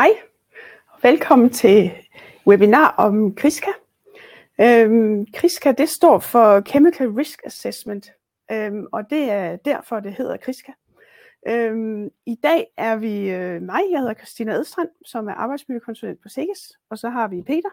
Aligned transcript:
Hej, 0.00 0.10
velkommen 1.02 1.50
til 1.50 1.90
webinar 2.46 2.94
om 2.98 3.34
KRISKA. 3.34 3.70
Øhm, 4.60 5.26
KRISKA 5.26 5.72
det 5.72 5.88
står 5.88 6.18
for 6.18 6.60
Chemical 6.60 7.08
Risk 7.08 7.40
Assessment, 7.44 8.12
øhm, 8.52 8.86
og 8.92 9.10
det 9.10 9.30
er 9.30 9.56
derfor, 9.56 10.00
det 10.00 10.12
hedder 10.12 10.36
KRISKA. 10.36 10.72
Øhm, 11.48 12.10
I 12.26 12.34
dag 12.42 12.66
er 12.76 12.96
vi 12.96 13.30
øh, 13.30 13.62
mig, 13.62 13.82
jeg 13.90 13.98
hedder 13.98 14.14
Christina 14.14 14.52
Edstrand, 14.52 14.88
som 15.06 15.28
er 15.28 15.34
arbejdsmiljøkonsulent 15.34 16.22
på 16.22 16.28
SEGES, 16.28 16.72
og 16.90 16.98
så 16.98 17.08
har 17.08 17.28
vi 17.28 17.42
Peter. 17.42 17.70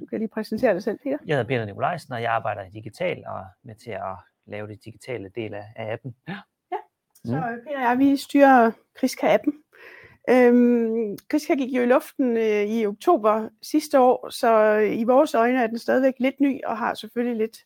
Du 0.00 0.06
kan 0.06 0.18
lige 0.18 0.28
præsentere 0.28 0.74
dig 0.74 0.82
selv, 0.82 0.98
Peter. 1.02 1.18
Jeg 1.26 1.36
hedder 1.36 1.48
Peter 1.48 1.64
Nikolajsen, 1.64 2.12
og 2.12 2.22
jeg 2.22 2.32
arbejder 2.32 2.62
i 2.64 2.70
digital 2.70 3.24
og 3.26 3.44
med 3.62 3.74
til 3.74 3.90
at 3.90 4.16
lave 4.46 4.68
det 4.68 4.84
digitale 4.84 5.30
del 5.34 5.54
af, 5.54 5.64
appen. 5.76 6.14
Ja. 6.28 6.36
ja. 6.72 6.78
Så 7.14 7.60
Peter 7.66 7.76
og 7.76 7.82
jeg, 7.82 7.98
vi 7.98 8.16
styrer 8.16 8.70
KRISKA-appen, 8.98 9.52
Øhm, 10.30 11.16
Kriska 11.28 11.54
gik 11.54 11.72
jo 11.72 11.82
i 11.82 11.86
luften 11.86 12.36
øh, 12.36 12.62
i 12.62 12.86
oktober 12.86 13.48
sidste 13.62 14.00
år, 14.00 14.30
så 14.30 14.52
øh, 14.52 14.98
i 14.98 15.04
vores 15.04 15.34
øjne 15.34 15.62
er 15.62 15.66
den 15.66 15.78
stadigvæk 15.78 16.14
lidt 16.18 16.40
ny 16.40 16.60
og 16.64 16.78
har 16.78 16.94
selvfølgelig 16.94 17.36
lidt, 17.36 17.58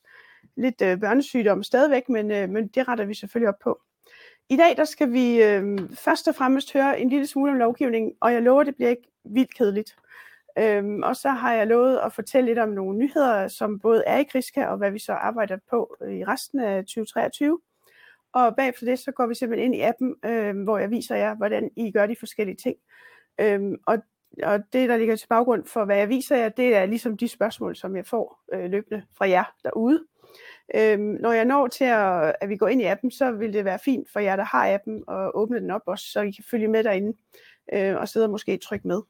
lidt 0.56 0.82
øh, 0.82 1.00
børnesygdom 1.00 1.62
stadigvæk, 1.62 2.08
men, 2.08 2.30
øh, 2.30 2.48
men 2.48 2.68
det 2.68 2.88
retter 2.88 3.04
vi 3.04 3.14
selvfølgelig 3.14 3.48
op 3.48 3.58
på. 3.62 3.80
I 4.48 4.56
dag 4.56 4.76
der 4.76 4.84
skal 4.84 5.12
vi 5.12 5.42
øh, 5.42 5.78
først 5.94 6.28
og 6.28 6.34
fremmest 6.34 6.72
høre 6.72 7.00
en 7.00 7.08
lille 7.08 7.26
smule 7.26 7.52
om 7.52 7.58
lovgivning, 7.58 8.12
og 8.20 8.32
jeg 8.32 8.42
lover, 8.42 8.62
det 8.62 8.76
bliver 8.76 8.90
ikke 8.90 9.08
vildt 9.24 9.54
kedeligt. 9.54 9.96
Øhm, 10.58 11.02
og 11.02 11.16
så 11.16 11.28
har 11.28 11.52
jeg 11.52 11.66
lovet 11.66 11.98
at 11.98 12.12
fortælle 12.12 12.46
lidt 12.46 12.58
om 12.58 12.68
nogle 12.68 12.98
nyheder, 12.98 13.48
som 13.48 13.78
både 13.78 14.02
er 14.06 14.18
i 14.18 14.24
Kriska, 14.24 14.66
og 14.66 14.76
hvad 14.76 14.90
vi 14.90 14.98
så 14.98 15.12
arbejder 15.12 15.58
på 15.70 15.96
øh, 16.02 16.14
i 16.14 16.24
resten 16.24 16.60
af 16.60 16.82
2023. 16.82 17.60
Og 18.32 18.56
bagefter 18.56 18.86
det, 18.86 18.98
så 18.98 19.12
går 19.12 19.26
vi 19.26 19.34
simpelthen 19.34 19.72
ind 19.72 19.82
i 19.82 19.84
appen, 19.84 20.14
øh, 20.24 20.62
hvor 20.62 20.78
jeg 20.78 20.90
viser 20.90 21.16
jer, 21.16 21.34
hvordan 21.34 21.70
I 21.76 21.90
gør 21.90 22.06
de 22.06 22.16
forskellige 22.18 22.56
ting. 22.56 22.76
Øh, 23.40 23.60
og, 23.86 23.98
og 24.42 24.60
det, 24.72 24.88
der 24.88 24.96
ligger 24.96 25.16
til 25.16 25.26
baggrund 25.26 25.64
for, 25.64 25.84
hvad 25.84 25.96
jeg 25.96 26.08
viser 26.08 26.36
jer, 26.36 26.48
det 26.48 26.76
er 26.76 26.86
ligesom 26.86 27.16
de 27.16 27.28
spørgsmål, 27.28 27.76
som 27.76 27.96
jeg 27.96 28.06
får 28.06 28.42
øh, 28.52 28.70
løbende 28.70 29.02
fra 29.16 29.28
jer 29.28 29.44
derude. 29.64 30.04
Øh, 30.74 30.98
når 30.98 31.32
jeg 31.32 31.44
når 31.44 31.66
til, 31.66 31.84
at, 31.84 32.36
at 32.40 32.48
vi 32.48 32.56
går 32.56 32.68
ind 32.68 32.80
i 32.80 32.84
appen, 32.84 33.10
så 33.10 33.32
vil 33.32 33.52
det 33.52 33.64
være 33.64 33.78
fint 33.78 34.12
for 34.12 34.20
jer, 34.20 34.36
der 34.36 34.44
har 34.44 34.74
appen, 34.74 35.04
at 35.08 35.30
åbne 35.34 35.60
den 35.60 35.70
op 35.70 35.82
også, 35.86 36.04
så 36.12 36.20
I 36.20 36.30
kan 36.30 36.44
følge 36.50 36.68
med 36.68 36.84
derinde 36.84 37.16
øh, 37.72 37.96
og 37.96 38.08
sidde 38.08 38.26
og 38.26 38.30
måske 38.30 38.56
trykke 38.56 38.88
med. 38.88 39.02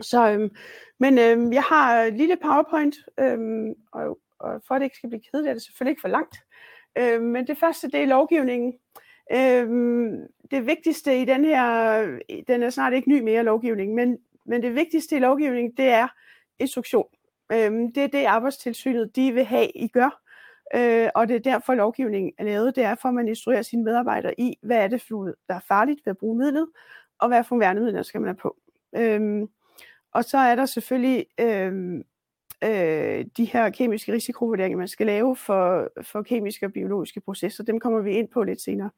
Så, 0.00 0.30
øhm, 0.30 0.50
men 0.98 1.18
øhm, 1.18 1.52
jeg 1.52 1.62
har 1.62 2.02
et 2.02 2.14
lille 2.14 2.36
PowerPoint, 2.36 2.94
øhm, 3.20 3.74
og, 3.92 4.18
og 4.38 4.62
for 4.66 4.74
at 4.74 4.80
det 4.80 4.84
ikke 4.84 4.96
skal 4.96 5.08
blive 5.08 5.22
kedeligt, 5.30 5.50
er 5.50 5.54
det 5.54 5.62
selvfølgelig 5.62 5.90
ikke 5.90 6.00
for 6.00 6.08
langt. 6.08 6.36
Øh, 6.98 7.22
men 7.22 7.46
det 7.46 7.58
første, 7.58 7.90
det 7.90 8.02
er 8.02 8.06
lovgivningen. 8.06 8.74
Øh, 9.32 9.68
det 10.50 10.66
vigtigste 10.66 11.22
i 11.22 11.24
den 11.24 11.44
her, 11.44 12.18
den 12.48 12.62
er 12.62 12.70
snart 12.70 12.92
ikke 12.92 13.08
ny 13.08 13.20
mere 13.20 13.42
lovgivning, 13.42 13.94
men, 13.94 14.18
men 14.46 14.62
det 14.62 14.74
vigtigste 14.74 15.16
i 15.16 15.18
lovgivningen, 15.18 15.72
det 15.76 15.88
er 15.88 16.08
instruktion. 16.58 17.06
Øh, 17.52 17.72
det 17.94 17.98
er 17.98 18.08
det 18.08 18.24
arbejdstilsynet, 18.24 19.16
de 19.16 19.32
vil 19.32 19.44
have, 19.44 19.70
I 19.74 19.88
gør. 19.88 20.20
Øh, 20.74 21.08
og 21.14 21.28
det 21.28 21.36
er 21.36 21.40
derfor 21.40 21.74
lovgivningen 21.74 22.32
er 22.38 22.44
lavet. 22.44 22.76
Det 22.76 22.84
er 22.84 22.94
for, 22.94 23.08
at 23.08 23.14
man 23.14 23.28
instruerer 23.28 23.62
sine 23.62 23.84
medarbejdere 23.84 24.40
i, 24.40 24.58
hvad 24.62 24.76
er 24.76 24.88
det 24.88 25.02
for 25.02 25.24
der 25.24 25.54
er 25.54 25.60
farligt 25.68 26.00
ved 26.04 26.10
at 26.10 26.18
bruge 26.18 26.38
midlet, 26.38 26.68
og 27.18 27.28
hvad 27.28 27.44
for 27.44 27.58
værnemidler 27.58 28.02
skal 28.02 28.20
man 28.20 28.28
have 28.28 28.36
på. 28.36 28.56
Øhm, 28.96 29.48
og 30.12 30.24
så 30.24 30.38
er 30.38 30.54
der 30.54 30.66
selvfølgelig 30.66 31.26
øhm, 31.40 32.02
øh, 32.64 33.24
de 33.36 33.44
her 33.44 33.70
kemiske 33.70 34.12
risikovurderinger, 34.12 34.78
man 34.78 34.88
skal 34.88 35.06
lave 35.06 35.36
for, 35.36 35.88
for 36.02 36.22
kemiske 36.22 36.66
og 36.66 36.72
biologiske 36.72 37.20
processer. 37.20 37.64
Dem 37.64 37.80
kommer 37.80 38.00
vi 38.00 38.12
ind 38.12 38.28
på 38.28 38.42
lidt 38.42 38.60
senere. 38.60 38.90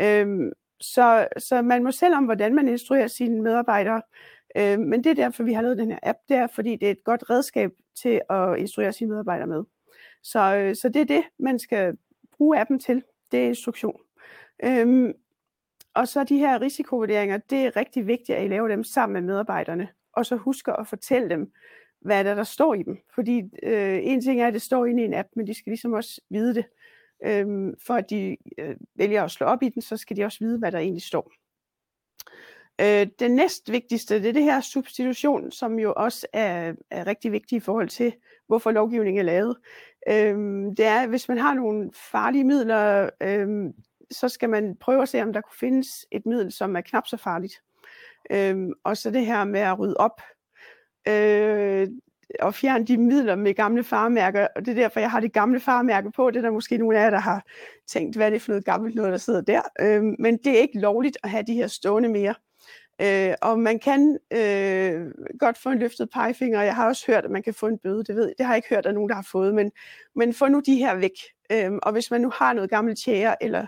Øh, 0.00 0.52
så, 0.80 1.28
så 1.38 1.62
man 1.62 1.84
må 1.84 1.90
selv 1.90 2.14
om, 2.14 2.24
hvordan 2.24 2.54
man 2.54 2.68
instruerer 2.68 3.06
sine 3.06 3.42
medarbejdere. 3.42 4.02
Øh, 4.56 4.80
men 4.80 5.04
det 5.04 5.10
er 5.10 5.14
derfor, 5.14 5.42
vi 5.42 5.52
har 5.52 5.62
lavet 5.62 5.78
den 5.78 5.90
her 5.90 5.98
app. 6.02 6.18
Det 6.28 6.36
er, 6.36 6.46
fordi 6.54 6.76
det 6.76 6.86
er 6.86 6.92
et 6.92 7.04
godt 7.04 7.30
redskab 7.30 7.70
til 8.02 8.20
at 8.30 8.58
instruere 8.58 8.92
sine 8.92 9.10
medarbejdere 9.10 9.46
med. 9.46 9.64
Så, 10.22 10.56
øh, 10.56 10.76
så 10.76 10.88
det 10.88 11.00
er 11.02 11.06
det, 11.06 11.24
man 11.38 11.58
skal 11.58 11.96
bruge 12.36 12.60
appen 12.60 12.78
til. 12.78 13.02
Det 13.32 13.40
er 13.40 13.48
instruktion. 13.48 14.00
Øhm, 14.64 15.12
og 15.94 16.08
så 16.08 16.24
de 16.24 16.38
her 16.38 16.60
risikovurderinger, 16.60 17.38
det 17.38 17.58
er 17.58 17.76
rigtig 17.76 18.06
vigtigt, 18.06 18.38
at 18.38 18.44
I 18.44 18.48
laver 18.48 18.68
dem 18.68 18.84
sammen 18.84 19.12
med 19.12 19.22
medarbejderne. 19.22 19.88
Og 20.12 20.26
så 20.26 20.36
husker 20.36 20.72
at 20.72 20.86
fortælle 20.86 21.30
dem, 21.30 21.52
hvad 22.04 22.18
er 22.18 22.22
der, 22.22 22.34
der 22.34 22.44
står 22.44 22.74
i 22.74 22.82
dem. 22.82 22.98
Fordi 23.14 23.42
øh, 23.62 23.98
en 24.02 24.20
ting 24.20 24.40
er, 24.40 24.46
at 24.46 24.54
det 24.54 24.62
står 24.62 24.86
inde 24.86 25.02
i 25.02 25.06
en 25.06 25.14
app, 25.14 25.28
men 25.36 25.46
de 25.46 25.54
skal 25.54 25.70
ligesom 25.70 25.92
også 25.92 26.20
vide 26.30 26.54
det. 26.54 26.64
Øhm, 27.24 27.74
for 27.86 27.94
at 27.94 28.10
de 28.10 28.36
øh, 28.58 28.76
vælger 28.94 29.24
at 29.24 29.30
slå 29.30 29.46
op 29.46 29.62
i 29.62 29.68
den, 29.68 29.82
så 29.82 29.96
skal 29.96 30.16
de 30.16 30.24
også 30.24 30.38
vide, 30.40 30.58
hvad 30.58 30.72
der 30.72 30.78
egentlig 30.78 31.02
står. 31.02 31.32
Øh, 32.80 33.06
det 33.18 33.30
næst 33.30 33.72
vigtigste, 33.72 34.22
det 34.22 34.28
er 34.28 34.32
det 34.32 34.42
her 34.42 34.60
substitution, 34.60 35.50
som 35.50 35.78
jo 35.78 35.92
også 35.96 36.26
er, 36.32 36.74
er 36.90 37.06
rigtig 37.06 37.32
vigtigt 37.32 37.62
i 37.62 37.64
forhold 37.64 37.88
til, 37.88 38.12
hvorfor 38.46 38.70
lovgivningen 38.70 39.20
er 39.20 39.24
lavet. 39.24 39.56
Øhm, 40.08 40.74
det 40.76 40.86
er, 40.86 41.06
hvis 41.06 41.28
man 41.28 41.38
har 41.38 41.54
nogle 41.54 41.90
farlige 42.12 42.44
midler, 42.44 43.10
øhm, 43.20 43.72
så 44.10 44.28
skal 44.28 44.50
man 44.50 44.76
prøve 44.80 45.02
at 45.02 45.08
se, 45.08 45.22
om 45.22 45.32
der 45.32 45.40
kunne 45.40 45.58
findes 45.58 46.06
et 46.10 46.26
middel, 46.26 46.52
som 46.52 46.76
er 46.76 46.80
knap 46.80 47.06
så 47.06 47.16
farligt. 47.16 47.62
Øhm, 48.30 48.72
og 48.84 48.96
så 48.96 49.10
det 49.10 49.26
her 49.26 49.44
med 49.44 49.60
at 49.60 49.78
rydde 49.78 49.96
op 49.96 50.20
øh, 51.08 51.88
og 52.40 52.54
fjerne 52.54 52.86
de 52.86 52.96
midler 52.96 53.34
med 53.34 53.54
gamle 53.54 53.84
farmærker, 53.84 54.46
og 54.56 54.66
det 54.66 54.70
er 54.70 54.82
derfor, 54.82 55.00
jeg 55.00 55.10
har 55.10 55.20
det 55.20 55.32
gamle 55.32 55.60
farmærke 55.60 56.10
på. 56.10 56.30
Det 56.30 56.36
er 56.36 56.42
der 56.42 56.50
måske 56.50 56.78
nogle 56.78 56.98
af 56.98 57.04
jer, 57.04 57.10
der 57.10 57.18
har 57.18 57.44
tænkt, 57.86 58.16
hvad 58.16 58.26
er 58.26 58.30
det 58.30 58.42
for 58.42 58.52
noget 58.52 58.64
gammelt 58.64 58.94
noget, 58.94 59.12
der 59.12 59.18
sidder 59.18 59.40
der. 59.40 59.62
Øh, 59.80 60.02
men 60.18 60.36
det 60.36 60.46
er 60.46 60.60
ikke 60.60 60.78
lovligt 60.78 61.18
at 61.22 61.30
have 61.30 61.44
de 61.46 61.54
her 61.54 61.66
stående 61.66 62.08
mere. 62.08 62.34
Øh, 63.02 63.34
og 63.42 63.58
man 63.58 63.78
kan 63.78 64.18
øh, 64.30 65.10
godt 65.38 65.58
få 65.58 65.70
en 65.70 65.78
løftet 65.78 66.10
pegefinger, 66.10 66.62
jeg 66.62 66.76
har 66.76 66.88
også 66.88 67.04
hørt, 67.06 67.24
at 67.24 67.30
man 67.30 67.42
kan 67.42 67.54
få 67.54 67.66
en 67.66 67.78
bøde, 67.78 68.04
det 68.04 68.16
ved 68.16 68.26
jeg. 68.26 68.34
Det 68.38 68.46
har 68.46 68.52
jeg 68.52 68.58
ikke 68.58 68.74
hørt, 68.74 68.86
at 68.86 68.94
nogen, 68.94 69.08
der 69.08 69.14
har 69.14 69.26
fået, 69.32 69.54
men, 69.54 69.72
men 70.16 70.34
få 70.34 70.48
nu 70.48 70.60
de 70.66 70.76
her 70.76 70.94
væk. 70.94 71.18
Øh, 71.52 71.72
og 71.82 71.92
hvis 71.92 72.10
man 72.10 72.20
nu 72.20 72.30
har 72.34 72.52
noget 72.52 72.70
gammelt 72.70 72.98
tjære, 72.98 73.42
eller 73.42 73.66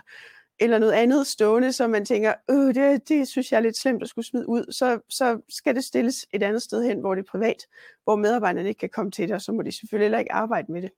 eller 0.59 0.79
noget 0.79 0.93
andet 0.93 1.27
stående, 1.27 1.73
som 1.73 1.89
man 1.89 2.05
tænker, 2.05 2.33
øh, 2.49 2.75
det, 2.75 3.09
det 3.09 3.27
synes 3.27 3.51
jeg 3.51 3.57
er 3.57 3.61
lidt 3.61 3.77
slemt 3.77 4.03
at 4.03 4.09
skulle 4.09 4.25
smide 4.25 4.49
ud, 4.49 4.71
så, 4.71 4.99
så 5.09 5.41
skal 5.49 5.75
det 5.75 5.83
stilles 5.83 6.25
et 6.31 6.43
andet 6.43 6.61
sted 6.61 6.83
hen, 6.83 6.99
hvor 6.99 7.15
det 7.15 7.21
er 7.21 7.31
privat, 7.31 7.67
hvor 8.03 8.15
medarbejderne 8.15 8.69
ikke 8.69 8.79
kan 8.79 8.89
komme 8.89 9.11
til 9.11 9.27
det, 9.27 9.35
og 9.35 9.41
så 9.41 9.51
må 9.51 9.61
de 9.61 9.71
selvfølgelig 9.71 10.05
heller 10.05 10.19
ikke 10.19 10.33
arbejde 10.33 10.71
med 10.71 10.81
det. 10.81 10.91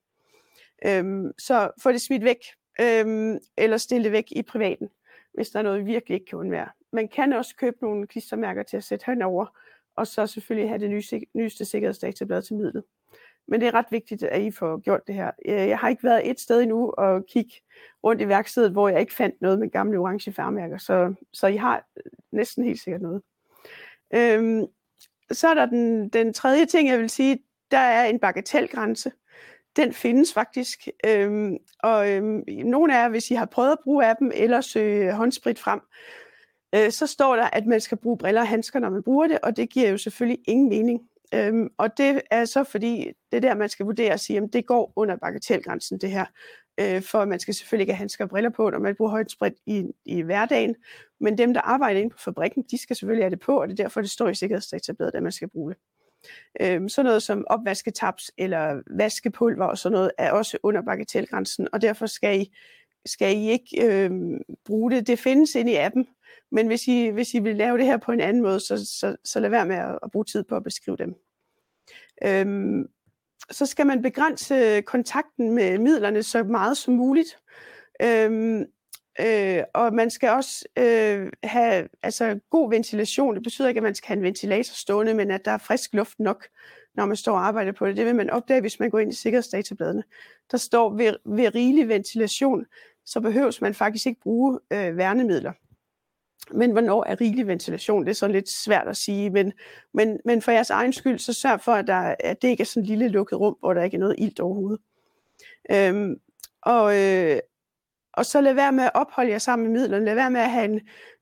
Øhm, 0.86 1.32
så 1.38 1.72
få 1.82 1.92
det 1.92 2.02
smidt 2.02 2.24
væk, 2.24 2.38
øhm, 2.82 3.38
eller 3.58 3.78
stille 3.78 4.04
det 4.04 4.12
væk 4.12 4.28
i 4.32 4.42
privaten, 4.42 4.90
hvis 5.34 5.50
der 5.50 5.60
er 5.60 5.64
noget, 5.64 5.80
vi 5.80 5.92
virkelig 5.92 6.16
ikke 6.16 6.26
kan 6.26 6.40
undvære. 6.40 6.70
Man 6.92 7.08
kan 7.08 7.34
også 7.34 7.56
købe 7.56 7.78
nogle 7.82 8.08
klistermærker 8.08 8.64
til 8.64 8.78
at 8.78 8.84
sætte 8.84 9.06
henover, 9.06 9.46
og 9.96 10.08
så 10.08 10.28
selvfølgelig 10.28 10.70
have 10.70 10.80
det 10.80 10.90
nye, 10.90 11.04
nyeste 11.34 11.66
sikkerhedsdatablad 11.66 12.42
til 12.42 12.56
midlet. 12.56 12.84
Men 13.50 13.62
det 13.62 13.68
er 13.68 13.74
ret 13.74 13.92
vigtigt, 13.92 14.24
at 14.24 14.42
I 14.42 14.52
får 14.52 14.80
gjort 14.80 15.08
det 15.08 15.16
her. 15.16 15.32
Øh, 15.46 15.68
jeg 15.68 15.78
har 15.78 15.90
ikke 15.90 16.04
været 16.04 16.30
et 16.30 16.40
sted 16.40 16.62
endnu 16.62 16.90
og 16.92 17.26
kigge 17.26 17.54
rundt 18.04 18.22
i 18.22 18.28
værkstedet, 18.28 18.72
hvor 18.72 18.90
jeg 18.90 19.00
ikke 19.00 19.14
fandt 19.14 19.42
noget 19.42 19.60
med 19.60 19.70
gamle 19.70 20.00
orange 20.00 20.34
farmærker, 20.34 20.78
så, 20.78 21.14
så 21.34 21.48
I 21.48 21.56
har 21.56 21.84
øh, 21.98 22.12
næsten 22.32 22.64
helt 22.64 22.82
sikkert 22.82 23.02
noget. 23.02 23.22
Øhm, 24.14 24.66
så 25.32 25.48
er 25.48 25.54
der 25.54 25.66
den, 25.66 26.10
den 26.10 26.34
tredje 26.34 26.66
ting, 26.66 26.90
jeg 26.90 27.00
vil 27.00 27.10
sige, 27.10 27.40
der 27.72 27.78
er 27.78 28.06
en 28.06 28.20
bagatelgrænse. 28.20 29.12
Den 29.76 29.94
findes 29.94 30.34
faktisk, 30.34 30.88
øhm, 31.06 31.58
og 31.84 32.12
øhm, 32.12 32.44
nogle 32.48 32.98
af 32.98 33.04
jer, 33.04 33.10
hvis 33.10 33.32
I 33.32 33.34
har 33.34 33.46
prøvet 33.46 33.72
at 33.72 33.80
bruge 33.84 34.06
appen 34.06 34.32
eller 34.32 34.62
søge 34.62 35.14
håndsprit 35.14 35.60
frem, 35.60 35.82
øh, 36.76 36.92
så 36.92 37.08
står 37.08 37.36
der, 37.36 37.50
at 37.54 37.66
man 37.66 37.82
skal 37.82 37.98
bruge 37.98 38.18
briller 38.18 38.42
og 38.42 38.48
handsker, 38.48 38.80
når 38.80 38.90
man 38.90 39.04
bruger 39.04 39.28
det, 39.28 39.40
og 39.40 39.58
det 39.58 39.70
giver 39.70 39.90
jo 39.90 39.98
selvfølgelig 39.98 40.40
ingen 40.48 40.70
mening. 40.70 41.02
Øhm, 41.34 41.70
og 41.78 41.98
det 41.98 42.22
er 42.32 42.46
så 42.46 42.64
fordi, 42.64 43.12
det 43.32 43.44
der, 43.44 43.56
man 43.56 43.70
skal 43.70 43.86
vurdere 43.86 44.14
og 44.14 44.20
sige, 44.20 44.38
at 44.38 44.50
det 44.54 44.66
går 44.66 44.94
under 44.96 45.16
bagatelgrænsen, 45.16 45.98
det 45.98 46.12
her. 46.12 46.26
Øh, 46.80 47.02
for 47.02 47.26
man 47.26 47.40
skal 47.40 47.54
selvfølgelig 47.54 47.84
ikke 47.84 47.94
have 47.94 47.98
handsker 48.00 48.24
og 48.24 48.30
briller 48.30 48.50
på, 48.50 48.70
når 48.70 48.80
man 48.80 48.96
bruger 48.96 49.12
højt 49.12 49.32
sprit 49.32 49.54
i, 49.66 49.84
i 50.06 50.22
hverdagen. 50.22 50.76
Men 51.20 51.38
dem, 51.38 51.54
der 51.54 51.62
arbejder 51.62 52.00
inde 52.00 52.10
på 52.10 52.18
fabrikken, 52.18 52.64
de 52.72 52.78
skal 52.78 52.96
selvfølgelig 52.96 53.24
have 53.24 53.32
det 53.32 53.40
på, 53.40 53.62
og 53.62 53.68
det 53.68 53.80
er 53.80 53.84
derfor, 53.84 54.02
det 54.02 54.10
står 54.10 54.30
i 54.30 54.36
sikkerhedsdatabladet, 54.36 55.16
at 55.16 55.24
man 55.24 55.32
skal 55.32 55.50
bruge 55.50 55.70
det. 55.72 55.80
Øhm, 56.62 56.90
sådan 56.90 57.06
noget 57.06 57.24
som 57.24 57.46
opvasketaps 57.48 58.32
eller 58.38 58.82
vaskepulver 58.98 59.66
og 59.66 59.78
sådan 59.78 59.94
noget 59.94 60.12
er 60.18 60.32
også 60.32 60.58
under 60.64 60.82
bagatelgrænsen, 60.82 61.68
og 61.74 61.82
derfor 61.82 62.06
skal 62.06 62.42
I, 62.42 62.56
skal 63.06 63.38
I 63.38 63.50
ikke 63.50 63.86
øh, 63.86 64.12
bruge 64.66 64.92
det. 64.92 65.08
Det 65.08 65.20
findes 65.20 65.56
inde 65.56 65.72
i 65.72 65.76
appen, 65.76 66.08
men 66.52 66.68
hvis 66.68 66.88
I, 66.88 67.08
hvis 67.08 67.34
I 67.34 67.40
vil 67.40 67.56
lave 67.56 67.78
det 67.78 67.86
her 67.86 67.98
på 67.98 68.12
en 68.12 68.20
anden 68.20 68.44
måde, 68.44 68.60
så, 68.60 68.86
så, 68.86 69.16
så 69.24 69.40
lad 69.40 69.50
være 69.50 69.66
med 69.66 69.76
at, 69.76 70.00
at 70.04 70.12
bruge 70.12 70.26
tid 70.26 70.44
på 70.44 70.56
at 70.56 70.64
beskrive 70.64 70.98
dem. 70.98 71.16
Øhm, 72.26 72.88
så 73.52 73.66
skal 73.66 73.86
man 73.88 74.02
begrænse 74.02 74.82
kontakten 74.82 75.52
med 75.52 75.78
midlerne 75.78 76.24
så 76.24 76.44
meget 76.44 76.78
som 76.78 76.94
muligt. 76.94 77.38
Øhm, 78.02 78.66
øh, 79.22 79.64
og 79.74 79.94
man 79.94 80.10
skal 80.10 80.30
også 80.30 80.66
øh, 80.78 81.32
have 81.44 81.88
altså, 82.04 82.40
god 82.50 82.70
ventilation. 82.70 83.36
Det 83.36 83.44
betyder 83.44 83.68
ikke, 83.68 83.80
at 83.80 83.84
man 83.84 83.96
skal 83.96 84.08
have 84.08 84.18
en 84.18 84.24
ventilator 84.24 84.74
stående, 84.74 85.14
men 85.14 85.32
at 85.32 85.46
der 85.46 85.52
er 85.52 85.58
frisk 85.58 85.94
luft 85.94 86.20
nok, 86.20 86.48
når 86.96 87.06
man 87.06 87.16
står 87.16 87.34
og 87.34 87.48
arbejder 87.48 87.72
på 87.72 87.88
det. 87.88 87.98
Det 87.98 88.06
vil 88.06 88.16
man 88.16 88.30
opdage, 88.30 88.62
hvis 88.62 88.80
man 88.80 88.90
går 88.90 89.00
ind 89.00 89.14
i 89.14 89.16
sikkerhedsdatabladene. 89.16 90.04
Der 90.52 90.58
står 90.58 90.96
ved, 90.98 91.16
ved 91.26 91.56
rigelig 91.56 91.88
ventilation, 91.88 92.66
så 93.10 93.22
behøves 93.22 93.62
man 93.62 93.74
faktisk 93.74 94.06
ikke 94.06 94.22
bruge 94.22 94.60
øh, 94.74 94.98
værnemidler. 94.98 95.52
Men 96.52 96.72
hvornår 96.72 97.04
er 97.04 97.22
rigelig 97.22 97.48
ventilation? 97.48 98.04
Det 98.06 98.10
er 98.10 98.16
så 98.16 98.28
lidt 98.28 98.50
svært 98.50 98.88
at 98.88 98.98
sige, 98.98 99.30
men, 99.30 99.54
men, 99.94 100.20
men 100.26 100.42
for 100.42 100.52
jeres 100.52 100.70
egen 100.70 100.94
skyld, 100.94 101.20
så 101.20 101.34
sørg 101.34 101.62
for, 101.62 101.72
at, 101.72 101.88
der, 101.88 102.16
at 102.20 102.42
det 102.42 102.48
ikke 102.48 102.62
er 102.62 102.66
sådan 102.66 102.84
et 102.84 102.90
lille 102.90 103.08
lukket 103.08 103.40
rum, 103.40 103.56
hvor 103.60 103.74
der 103.74 103.84
ikke 103.84 103.96
er 103.96 104.00
noget 104.00 104.16
ilt 104.18 104.40
overhovedet. 104.40 104.82
Øhm, 105.72 106.16
og, 106.62 106.98
øh, 106.98 107.40
og 108.14 108.26
så 108.26 108.42
lad 108.42 108.54
være 108.54 108.72
med 108.72 108.84
at 108.84 108.92
opholde 108.94 109.32
jer 109.32 109.38
sammen 109.38 109.68
med 109.72 109.80
midlerne. 109.80 110.06
Lad 110.06 110.16
være 110.16 110.32
med 110.32 110.42
at 110.42 110.52
have 110.52 110.66
en 110.66 110.82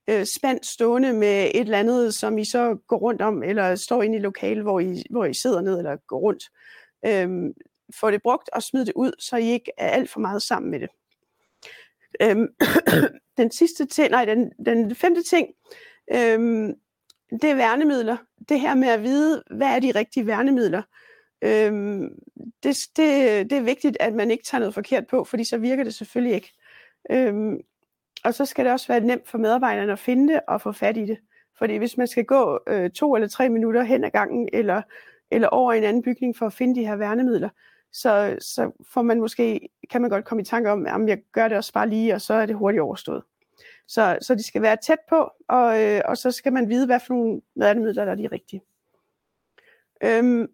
øh, 0.09 0.25
spand 0.25 0.59
stående 0.63 1.13
med 1.13 1.51
et 1.53 1.61
eller 1.61 1.77
andet, 1.77 2.13
som 2.13 2.37
I 2.37 2.45
så 2.45 2.77
går 2.87 2.97
rundt 2.97 3.21
om, 3.21 3.43
eller 3.43 3.75
står 3.75 4.03
inde 4.03 4.17
i 4.17 4.21
lokalet, 4.21 4.63
hvor 4.63 4.79
I, 4.79 5.03
hvor 5.09 5.25
I 5.25 5.33
sidder 5.33 5.61
ned 5.61 5.77
eller 5.77 5.95
går 6.07 6.19
rundt. 6.19 6.43
Øhm, 7.05 7.53
få 7.95 8.11
det 8.11 8.21
brugt 8.21 8.49
og 8.53 8.63
smid 8.63 8.85
det 8.85 8.93
ud, 8.95 9.11
så 9.19 9.37
I 9.37 9.45
ikke 9.45 9.71
er 9.77 9.89
alt 9.89 10.09
for 10.09 10.19
meget 10.19 10.41
sammen 10.41 10.71
med 10.71 10.79
det. 10.79 10.89
Øhm, 12.21 12.47
den 13.37 13.51
sidste 13.51 13.85
ting, 13.85 14.11
nej, 14.11 14.25
den, 14.25 14.51
den 14.65 14.95
femte 14.95 15.23
ting, 15.23 15.47
øhm, 16.13 16.73
det 17.31 17.43
er 17.43 17.55
værnemidler. 17.55 18.17
Det 18.49 18.59
her 18.59 18.75
med 18.75 18.87
at 18.87 19.03
vide, 19.03 19.43
hvad 19.51 19.67
er 19.67 19.79
de 19.79 19.91
rigtige 19.91 20.27
værnemidler. 20.27 20.81
Øhm, 21.41 22.09
det, 22.63 22.77
det, 22.95 23.49
det 23.49 23.57
er 23.57 23.61
vigtigt, 23.61 23.97
at 23.99 24.13
man 24.13 24.31
ikke 24.31 24.43
tager 24.43 24.59
noget 24.59 24.73
forkert 24.73 25.07
på, 25.07 25.23
fordi 25.23 25.43
så 25.43 25.57
virker 25.57 25.83
det 25.83 25.93
selvfølgelig 25.93 26.35
ikke. 26.35 26.53
Øhm, 27.11 27.59
og 28.23 28.33
så 28.33 28.45
skal 28.45 28.65
det 28.65 28.73
også 28.73 28.87
være 28.87 28.99
nemt 28.99 29.27
for 29.29 29.37
medarbejderne 29.37 29.91
at 29.91 29.99
finde 29.99 30.33
det 30.33 30.41
og 30.47 30.61
få 30.61 30.71
fat 30.71 30.97
i 30.97 31.05
det. 31.05 31.17
Fordi 31.57 31.75
hvis 31.75 31.97
man 31.97 32.07
skal 32.07 32.25
gå 32.25 32.59
øh, 32.67 32.89
to 32.89 33.15
eller 33.15 33.27
tre 33.27 33.49
minutter 33.49 33.83
hen 33.83 34.03
ad 34.03 34.09
gangen, 34.09 34.49
eller, 34.53 34.81
eller 35.31 35.47
over 35.47 35.73
en 35.73 35.83
anden 35.83 36.03
bygning 36.03 36.37
for 36.37 36.45
at 36.45 36.53
finde 36.53 36.75
de 36.75 36.87
her 36.87 36.95
værnemidler, 36.95 37.49
så, 38.01 38.37
så 38.39 38.71
får 38.93 39.01
man 39.01 39.19
måske, 39.19 39.69
kan 39.89 40.01
man 40.01 40.09
godt 40.09 40.25
komme 40.25 40.41
i 40.41 40.45
tanke 40.45 40.71
om, 40.71 40.85
at 40.85 41.09
jeg 41.09 41.21
gør 41.31 41.47
det 41.47 41.57
også 41.57 41.73
bare 41.73 41.89
lige, 41.89 42.13
og 42.13 42.21
så 42.21 42.33
er 42.33 42.45
det 42.45 42.55
hurtigt 42.55 42.81
overstået. 42.81 43.23
Så, 43.87 44.17
så 44.21 44.35
de 44.35 44.43
skal 44.43 44.61
være 44.61 44.77
tæt 44.77 44.99
på, 45.09 45.29
og, 45.47 45.83
øh, 45.83 46.01
og 46.05 46.17
så 46.17 46.31
skal 46.31 46.53
man 46.53 46.69
vide, 46.69 46.85
hvad 46.85 46.99
for 46.99 47.13
nogle 47.13 47.41
værnemidler, 47.55 48.05
der 48.05 48.11
er 48.11 48.15
de 48.15 48.27
rigtige. 48.27 48.61
Øhm, 50.03 50.47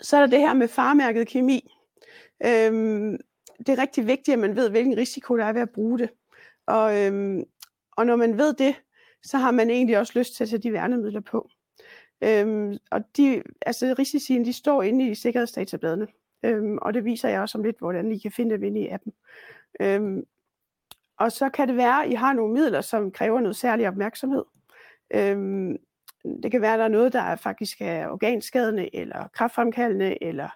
så 0.00 0.16
er 0.16 0.20
der 0.20 0.26
det 0.26 0.40
her 0.40 0.54
med 0.54 0.68
farmærket 0.68 1.28
kemi. 1.28 1.72
Øhm, 2.46 3.18
det 3.58 3.68
er 3.68 3.78
rigtig 3.78 4.06
vigtigt, 4.06 4.32
at 4.32 4.38
man 4.38 4.56
ved, 4.56 4.70
hvilken 4.70 4.96
risiko 4.96 5.36
der 5.36 5.44
er 5.44 5.52
ved 5.52 5.62
at 5.62 5.70
bruge 5.70 5.98
det. 5.98 6.10
Og, 6.66 7.04
øhm, 7.04 7.44
og 7.96 8.06
når 8.06 8.16
man 8.16 8.38
ved 8.38 8.54
det, 8.54 8.74
så 9.22 9.38
har 9.38 9.50
man 9.50 9.70
egentlig 9.70 9.98
også 9.98 10.18
lyst 10.18 10.34
til 10.36 10.44
at 10.44 10.50
tage 10.50 10.62
de 10.62 10.72
værnemidler 10.72 11.20
på. 11.20 11.50
Øhm, 12.20 12.76
og 12.90 13.00
de, 13.16 13.42
altså 13.66 13.94
risicien, 13.98 14.44
de 14.44 14.52
står 14.52 14.82
inde 14.82 15.10
i 15.10 15.14
sikkerhedsdatabladene. 15.14 16.06
Øhm, 16.42 16.78
og 16.82 16.94
det 16.94 17.04
viser 17.04 17.28
jeg 17.28 17.40
også 17.40 17.58
om 17.58 17.64
lidt, 17.64 17.78
hvordan 17.78 18.12
I 18.12 18.18
kan 18.18 18.32
finde 18.32 18.54
dem 18.54 18.64
inde 18.64 18.80
i 18.80 18.88
appen. 18.88 19.12
Øhm, 19.80 20.26
og 21.18 21.32
så 21.32 21.48
kan 21.48 21.68
det 21.68 21.76
være, 21.76 22.04
at 22.04 22.10
I 22.10 22.14
har 22.14 22.32
nogle 22.32 22.54
midler, 22.54 22.80
som 22.80 23.10
kræver 23.10 23.40
noget 23.40 23.56
særlig 23.56 23.88
opmærksomhed. 23.88 24.44
Øhm, 25.14 25.76
det 26.42 26.50
kan 26.50 26.60
være, 26.60 26.72
at 26.72 26.78
der 26.78 26.84
er 26.84 26.88
noget, 26.88 27.12
der 27.12 27.36
faktisk 27.36 27.76
er 27.80 28.08
organskadende, 28.08 28.94
eller 28.94 29.28
kraftfremkaldende, 29.28 30.22
eller, 30.22 30.48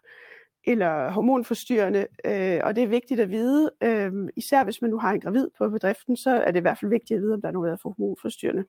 eller 0.65 1.11
hormonforstyrrende. 1.11 2.07
Øh, 2.25 2.61
og 2.65 2.77
det 2.77 2.85
er 2.85 2.89
vigtigt 2.89 3.21
at 3.21 3.31
vide, 3.31 3.71
øh, 3.83 4.13
især 4.37 4.65
hvis 4.65 4.83
man 4.83 4.91
nu 4.91 4.99
har 4.99 5.13
en 5.13 5.21
gravid 5.21 5.49
på 5.59 5.69
bedriften, 5.69 6.17
så 6.17 6.31
er 6.31 6.51
det 6.51 6.61
i 6.61 6.63
hvert 6.63 6.79
fald 6.79 6.91
vigtigt 6.91 7.17
at 7.17 7.23
vide, 7.23 7.35
om 7.35 7.41
der 7.41 7.49
er 7.49 7.53
noget, 7.53 7.69
der 7.69 7.73
er 7.73 7.81
for 7.83 7.91
hormonforstyrrende. 7.91 8.65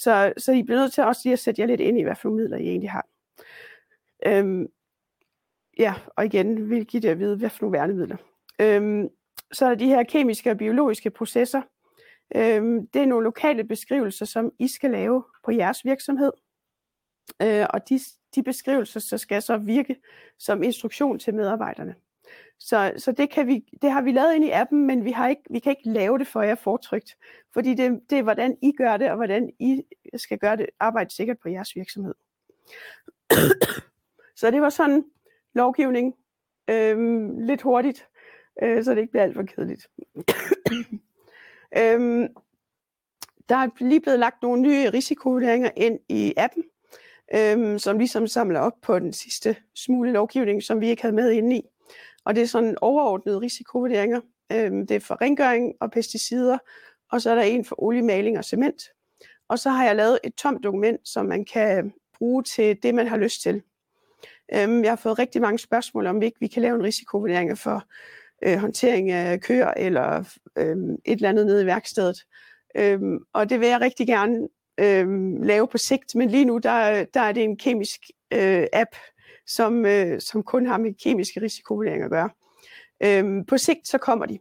Så, 0.00 0.32
så 0.36 0.52
I 0.52 0.62
bliver 0.62 0.80
nødt 0.80 0.92
til 0.92 1.04
også 1.04 1.20
lige 1.24 1.32
at 1.32 1.38
sætte 1.38 1.60
jer 1.60 1.66
lidt 1.66 1.80
ind 1.80 1.98
i, 1.98 2.02
hvad 2.02 2.16
for 2.16 2.30
midler 2.30 2.56
I 2.56 2.68
egentlig 2.68 2.90
har. 2.90 3.06
Øhm, 4.26 4.66
ja, 5.78 5.94
og 6.16 6.24
igen 6.24 6.70
vil 6.70 6.86
give 6.86 7.02
det 7.02 7.08
at 7.08 7.18
vide, 7.18 7.36
hvad 7.36 7.50
for 7.50 7.58
nogle 7.62 7.78
værnemidler. 7.78 8.16
Øhm, 8.60 9.08
så 9.52 9.64
er 9.64 9.68
der 9.68 9.76
de 9.76 9.86
her 9.86 10.02
kemiske 10.02 10.50
og 10.50 10.58
biologiske 10.58 11.10
processer. 11.10 11.62
Øhm, 12.36 12.86
det 12.86 13.02
er 13.02 13.06
nogle 13.06 13.24
lokale 13.24 13.64
beskrivelser, 13.64 14.26
som 14.26 14.52
I 14.58 14.68
skal 14.68 14.90
lave 14.90 15.24
på 15.44 15.50
jeres 15.50 15.84
virksomhed. 15.84 16.32
Øh, 17.42 17.66
og 17.70 17.88
de, 17.88 18.00
de 18.34 18.42
beskrivelser 18.42 19.00
så 19.00 19.18
skal 19.18 19.42
så 19.42 19.56
virke 19.56 19.96
som 20.38 20.62
instruktion 20.62 21.18
til 21.18 21.34
medarbejderne. 21.34 21.94
Så, 22.60 22.92
så 22.96 23.12
det, 23.12 23.30
kan 23.30 23.46
vi, 23.46 23.64
det 23.82 23.90
har 23.90 24.02
vi 24.02 24.12
lavet 24.12 24.34
ind 24.34 24.44
i 24.44 24.50
appen, 24.50 24.86
men 24.86 25.04
vi, 25.04 25.10
har 25.10 25.28
ikke, 25.28 25.42
vi 25.50 25.58
kan 25.58 25.70
ikke 25.70 25.90
lave 25.90 26.18
det 26.18 26.26
for 26.26 26.42
jer 26.42 26.54
fortrykt, 26.54 27.16
fordi 27.52 27.74
det, 27.74 28.00
det 28.10 28.18
er, 28.18 28.22
hvordan 28.22 28.56
I 28.62 28.72
gør 28.72 28.96
det, 28.96 29.10
og 29.10 29.16
hvordan 29.16 29.50
I 29.58 29.82
skal 30.16 30.38
gøre 30.38 30.56
det, 30.56 30.66
arbejde 30.80 31.14
sikkert 31.14 31.38
på 31.38 31.48
jeres 31.48 31.76
virksomhed. 31.76 32.14
så 34.36 34.50
det 34.50 34.62
var 34.62 34.70
sådan 34.70 35.04
lovgivning, 35.54 36.14
øhm, 36.70 37.38
lidt 37.38 37.62
hurtigt, 37.62 38.06
øh, 38.62 38.84
så 38.84 38.90
det 38.90 39.00
ikke 39.00 39.10
bliver 39.10 39.24
alt 39.24 39.34
for 39.34 39.42
kedeligt. 39.42 39.90
øhm, 41.78 42.28
der 43.48 43.56
er 43.56 43.68
lige 43.84 44.00
blevet 44.00 44.18
lagt 44.18 44.42
nogle 44.42 44.62
nye 44.62 44.90
risikovurderinger 44.90 45.70
ind 45.76 45.98
i 46.08 46.34
appen, 46.36 46.64
øhm, 47.34 47.78
som 47.78 47.98
ligesom 47.98 48.26
samler 48.26 48.60
op 48.60 48.80
på 48.82 48.98
den 48.98 49.12
sidste 49.12 49.56
smule 49.74 50.12
lovgivning, 50.12 50.62
som 50.62 50.80
vi 50.80 50.88
ikke 50.88 51.02
havde 51.02 51.14
med 51.14 51.30
inde 51.30 51.56
i. 51.56 51.62
Og 52.24 52.34
det 52.34 52.42
er 52.42 52.46
sådan 52.46 52.76
overordnede 52.80 53.40
risikovurderinger. 53.40 54.20
Øh, 54.52 54.70
det 54.70 54.90
er 54.90 55.00
for 55.00 55.20
rengøring 55.20 55.74
og 55.80 55.90
pesticider, 55.90 56.58
og 57.10 57.22
så 57.22 57.30
er 57.30 57.34
der 57.34 57.42
en 57.42 57.64
for 57.64 57.82
oliemaling 57.82 58.38
og 58.38 58.44
cement. 58.44 58.82
Og 59.48 59.58
så 59.58 59.70
har 59.70 59.84
jeg 59.84 59.96
lavet 59.96 60.18
et 60.24 60.34
tomt 60.34 60.64
dokument, 60.64 61.08
som 61.08 61.26
man 61.26 61.44
kan 61.44 61.92
bruge 62.18 62.42
til 62.42 62.82
det, 62.82 62.94
man 62.94 63.06
har 63.06 63.16
lyst 63.16 63.42
til. 63.42 63.62
Øhm, 64.54 64.82
jeg 64.82 64.90
har 64.90 64.96
fået 64.96 65.18
rigtig 65.18 65.40
mange 65.40 65.58
spørgsmål 65.58 66.06
om, 66.06 66.22
ikke 66.22 66.40
vi 66.40 66.46
kan 66.46 66.62
lave 66.62 66.74
en 66.74 66.82
risikovurdering 66.82 67.58
for 67.58 67.84
øh, 68.42 68.58
håndtering 68.58 69.10
af 69.10 69.40
køer 69.40 69.74
eller 69.76 70.24
øh, 70.56 70.76
et 71.04 71.16
eller 71.16 71.28
andet 71.28 71.46
nede 71.46 71.62
i 71.62 71.66
værkstedet. 71.66 72.24
Øhm, 72.76 73.18
og 73.32 73.50
det 73.50 73.60
vil 73.60 73.68
jeg 73.68 73.80
rigtig 73.80 74.06
gerne 74.06 74.48
øh, 74.80 75.08
lave 75.42 75.68
på 75.68 75.78
sigt, 75.78 76.14
men 76.14 76.30
lige 76.30 76.44
nu 76.44 76.58
der, 76.58 77.04
der 77.04 77.20
er 77.20 77.32
det 77.32 77.42
en 77.44 77.56
kemisk 77.56 78.00
øh, 78.32 78.66
app, 78.72 78.90
som, 79.46 79.86
øh, 79.86 80.20
som 80.20 80.42
kun 80.42 80.66
har 80.66 80.78
med 80.78 80.94
kemiske 81.04 81.40
risikovurderinger 81.40 82.04
at 82.04 82.10
gøre. 82.10 82.30
Øhm, 83.02 83.44
på 83.44 83.58
sigt 83.58 83.88
så 83.88 83.98
kommer 83.98 84.26
de. 84.26 84.38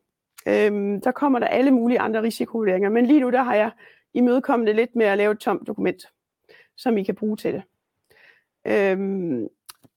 Øhm, 0.48 1.02
der 1.02 1.12
kommer 1.12 1.40
der 1.40 1.48
alle 1.48 1.72
mulige 1.72 2.00
andre 2.00 2.22
risikovurderinger, 2.22 2.90
men 2.90 3.06
lige 3.06 3.20
nu 3.20 3.30
der 3.30 3.44
har 3.44 3.56
jeg 3.56 3.72
imødekommet 4.14 4.68
det 4.68 4.76
lidt 4.76 4.96
med 4.96 5.06
at 5.06 5.18
lave 5.18 5.32
et 5.32 5.40
tomt 5.40 5.68
dokument, 5.68 6.06
som 6.78 6.98
I 6.98 7.04
kan 7.04 7.16
bruge 7.16 7.38
til 7.38 7.54
det. 7.54 7.64
Øhm, 8.68 9.48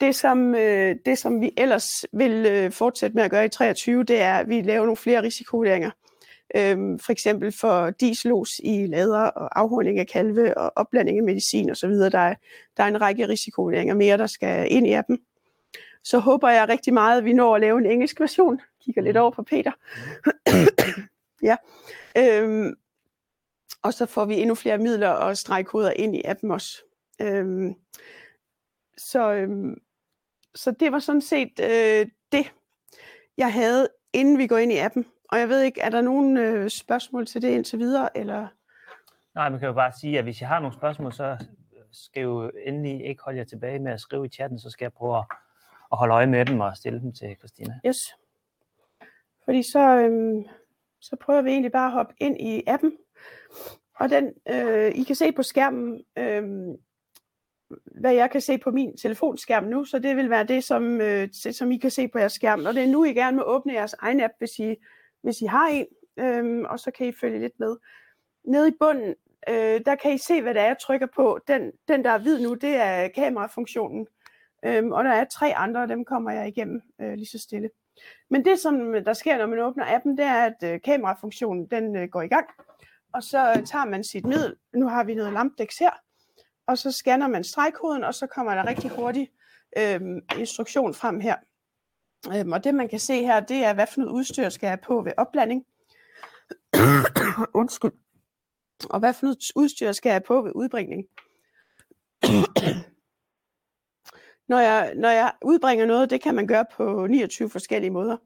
det, 0.01 0.15
som, 0.15 0.55
øh, 0.55 0.97
det, 1.07 1.19
som 1.19 1.41
vi 1.41 1.51
ellers 1.57 2.05
vil 2.13 2.47
øh, 2.47 2.71
fortsætte 2.71 3.15
med 3.15 3.23
at 3.23 3.31
gøre 3.31 3.45
i 3.45 3.49
23, 3.49 4.05
det 4.05 4.21
er, 4.21 4.35
at 4.35 4.49
vi 4.49 4.61
laver 4.61 4.85
nogle 4.85 4.97
flere 4.97 5.23
risikovurderinger. 5.23 5.91
Øhm, 6.57 6.99
for 6.99 7.13
eksempel 7.13 7.53
for 7.53 7.91
dieselos 7.91 8.61
i 8.65 8.87
lader 8.87 9.25
og 9.25 9.61
afhånding 9.61 9.99
af 9.99 10.07
kalve 10.07 10.59
og 10.59 10.73
opblanding 10.77 11.19
af 11.19 11.25
medicin 11.25 11.71
osv. 11.71 11.91
Der 11.91 12.19
er, 12.19 12.35
der 12.77 12.83
er 12.83 12.89
en 12.89 13.01
række 13.01 13.29
risikovurderinger 13.29 13.95
mere, 13.95 14.19
der 14.19 14.27
skal 14.27 14.73
ind 14.73 14.87
i 14.87 14.93
appen. 14.93 15.19
Så 16.05 16.19
håber 16.19 16.49
jeg 16.51 16.69
rigtig 16.69 16.95
meget, 16.95 17.19
at 17.19 17.25
vi 17.25 17.33
når 17.33 17.55
at 17.55 17.61
lave 17.61 17.79
en 17.79 17.87
engelsk 17.87 18.21
version. 18.21 18.61
Kigger 18.85 19.03
lidt 19.03 19.17
mm. 19.17 19.23
over 19.23 19.31
på 19.31 19.43
Peter. 19.43 19.73
ja. 21.49 21.57
Øhm, 22.19 22.75
og 23.83 23.95
så 23.95 24.07
får 24.07 24.25
vi 24.25 24.35
endnu 24.41 24.55
flere 24.55 24.79
midler 24.79 25.09
og 25.09 25.37
stregkoder 25.37 25.91
ind 25.91 26.17
i 26.17 26.23
appen 26.25 26.51
også. 26.51 26.83
Øhm, 27.21 27.75
så, 28.97 29.33
øhm, 29.33 29.81
så 30.55 30.71
det 30.71 30.93
var 30.93 30.99
sådan 30.99 31.21
set 31.21 31.61
øh, 31.61 32.07
det, 32.33 32.53
jeg 33.37 33.53
havde, 33.53 33.89
inden 34.13 34.39
vi 34.39 34.47
går 34.47 34.59
ind 34.59 34.73
i 34.73 34.79
appen. 34.79 35.07
Og 35.33 35.39
jeg 35.39 35.49
ved 35.49 35.63
ikke, 35.63 35.81
er 35.81 35.91
der 35.91 36.01
nogen 36.01 36.37
øh, 36.37 36.71
spørgsmål 36.71 37.27
til 37.27 37.43
det 37.43 37.49
indtil 37.49 37.79
videre? 37.79 38.17
Eller? 38.17 38.49
Nej, 39.35 39.49
man 39.49 39.59
kan 39.59 39.67
jo 39.67 39.73
bare 39.73 39.93
sige, 40.01 40.19
at 40.19 40.25
hvis 40.25 40.41
I 40.41 40.45
har 40.45 40.61
nogle 40.61 40.75
spørgsmål, 40.75 41.13
så 41.13 41.37
skal 41.93 42.23
jo 42.23 42.51
endelig 42.67 43.07
ikke 43.07 43.23
holde 43.23 43.39
jer 43.39 43.45
tilbage 43.45 43.79
med 43.79 43.93
at 43.93 44.01
skrive 44.01 44.27
i 44.27 44.29
chatten, 44.29 44.59
så 44.59 44.71
skal 44.71 44.85
jeg 44.85 44.93
prøve 44.93 45.19
at, 45.19 45.25
at 45.93 45.99
holde 45.99 46.15
øje 46.15 46.27
med 46.27 46.47
dem 46.47 46.61
og 46.61 46.77
stille 46.77 47.01
dem 47.01 47.13
til 47.13 47.37
Christina. 47.39 47.81
Yes. 47.87 48.15
Fordi 49.45 49.63
så, 49.63 49.97
øhm, 49.97 50.45
så 51.01 51.17
prøver 51.17 51.43
vi 51.43 51.51
egentlig 51.51 51.73
bare 51.73 51.87
at 51.87 51.93
hoppe 51.93 52.15
ind 52.19 52.41
i 52.41 52.63
appen. 52.67 52.93
Og 53.95 54.11
den, 54.11 54.33
øh, 54.49 54.93
I 54.95 55.03
kan 55.03 55.17
se 55.17 55.33
på 55.33 55.43
skærmen, 55.43 56.05
øh, 56.19 56.45
hvad 58.01 58.13
jeg 58.13 58.31
kan 58.31 58.41
se 58.41 58.59
på 58.59 58.71
min 58.71 58.97
telefonskærm 58.97 59.65
nu, 59.65 59.85
så 59.85 59.99
det 59.99 60.17
vil 60.17 60.31
være 60.31 60.45
det, 60.45 60.65
som, 60.65 61.01
øh, 61.01 61.29
som 61.33 61.73
I 61.73 61.77
kan 61.77 61.91
se 61.91 62.09
på 62.09 62.19
jeres 62.19 62.33
skærm. 62.33 62.67
Og 62.67 62.75
det 62.75 62.83
er 62.83 62.89
nu, 62.89 63.05
I 63.05 63.13
gerne 63.13 63.37
må 63.37 63.43
åbne 63.43 63.73
jeres 63.73 63.95
egen 63.99 64.21
app, 64.21 64.35
hvis 64.39 64.59
I 64.59 64.77
hvis 65.23 65.41
I 65.41 65.47
har 65.47 65.67
en, 65.67 65.87
øhm, 66.17 66.65
og 66.65 66.81
så 66.81 66.91
kan 66.91 67.07
I 67.07 67.13
følge 67.21 67.41
lidt 67.41 67.61
med. 67.61 67.77
Nede 68.45 68.69
i 68.69 68.75
bunden, 68.81 69.15
øh, 69.49 69.81
der 69.87 69.95
kan 69.95 70.13
I 70.13 70.19
se, 70.19 70.43
hvad 70.43 70.55
det 70.55 70.63
er, 70.63 70.67
jeg 70.67 70.79
trykker 70.79 71.07
på. 71.15 71.39
Den, 71.49 71.73
den 71.89 72.05
der 72.05 72.11
er 72.11 72.19
hvid 72.19 72.41
nu, 72.41 72.55
det 72.55 72.77
er 72.77 73.09
kamerafunktionen. 73.09 74.07
Øhm, 74.65 74.93
og 74.93 75.05
der 75.05 75.11
er 75.11 75.25
tre 75.25 75.55
andre, 75.57 75.83
og 75.83 75.89
dem 75.89 76.05
kommer 76.05 76.31
jeg 76.31 76.49
igennem 76.49 76.83
øh, 77.01 77.13
lige 77.15 77.27
så 77.27 77.39
stille. 77.39 77.71
Men 78.31 78.45
det, 78.45 78.59
som 78.59 78.95
øh, 78.95 79.05
der 79.05 79.13
sker, 79.13 79.39
når 79.39 79.47
man 79.47 79.59
åbner 79.59 79.95
appen, 79.95 80.17
det 80.17 80.25
er, 80.25 80.45
at 80.45 80.63
øh, 80.65 80.81
kamerafunktionen 80.85 81.67
den 81.67 81.97
øh, 81.97 82.09
går 82.09 82.23
i 82.23 82.29
gang. 82.29 82.47
Og 83.13 83.23
så 83.23 83.63
tager 83.67 83.85
man 83.85 84.05
sit 84.05 84.27
middel. 84.27 84.57
Nu 84.75 84.89
har 84.89 85.05
vi 85.05 85.15
noget 85.15 85.33
lampdæks 85.33 85.79
her. 85.79 85.91
Og 86.67 86.79
så 86.79 86.93
scanner 86.93 87.29
man 87.29 87.45
stregkoden, 87.45 88.05
og 88.05 88.15
så 88.15 88.27
kommer 88.27 88.55
der 88.55 88.67
rigtig 88.67 88.91
hurtigt 88.91 89.33
øh, 89.79 90.01
instruktion 90.39 90.95
frem 90.95 91.21
her. 91.21 91.37
Øhm, 92.29 92.53
og 92.53 92.65
det 92.65 92.75
man 92.75 92.89
kan 92.89 92.99
se 92.99 93.23
her, 93.23 93.41
det 93.41 93.57
er, 93.57 93.75
hvad 93.75 93.87
for 93.87 94.01
noget 94.01 94.13
udstyr 94.13 94.49
skal 94.49 94.67
jeg 94.67 94.81
på 94.81 95.03
ved 95.03 95.13
opblanding. 95.17 95.67
Undskyld. 97.61 97.93
Og 98.91 98.99
hvad 98.99 99.13
for 99.13 99.27
noget 99.27 99.53
udstyr 99.57 99.93
skal 99.93 100.11
jeg 100.11 100.23
på 100.23 100.43
ved 100.43 100.53
udbringning? 100.55 101.05
når, 104.51 104.59
jeg, 104.59 104.93
når 104.97 105.11
jeg 105.11 105.33
udbringer 105.45 105.87
noget, 105.87 106.11
det 106.11 106.23
kan 106.23 106.35
man 106.35 106.47
gøre 106.47 106.65
på 106.77 107.07
29 107.07 107.51
forskellige 107.51 107.91
måder. 107.91 108.17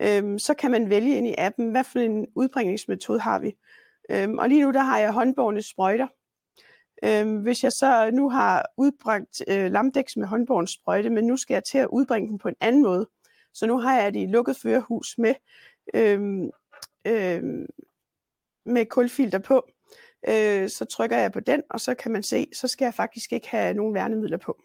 Øhm, 0.00 0.38
så 0.38 0.54
kan 0.54 0.70
man 0.70 0.90
vælge 0.90 1.16
ind 1.16 1.26
i 1.26 1.34
appen, 1.38 1.70
hvad 1.70 1.84
for 1.84 1.98
en 1.98 2.26
udbringningsmetode 2.34 3.20
har 3.20 3.38
vi. 3.38 3.56
Øhm, 4.10 4.38
og 4.38 4.48
lige 4.48 4.62
nu 4.62 4.70
der 4.70 4.80
har 4.80 4.98
jeg 4.98 5.12
håndborgende 5.12 5.62
sprøjter. 5.62 6.06
Øhm, 7.04 7.36
hvis 7.36 7.64
jeg 7.64 7.72
så 7.72 8.10
nu 8.10 8.30
har 8.30 8.66
udbragt 8.76 9.42
øh, 9.48 9.72
lamdæks 9.72 10.16
med 10.16 10.26
håndborgen 10.26 10.66
sprøjte, 10.66 11.10
men 11.10 11.26
nu 11.26 11.36
skal 11.36 11.54
jeg 11.54 11.64
til 11.64 11.78
at 11.78 11.88
udbringe 11.92 12.28
den 12.28 12.38
på 12.38 12.48
en 12.48 12.56
anden 12.60 12.82
måde. 12.82 13.08
Så 13.54 13.66
nu 13.66 13.78
har 13.78 14.00
jeg 14.00 14.14
det 14.14 14.22
i 14.22 14.26
lukket 14.26 14.56
førerhus 14.56 15.18
med, 15.18 15.34
øhm, 15.94 16.50
øhm, 17.06 17.66
med 18.66 18.86
kulfilter 18.86 19.38
på. 19.38 19.68
Øh, 20.28 20.68
så 20.68 20.84
trykker 20.84 21.16
jeg 21.16 21.32
på 21.32 21.40
den, 21.40 21.62
og 21.70 21.80
så 21.80 21.94
kan 21.94 22.12
man 22.12 22.22
se, 22.22 22.46
så 22.52 22.68
skal 22.68 22.84
jeg 22.84 22.94
faktisk 22.94 23.32
ikke 23.32 23.48
have 23.48 23.74
nogen 23.74 23.94
værnemidler 23.94 24.36
på. 24.36 24.62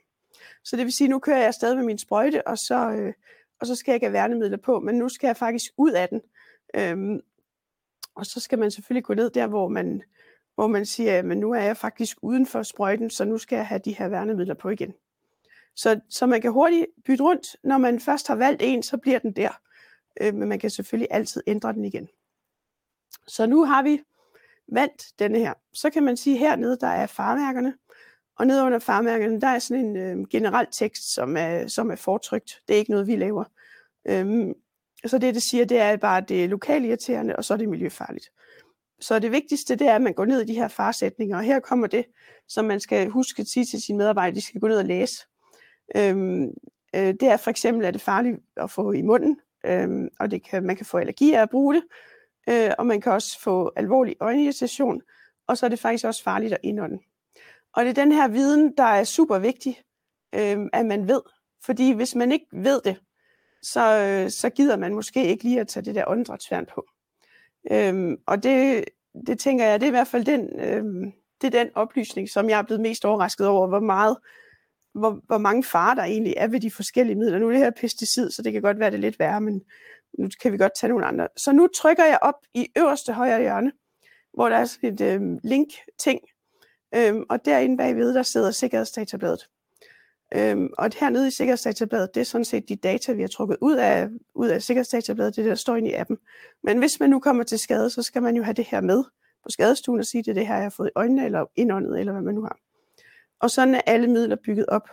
Så 0.63 0.75
det 0.75 0.86
vil 0.86 0.93
sige, 0.93 1.08
nu 1.08 1.19
kører 1.19 1.43
jeg 1.43 1.53
stadig 1.53 1.77
med 1.77 1.86
min 1.86 1.98
sprøjte, 1.98 2.48
og 2.48 2.58
så, 2.58 2.89
øh, 2.91 3.13
og 3.62 3.67
så 3.67 3.75
skal 3.75 3.91
jeg 3.91 3.96
ikke 3.96 4.05
have 4.05 4.13
værnemidler 4.13 4.58
på, 4.58 4.79
men 4.79 4.96
nu 4.96 5.10
skal 5.10 5.27
jeg 5.27 5.38
faktisk 5.38 5.72
ud 5.77 5.91
af 5.91 6.10
den. 6.10 6.22
Øhm, 6.75 7.22
og 8.15 8.25
så 8.25 8.39
skal 8.39 8.60
man 8.60 8.72
selvfølgelig 8.72 9.03
gå 9.03 9.13
ned 9.13 9.29
der, 9.29 9.48
hvor 9.48 9.67
man, 9.67 10.03
hvor 10.55 10.67
man 10.67 10.86
siger, 10.86 11.19
at 11.19 11.25
nu 11.25 11.51
er 11.51 11.62
jeg 11.62 11.77
faktisk 11.77 12.17
uden 12.22 12.46
for 12.46 12.63
sprøjten, 12.63 13.10
så 13.10 13.25
nu 13.25 13.38
skal 13.38 13.55
jeg 13.55 13.67
have 13.67 13.81
de 13.86 13.98
her 13.98 14.08
værnemidler 14.08 14.53
på 14.53 14.69
igen. 14.69 14.93
Så, 15.79 16.00
så 16.09 16.25
man 16.25 16.41
kan 16.41 16.51
hurtigt 16.51 16.86
bytte 17.05 17.24
rundt. 17.24 17.55
Når 17.63 17.77
man 17.77 18.00
først 18.00 18.27
har 18.27 18.36
valgt 18.36 18.62
en, 18.62 18.83
så 18.83 18.98
bliver 18.98 19.19
den 19.19 19.31
der. 19.31 19.62
Øh, 20.21 20.33
men 20.33 20.50
man 20.50 20.59
kan 20.59 20.69
selvfølgelig 20.69 21.07
altid 21.12 21.43
ændre 21.48 21.74
den 21.74 21.86
igen. 21.86 22.07
Så 23.27 23.45
nu 23.45 23.65
har 23.65 23.83
vi 23.83 24.01
valgt 24.67 25.05
denne 25.19 25.39
her. 25.39 25.53
Så 25.74 25.89
kan 25.89 26.03
man 26.03 26.17
sige, 26.17 26.33
at 26.33 26.39
hernede 26.39 26.77
der 26.81 26.88
er 26.88 27.07
farmærkerne. 27.07 27.74
Og 28.36 28.48
nede 28.48 28.63
under 28.63 28.79
farmærkerne, 28.79 29.41
der 29.41 29.48
er 29.48 29.59
sådan 29.59 29.86
en 29.86 29.98
øh, 29.98 30.27
generel 30.27 30.67
tekst, 30.71 31.13
som 31.13 31.38
er, 31.38 31.67
som 31.67 31.91
er 31.91 31.95
fortrykt. 31.95 32.62
Det 32.67 32.74
er 32.74 32.77
ikke 32.77 32.91
noget, 32.91 33.07
vi 33.07 33.15
laver. 33.15 33.43
Øhm, 34.05 34.53
så 35.05 35.17
det, 35.17 35.36
det 35.36 35.43
siger, 35.43 35.65
det 35.65 35.79
er 35.79 35.98
bare, 35.98 36.17
at 36.17 36.29
det 36.29 36.43
er 36.43 36.48
lokalt 36.48 36.86
irriterende, 36.86 37.36
og 37.36 37.45
så 37.45 37.53
er 37.53 37.57
det 37.57 37.69
miljøfarligt. 37.69 38.31
Så 39.00 39.19
det 39.19 39.31
vigtigste, 39.31 39.75
det 39.75 39.88
er, 39.88 39.95
at 39.95 40.01
man 40.01 40.13
går 40.13 40.25
ned 40.25 40.41
i 40.41 40.45
de 40.45 40.53
her 40.53 40.67
farsætninger, 40.67 41.38
og 41.38 41.43
her 41.43 41.59
kommer 41.59 41.88
det, 41.88 42.05
som 42.48 42.65
man 42.65 42.79
skal 42.79 43.09
huske 43.09 43.41
at 43.41 43.48
sige 43.48 43.65
til 43.65 43.81
sine 43.81 43.98
medarbejdere, 43.98 44.36
de 44.36 44.41
skal 44.41 44.62
gå 44.62 44.67
ned 44.67 44.77
og 44.77 44.86
læse. 44.86 45.28
Øhm, 45.96 46.43
øh, 46.96 47.13
det 47.19 47.24
er 47.24 47.38
for 47.38 47.50
eksempel, 47.50 47.86
at 47.86 47.93
det 47.93 48.00
er 48.00 48.03
farligt 48.03 48.38
at 48.58 48.72
få 48.72 48.91
i 48.91 49.01
munden, 49.01 49.39
øhm, 49.65 50.10
og 50.19 50.31
det 50.31 50.43
kan, 50.43 50.63
man 50.63 50.75
kan 50.75 50.86
få 50.86 50.98
allergi 50.98 51.34
af 51.34 51.41
at 51.41 51.50
bruge 51.50 51.75
det, 51.75 51.84
øh, 52.50 52.72
og 52.77 52.86
man 52.86 53.01
kan 53.01 53.12
også 53.12 53.39
få 53.41 53.72
alvorlig 53.75 54.15
øjenirritation, 54.19 55.01
og 55.48 55.58
så 55.58 55.65
er 55.65 55.69
det 55.69 55.79
faktisk 55.79 56.05
også 56.05 56.24
farligt 56.24 56.53
at 56.53 56.60
indånde. 56.63 57.00
Og 57.74 57.86
det 57.86 57.89
er 57.89 58.03
den 58.03 58.12
her 58.12 58.27
viden, 58.27 58.74
der 58.77 58.84
er 58.84 59.03
super 59.03 59.39
vigtig, 59.39 59.81
øhm, 60.36 60.69
at 60.74 60.86
man 60.86 61.08
ved. 61.08 61.22
Fordi 61.65 61.91
hvis 61.91 62.15
man 62.15 62.31
ikke 62.31 62.46
ved 62.51 62.81
det, 62.86 62.98
så, 63.62 63.98
øh, 63.98 64.29
så 64.29 64.50
gider 64.50 64.77
man 64.77 64.93
måske 64.93 65.25
ikke 65.25 65.43
lige 65.43 65.60
at 65.60 65.67
tage 65.67 65.86
det 65.86 65.96
der 65.96 66.03
åndedrætsværn 66.08 66.65
på. 66.65 66.86
Øhm, 67.72 68.17
og 68.25 68.43
det, 68.43 68.86
det 69.27 69.39
tænker 69.39 69.65
jeg, 69.65 69.79
det 69.79 69.86
er 69.86 69.89
i 69.89 69.91
hvert 69.91 70.08
fald 70.08 70.25
den, 70.25 70.60
øhm, 70.60 71.13
det 71.41 71.55
er 71.55 71.63
den 71.63 71.69
oplysning, 71.75 72.29
som 72.29 72.50
jeg 72.50 72.60
er 72.60 72.63
blevet 72.63 72.81
mest 72.81 73.05
overrasket 73.05 73.48
over, 73.48 73.67
hvor 73.67 73.79
meget 73.79 74.17
hvor, 74.93 75.22
hvor 75.27 75.38
mange 75.38 75.63
farer 75.63 75.96
der 75.96 76.03
egentlig 76.03 76.34
er 76.38 76.48
ved 76.48 76.60
de 76.60 76.72
forskellige 76.72 77.15
midler. 77.15 77.39
Nu 77.39 77.48
er 77.48 77.51
det 77.51 77.60
her 77.60 77.72
pesticid, 77.81 78.31
så 78.31 78.41
det 78.41 78.53
kan 78.53 78.62
godt 78.62 78.79
være 78.79 78.91
det 78.91 79.00
lidt 79.00 79.19
værre, 79.19 79.41
men 79.41 79.62
nu 80.17 80.29
kan 80.41 80.51
vi 80.51 80.58
godt 80.58 80.72
tage 80.79 80.89
nogle 80.89 81.05
andre. 81.05 81.27
Så 81.38 81.51
nu 81.51 81.67
trykker 81.67 82.05
jeg 82.05 82.19
op 82.22 82.36
i 82.53 82.67
øverste 82.77 83.13
højre 83.13 83.41
hjørne, 83.41 83.72
hvor 84.34 84.50
der 84.50 84.55
er 84.55 84.65
sådan 84.65 84.93
et 84.93 85.01
øh, 85.01 85.22
link-ting, 85.43 86.19
øhm, 86.96 87.24
og 87.29 87.46
derinde 87.46 87.77
bagved, 87.77 88.13
der 88.13 88.24
sidder 88.24 88.51
sikkerhedsdatabladet. 88.51 89.50
Øhm, 90.36 90.69
og 90.77 90.89
hernede 91.00 91.27
i 91.27 91.31
sikkerhedsdatabladet, 91.31 92.15
det 92.15 92.22
er 92.22 92.25
sådan 92.25 92.46
set 92.46 92.69
de 92.69 92.75
data, 92.75 93.12
vi 93.12 93.22
har 93.22 93.27
trukket 93.27 93.58
ud 93.62 93.75
af, 93.75 94.10
ud 94.36 94.48
af 94.48 94.62
sikkerhedsdatabladet, 94.62 95.36
det 95.36 95.46
der 95.46 95.55
står 95.55 95.75
inde 95.75 95.89
i 95.89 95.93
appen. 95.93 96.17
Men 96.63 96.77
hvis 96.77 97.00
man 97.00 97.10
nu 97.10 97.19
kommer 97.19 97.43
til 97.43 97.60
skade, 97.60 97.89
så 97.89 98.01
skal 98.01 98.22
man 98.22 98.36
jo 98.36 98.43
have 98.43 98.53
det 98.53 98.65
her 98.65 98.81
med 98.81 99.03
på 99.43 99.50
skadestuen 99.50 100.00
og 100.00 100.05
sige, 100.05 100.24
det 100.24 100.29
er 100.29 100.34
det 100.34 100.48
her, 100.48 100.55
jeg 100.55 100.63
har 100.63 100.69
fået 100.69 100.88
i 100.88 100.91
øjnene, 100.96 101.25
eller 101.25 101.46
indåndet, 101.55 102.00
eller 102.00 102.12
hvad 102.12 102.22
man 102.22 102.36
nu 102.36 102.41
har. 102.41 102.58
Og 103.39 103.51
sådan 103.51 103.75
er 103.75 103.81
alle 103.86 104.08
midler 104.08 104.36
bygget 104.46 104.65
op. 104.65 104.89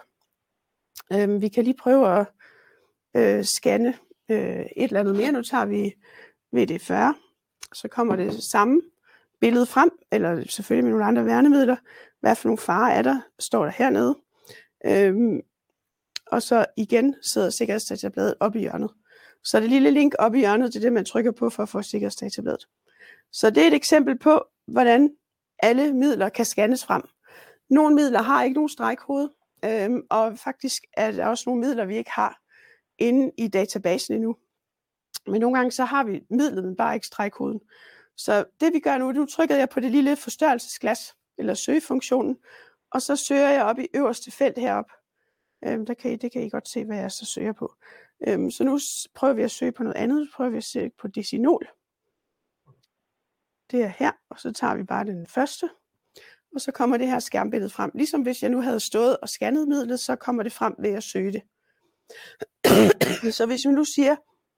Øh, 1.12 1.40
vi 1.40 1.48
kan 1.48 1.64
lige 1.64 1.76
prøve 1.76 2.20
at 2.20 2.26
øh, 3.16 3.44
scanne 3.44 3.94
øh, 4.30 4.60
et 4.60 4.70
eller 4.76 5.00
andet 5.00 5.16
mere. 5.16 5.32
Nu 5.32 5.42
tager 5.42 5.64
vi 5.64 5.94
VD40, 6.56 7.14
så 7.74 7.88
kommer 7.88 8.16
det 8.16 8.42
samme 8.42 8.82
billede 9.40 9.66
frem, 9.66 9.90
eller 10.12 10.44
selvfølgelig 10.48 10.84
med 10.84 10.90
nogle 10.90 11.06
andre 11.06 11.24
værnemidler. 11.24 11.76
Hvad 12.20 12.36
for 12.36 12.48
nogle 12.48 12.58
farer 12.58 12.92
er 12.92 13.02
der, 13.02 13.20
står 13.38 13.64
der 13.64 13.72
hernede. 13.72 14.18
Øhm, 14.86 15.40
og 16.26 16.42
så 16.42 16.66
igen 16.76 17.14
sidder 17.22 17.50
sikkerhedsdatabladet 17.50 18.34
op 18.40 18.56
i 18.56 18.58
hjørnet. 18.58 18.90
Så 19.44 19.60
det 19.60 19.68
lille 19.70 19.90
link 19.90 20.14
op 20.18 20.34
i 20.34 20.38
hjørnet, 20.38 20.72
det 20.72 20.76
er 20.76 20.80
det, 20.80 20.92
man 20.92 21.04
trykker 21.04 21.32
på 21.32 21.50
for 21.50 21.62
at 21.62 21.68
få 21.68 21.82
sikkerhedsdatabladet. 21.82 22.68
Så 23.32 23.50
det 23.50 23.62
er 23.62 23.66
et 23.66 23.74
eksempel 23.74 24.18
på, 24.18 24.44
hvordan 24.66 25.10
alle 25.58 25.92
midler 25.92 26.28
kan 26.28 26.44
scannes 26.44 26.84
frem. 26.84 27.02
Nogle 27.68 27.94
midler 27.94 28.22
har 28.22 28.42
ikke 28.42 28.54
nogen 28.54 28.68
strækhoved, 28.68 29.28
øhm, 29.64 30.02
og 30.10 30.38
faktisk 30.38 30.84
er 30.92 31.10
der 31.10 31.26
også 31.26 31.44
nogle 31.46 31.60
midler, 31.60 31.84
vi 31.84 31.96
ikke 31.96 32.10
har 32.10 32.40
inde 32.98 33.32
i 33.38 33.48
databasen 33.48 34.14
endnu. 34.14 34.36
Men 35.26 35.40
nogle 35.40 35.56
gange 35.56 35.70
så 35.70 35.84
har 35.84 36.04
vi 36.04 36.24
midlet, 36.30 36.64
men 36.64 36.76
bare 36.76 36.94
ikke 36.94 37.06
stregkoden. 37.06 37.60
Så 38.16 38.44
det 38.60 38.72
vi 38.72 38.80
gør 38.80 38.98
nu, 38.98 39.12
nu 39.12 39.26
trykker 39.26 39.56
jeg 39.56 39.68
på 39.68 39.80
det 39.80 39.90
lille 39.90 40.16
forstørrelsesglas, 40.16 41.14
eller 41.38 41.54
søgefunktionen, 41.54 42.38
og 42.90 43.02
så 43.02 43.16
søger 43.16 43.48
jeg 43.48 43.64
op 43.64 43.78
i 43.78 43.88
øverste 43.94 44.30
felt 44.30 44.58
herop. 44.58 44.90
Øhm, 45.64 45.86
der 45.86 45.94
kan 45.94 46.12
I, 46.12 46.16
det 46.16 46.32
kan 46.32 46.42
I 46.42 46.48
godt 46.48 46.68
se, 46.68 46.84
hvad 46.84 46.96
jeg 46.96 47.12
så 47.12 47.24
søger 47.24 47.52
på. 47.52 47.74
Øhm, 48.28 48.50
så 48.50 48.64
nu 48.64 48.78
prøver 49.14 49.34
vi 49.34 49.42
at 49.42 49.50
søge 49.50 49.72
på 49.72 49.82
noget 49.82 49.96
andet. 49.96 50.18
Nu 50.18 50.26
prøver 50.34 50.50
vi 50.50 50.56
at 50.56 50.64
søge 50.64 50.90
på 50.98 51.08
decinol. 51.08 51.68
Det 53.70 53.82
er 53.82 53.92
her, 53.98 54.12
og 54.28 54.40
så 54.40 54.52
tager 54.52 54.74
vi 54.74 54.82
bare 54.82 55.04
den 55.04 55.26
første. 55.26 55.70
Og 56.56 56.60
så 56.60 56.72
kommer 56.72 56.96
det 56.96 57.08
her 57.08 57.18
skærmbillede 57.18 57.70
frem. 57.70 57.90
Ligesom 57.94 58.22
hvis 58.22 58.42
jeg 58.42 58.50
nu 58.50 58.60
havde 58.60 58.80
stået 58.80 59.16
og 59.16 59.28
scannet 59.28 59.68
midlet, 59.68 60.00
så 60.00 60.16
kommer 60.16 60.42
det 60.42 60.52
frem 60.52 60.74
ved 60.78 60.90
at 60.90 61.02
søge 61.02 61.32
det. 61.32 61.42
så 63.36 63.46
hvis 63.46 63.66
vi 63.66 63.72
nu 63.72 63.84
siger, 63.84 64.16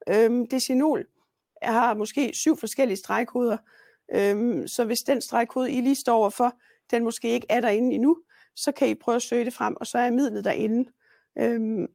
øhm, 0.09 0.47
decinol 0.47 1.05
har 1.63 1.93
måske 1.93 2.31
syv 2.33 2.57
forskellige 2.57 2.97
stregkoder, 2.97 3.57
øhm, 4.15 4.67
så 4.67 4.85
hvis 4.85 5.01
den 5.01 5.21
stregkode, 5.21 5.71
I 5.71 5.81
lige 5.81 5.95
står 5.95 6.17
overfor, 6.17 6.53
den 6.91 7.03
måske 7.03 7.29
ikke 7.29 7.47
er 7.49 7.61
derinde 7.61 7.95
endnu, 7.95 8.17
så 8.55 8.71
kan 8.71 8.89
I 8.89 8.95
prøve 8.95 9.15
at 9.15 9.21
søge 9.21 9.45
det 9.45 9.53
frem, 9.53 9.75
og 9.75 9.87
så 9.87 9.97
er 9.97 10.11
midlet 10.11 10.45
derinde. 10.45 10.91
Øhm, 11.37 11.87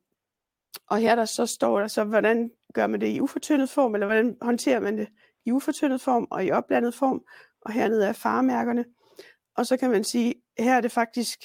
og 0.88 0.98
her 0.98 1.14
der 1.14 1.24
så 1.24 1.46
står 1.46 1.80
der 1.80 1.86
så, 1.86 2.04
hvordan 2.04 2.50
gør 2.74 2.86
man 2.86 3.00
det 3.00 3.08
i 3.08 3.20
ufortyndet 3.20 3.70
form, 3.70 3.94
eller 3.94 4.06
hvordan 4.06 4.36
håndterer 4.42 4.80
man 4.80 4.98
det 4.98 5.08
i 5.46 5.52
ufortyndet 5.52 6.00
form 6.00 6.28
og 6.30 6.44
i 6.44 6.50
opblandet 6.50 6.94
form, 6.94 7.22
og 7.60 7.72
hernede 7.72 8.06
er 8.06 8.12
faremærkerne. 8.12 8.84
Og 9.56 9.66
så 9.66 9.76
kan 9.76 9.90
man 9.90 10.04
sige, 10.04 10.34
her 10.58 10.76
er 10.76 10.80
det 10.80 10.92
faktisk, 10.92 11.40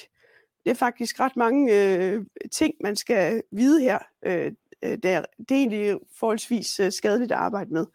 det 0.64 0.72
er 0.72 0.76
faktisk 0.76 1.20
ret 1.20 1.36
mange 1.36 1.74
øh, 1.76 2.26
ting, 2.52 2.74
man 2.84 2.96
skal 2.96 3.44
vide 3.52 3.82
her. 3.82 4.00
Øh, 4.26 4.52
øh 4.84 4.98
det, 4.98 5.06
er, 5.06 5.26
det 5.40 5.52
er 5.52 5.60
egentlig 5.60 6.00
forholdsvis 6.20 6.80
øh, 6.80 6.92
skadeligt 6.92 7.32
at 7.32 7.38
arbejde 7.38 7.74
med. 7.74 7.86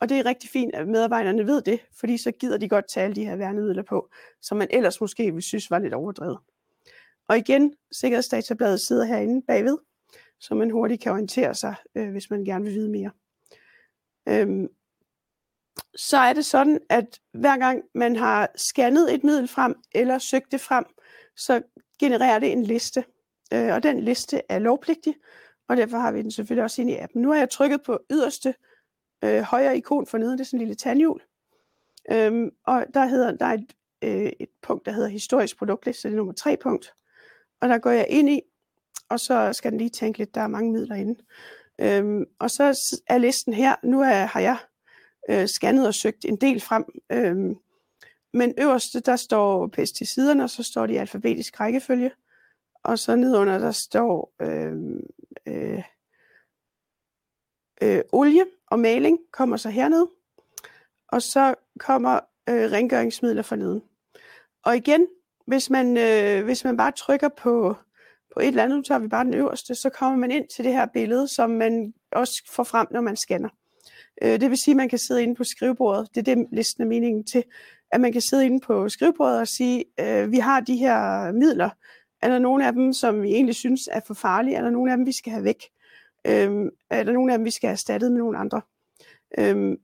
Og 0.00 0.08
det 0.08 0.18
er 0.18 0.26
rigtig 0.26 0.50
fint, 0.50 0.74
at 0.74 0.88
medarbejderne 0.88 1.46
ved 1.46 1.62
det, 1.62 1.80
fordi 2.00 2.16
så 2.18 2.32
gider 2.32 2.58
de 2.58 2.68
godt 2.68 2.88
tage 2.88 3.04
alle 3.04 3.16
de 3.16 3.24
her 3.24 3.36
værnemidler 3.36 3.82
på, 3.82 4.10
som 4.42 4.58
man 4.58 4.68
ellers 4.70 5.00
måske 5.00 5.24
ville 5.24 5.42
synes 5.42 5.70
var 5.70 5.78
lidt 5.78 5.94
overdrevet. 5.94 6.38
Og 7.28 7.38
igen, 7.38 7.74
sikkerhedsdatabladet 7.92 8.80
sidder 8.80 9.04
herinde 9.04 9.42
bagved, 9.46 9.78
så 10.40 10.54
man 10.54 10.70
hurtigt 10.70 11.02
kan 11.02 11.12
orientere 11.12 11.54
sig, 11.54 11.74
øh, 11.94 12.10
hvis 12.10 12.30
man 12.30 12.44
gerne 12.44 12.64
vil 12.64 12.74
vide 12.74 12.90
mere. 12.90 13.10
Øhm, 14.28 14.68
så 15.96 16.16
er 16.16 16.32
det 16.32 16.44
sådan, 16.44 16.80
at 16.90 17.20
hver 17.32 17.58
gang 17.58 17.82
man 17.94 18.16
har 18.16 18.50
scannet 18.56 19.14
et 19.14 19.24
middel 19.24 19.48
frem, 19.48 19.74
eller 19.92 20.18
søgt 20.18 20.52
det 20.52 20.60
frem, 20.60 20.84
så 21.36 21.62
genererer 22.00 22.38
det 22.38 22.52
en 22.52 22.62
liste. 22.62 23.04
Øh, 23.52 23.74
og 23.74 23.82
den 23.82 24.00
liste 24.00 24.42
er 24.48 24.58
lovpligtig, 24.58 25.14
og 25.68 25.76
derfor 25.76 25.98
har 25.98 26.12
vi 26.12 26.22
den 26.22 26.30
selvfølgelig 26.30 26.64
også 26.64 26.82
inde 26.82 26.92
i 26.92 26.96
appen. 26.96 27.22
Nu 27.22 27.30
har 27.30 27.38
jeg 27.38 27.50
trykket 27.50 27.82
på 27.82 27.98
yderste 28.10 28.54
øh, 29.24 29.40
højre 29.40 29.76
ikon 29.76 30.06
for 30.06 30.18
nede, 30.18 30.32
det 30.32 30.40
er 30.40 30.44
sådan 30.44 30.60
en 30.60 30.66
lille 30.66 30.74
tandhjul. 30.74 31.20
Øhm, 32.12 32.50
og 32.66 32.86
der, 32.94 33.06
hedder, 33.06 33.36
der 33.36 33.46
er 33.46 33.54
et, 33.54 33.72
øh, 34.04 34.32
et 34.40 34.48
punkt, 34.62 34.86
der 34.86 34.92
hedder 34.92 35.08
historisk 35.08 35.58
produktliste, 35.58 36.08
det 36.08 36.14
er 36.14 36.16
nummer 36.16 36.32
tre 36.32 36.56
punkt. 36.56 36.92
Og 37.60 37.68
der 37.68 37.78
går 37.78 37.90
jeg 37.90 38.06
ind 38.08 38.30
i, 38.30 38.40
og 39.08 39.20
så 39.20 39.52
skal 39.52 39.70
den 39.70 39.78
lige 39.78 39.90
tænke 39.90 40.18
lidt, 40.18 40.34
der 40.34 40.40
er 40.40 40.48
mange 40.48 40.72
midler 40.72 40.94
inde. 40.94 41.20
Øhm, 41.78 42.24
og 42.38 42.50
så 42.50 42.62
er 43.06 43.18
listen 43.18 43.52
her, 43.52 43.74
nu 43.82 44.00
er, 44.00 44.24
har 44.24 44.40
jeg 44.40 44.56
øh, 45.28 45.46
scannet 45.46 45.86
og 45.86 45.94
søgt 45.94 46.24
en 46.24 46.36
del 46.36 46.60
frem. 46.60 46.84
Øh, 47.12 47.56
men 48.32 48.54
øverst, 48.58 49.06
der 49.06 49.16
står 49.16 49.66
pesticiderne, 49.66 50.44
og 50.44 50.50
så 50.50 50.62
står 50.62 50.86
de 50.86 50.92
i 50.92 50.96
alfabetisk 50.96 51.60
rækkefølge. 51.60 52.10
Og 52.82 52.98
så 52.98 53.16
nedunder, 53.16 53.58
der 53.58 53.70
står 53.70 54.34
øh, 54.40 54.72
øh, 55.46 55.82
øh, 57.82 58.00
olie 58.12 58.44
og 58.66 58.78
maling 58.78 59.18
kommer 59.32 59.56
så 59.56 59.70
hernede, 59.70 60.10
og 61.08 61.22
så 61.22 61.54
kommer 61.78 62.20
øh, 62.48 62.72
rengøringsmidler 62.72 63.42
for 63.42 63.56
neden. 63.56 63.82
Og 64.64 64.76
igen, 64.76 65.06
hvis 65.46 65.70
man, 65.70 65.96
øh, 65.96 66.44
hvis 66.44 66.64
man 66.64 66.76
bare 66.76 66.92
trykker 66.92 67.28
på, 67.28 67.76
på 68.34 68.40
et 68.40 68.48
eller 68.48 68.62
andet, 68.62 68.76
nu 68.76 68.82
tager 68.82 68.98
vi 68.98 69.08
bare 69.08 69.24
den 69.24 69.34
øverste, 69.34 69.74
så 69.74 69.90
kommer 69.90 70.18
man 70.18 70.30
ind 70.30 70.48
til 70.48 70.64
det 70.64 70.72
her 70.72 70.86
billede, 70.86 71.28
som 71.28 71.50
man 71.50 71.94
også 72.12 72.42
får 72.50 72.64
frem, 72.64 72.86
når 72.90 73.00
man 73.00 73.16
scanner. 73.16 73.48
Øh, 74.22 74.40
det 74.40 74.50
vil 74.50 74.58
sige, 74.58 74.72
at 74.72 74.76
man 74.76 74.88
kan 74.88 74.98
sidde 74.98 75.22
inde 75.22 75.34
på 75.34 75.44
skrivebordet. 75.44 76.08
Det 76.14 76.28
er 76.28 76.34
det, 76.34 76.46
listen 76.52 76.82
er 76.82 76.86
meningen 76.86 77.24
til. 77.24 77.44
At 77.92 78.00
man 78.00 78.12
kan 78.12 78.20
sidde 78.20 78.46
inde 78.46 78.60
på 78.60 78.88
skrivebordet 78.88 79.40
og 79.40 79.48
sige, 79.48 79.84
øh, 80.00 80.32
vi 80.32 80.38
har 80.38 80.60
de 80.60 80.76
her 80.76 81.32
midler. 81.32 81.70
Er 82.22 82.28
der 82.28 82.38
nogle 82.38 82.66
af 82.66 82.72
dem, 82.72 82.92
som 82.92 83.22
vi 83.22 83.28
egentlig 83.28 83.54
synes 83.54 83.88
er 83.92 84.00
for 84.06 84.14
farlige? 84.14 84.56
Er 84.56 84.62
der 84.62 84.70
nogle 84.70 84.92
af 84.92 84.96
dem, 84.96 85.06
vi 85.06 85.12
skal 85.12 85.32
have 85.32 85.44
væk? 85.44 85.64
Øh, 86.26 86.50
er 86.90 87.02
der 87.04 87.12
nogle 87.12 87.32
af 87.32 87.38
dem, 87.38 87.44
vi 87.44 87.50
skal 87.50 87.66
have 87.66 87.72
erstattet 87.72 88.12
med 88.12 88.18
nogle 88.18 88.38
andre? 88.38 88.60
Øh, 89.38 89.76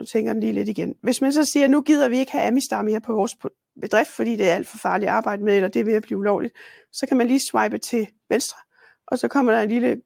nu 0.00 0.06
tænker 0.06 0.32
den 0.32 0.40
lige 0.40 0.52
lidt 0.52 0.68
igen. 0.68 0.94
Hvis 1.02 1.20
man 1.20 1.32
så 1.32 1.44
siger, 1.44 1.64
at 1.64 1.70
nu 1.70 1.80
gider 1.80 2.08
vi 2.08 2.18
ikke 2.18 2.32
have 2.32 2.44
Amistar 2.44 2.82
mere 2.82 3.00
på 3.00 3.12
vores 3.12 3.36
bedrift, 3.80 4.10
fordi 4.10 4.36
det 4.36 4.50
er 4.50 4.54
alt 4.54 4.68
for 4.68 4.78
farligt 4.78 5.08
at 5.08 5.14
arbejde 5.14 5.44
med, 5.44 5.56
eller 5.56 5.68
det 5.68 5.80
er 5.80 5.84
ved 5.84 5.94
at 5.94 6.02
blive 6.02 6.18
ulovligt, 6.18 6.54
så 6.92 7.06
kan 7.06 7.16
man 7.16 7.26
lige 7.26 7.40
swipe 7.40 7.78
til 7.78 8.08
venstre, 8.28 8.58
og 9.06 9.18
så 9.18 9.28
kommer 9.28 9.52
der 9.52 9.60
en 9.60 9.68
lille 9.68 10.02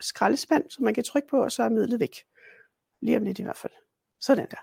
skraldespand, 0.00 0.70
som 0.70 0.84
man 0.84 0.94
kan 0.94 1.04
trykke 1.04 1.28
på, 1.28 1.42
og 1.42 1.52
så 1.52 1.62
er 1.62 1.68
midlet 1.68 2.00
væk. 2.00 2.16
Lige 3.02 3.16
om 3.16 3.22
lidt 3.22 3.38
i 3.38 3.42
hvert 3.42 3.56
fald. 3.56 3.72
Sådan 4.20 4.46
der. 4.50 4.56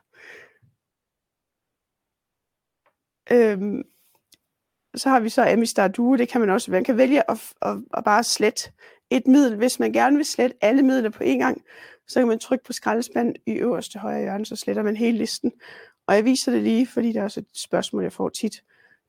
Øhm, 3.31 3.83
så 4.95 5.09
har 5.09 5.19
vi 5.19 5.29
så 5.29 5.45
Amistar 5.45 5.87
Duo, 5.87 6.15
det 6.15 6.29
kan 6.29 6.41
man 6.41 6.49
også, 6.49 6.71
man 6.71 6.83
kan 6.83 6.97
vælge 6.97 7.31
at, 7.31 7.53
at, 7.61 7.77
at 7.97 8.03
bare 8.03 8.23
slette 8.23 8.71
et 9.09 9.27
middel. 9.27 9.57
Hvis 9.57 9.79
man 9.79 9.93
gerne 9.93 10.15
vil 10.15 10.25
slette 10.25 10.57
alle 10.61 10.83
midler 10.83 11.09
på 11.09 11.23
en 11.23 11.39
gang, 11.39 11.61
så 12.07 12.19
kan 12.19 12.27
man 12.27 12.39
trykke 12.39 12.65
på 12.65 12.73
skraldespanden 12.73 13.35
i 13.45 13.51
øverste 13.51 13.99
højre 13.99 14.21
hjørne, 14.21 14.45
så 14.45 14.55
sletter 14.55 14.83
man 14.83 14.97
hele 14.97 15.17
listen. 15.17 15.51
Og 16.07 16.15
jeg 16.15 16.25
viser 16.25 16.51
det 16.51 16.63
lige, 16.63 16.87
fordi 16.87 17.11
der 17.11 17.19
er 17.19 17.23
også 17.23 17.39
et 17.39 17.47
spørgsmål, 17.53 18.03
jeg 18.03 18.13
får 18.13 18.29
tit. 18.29 18.63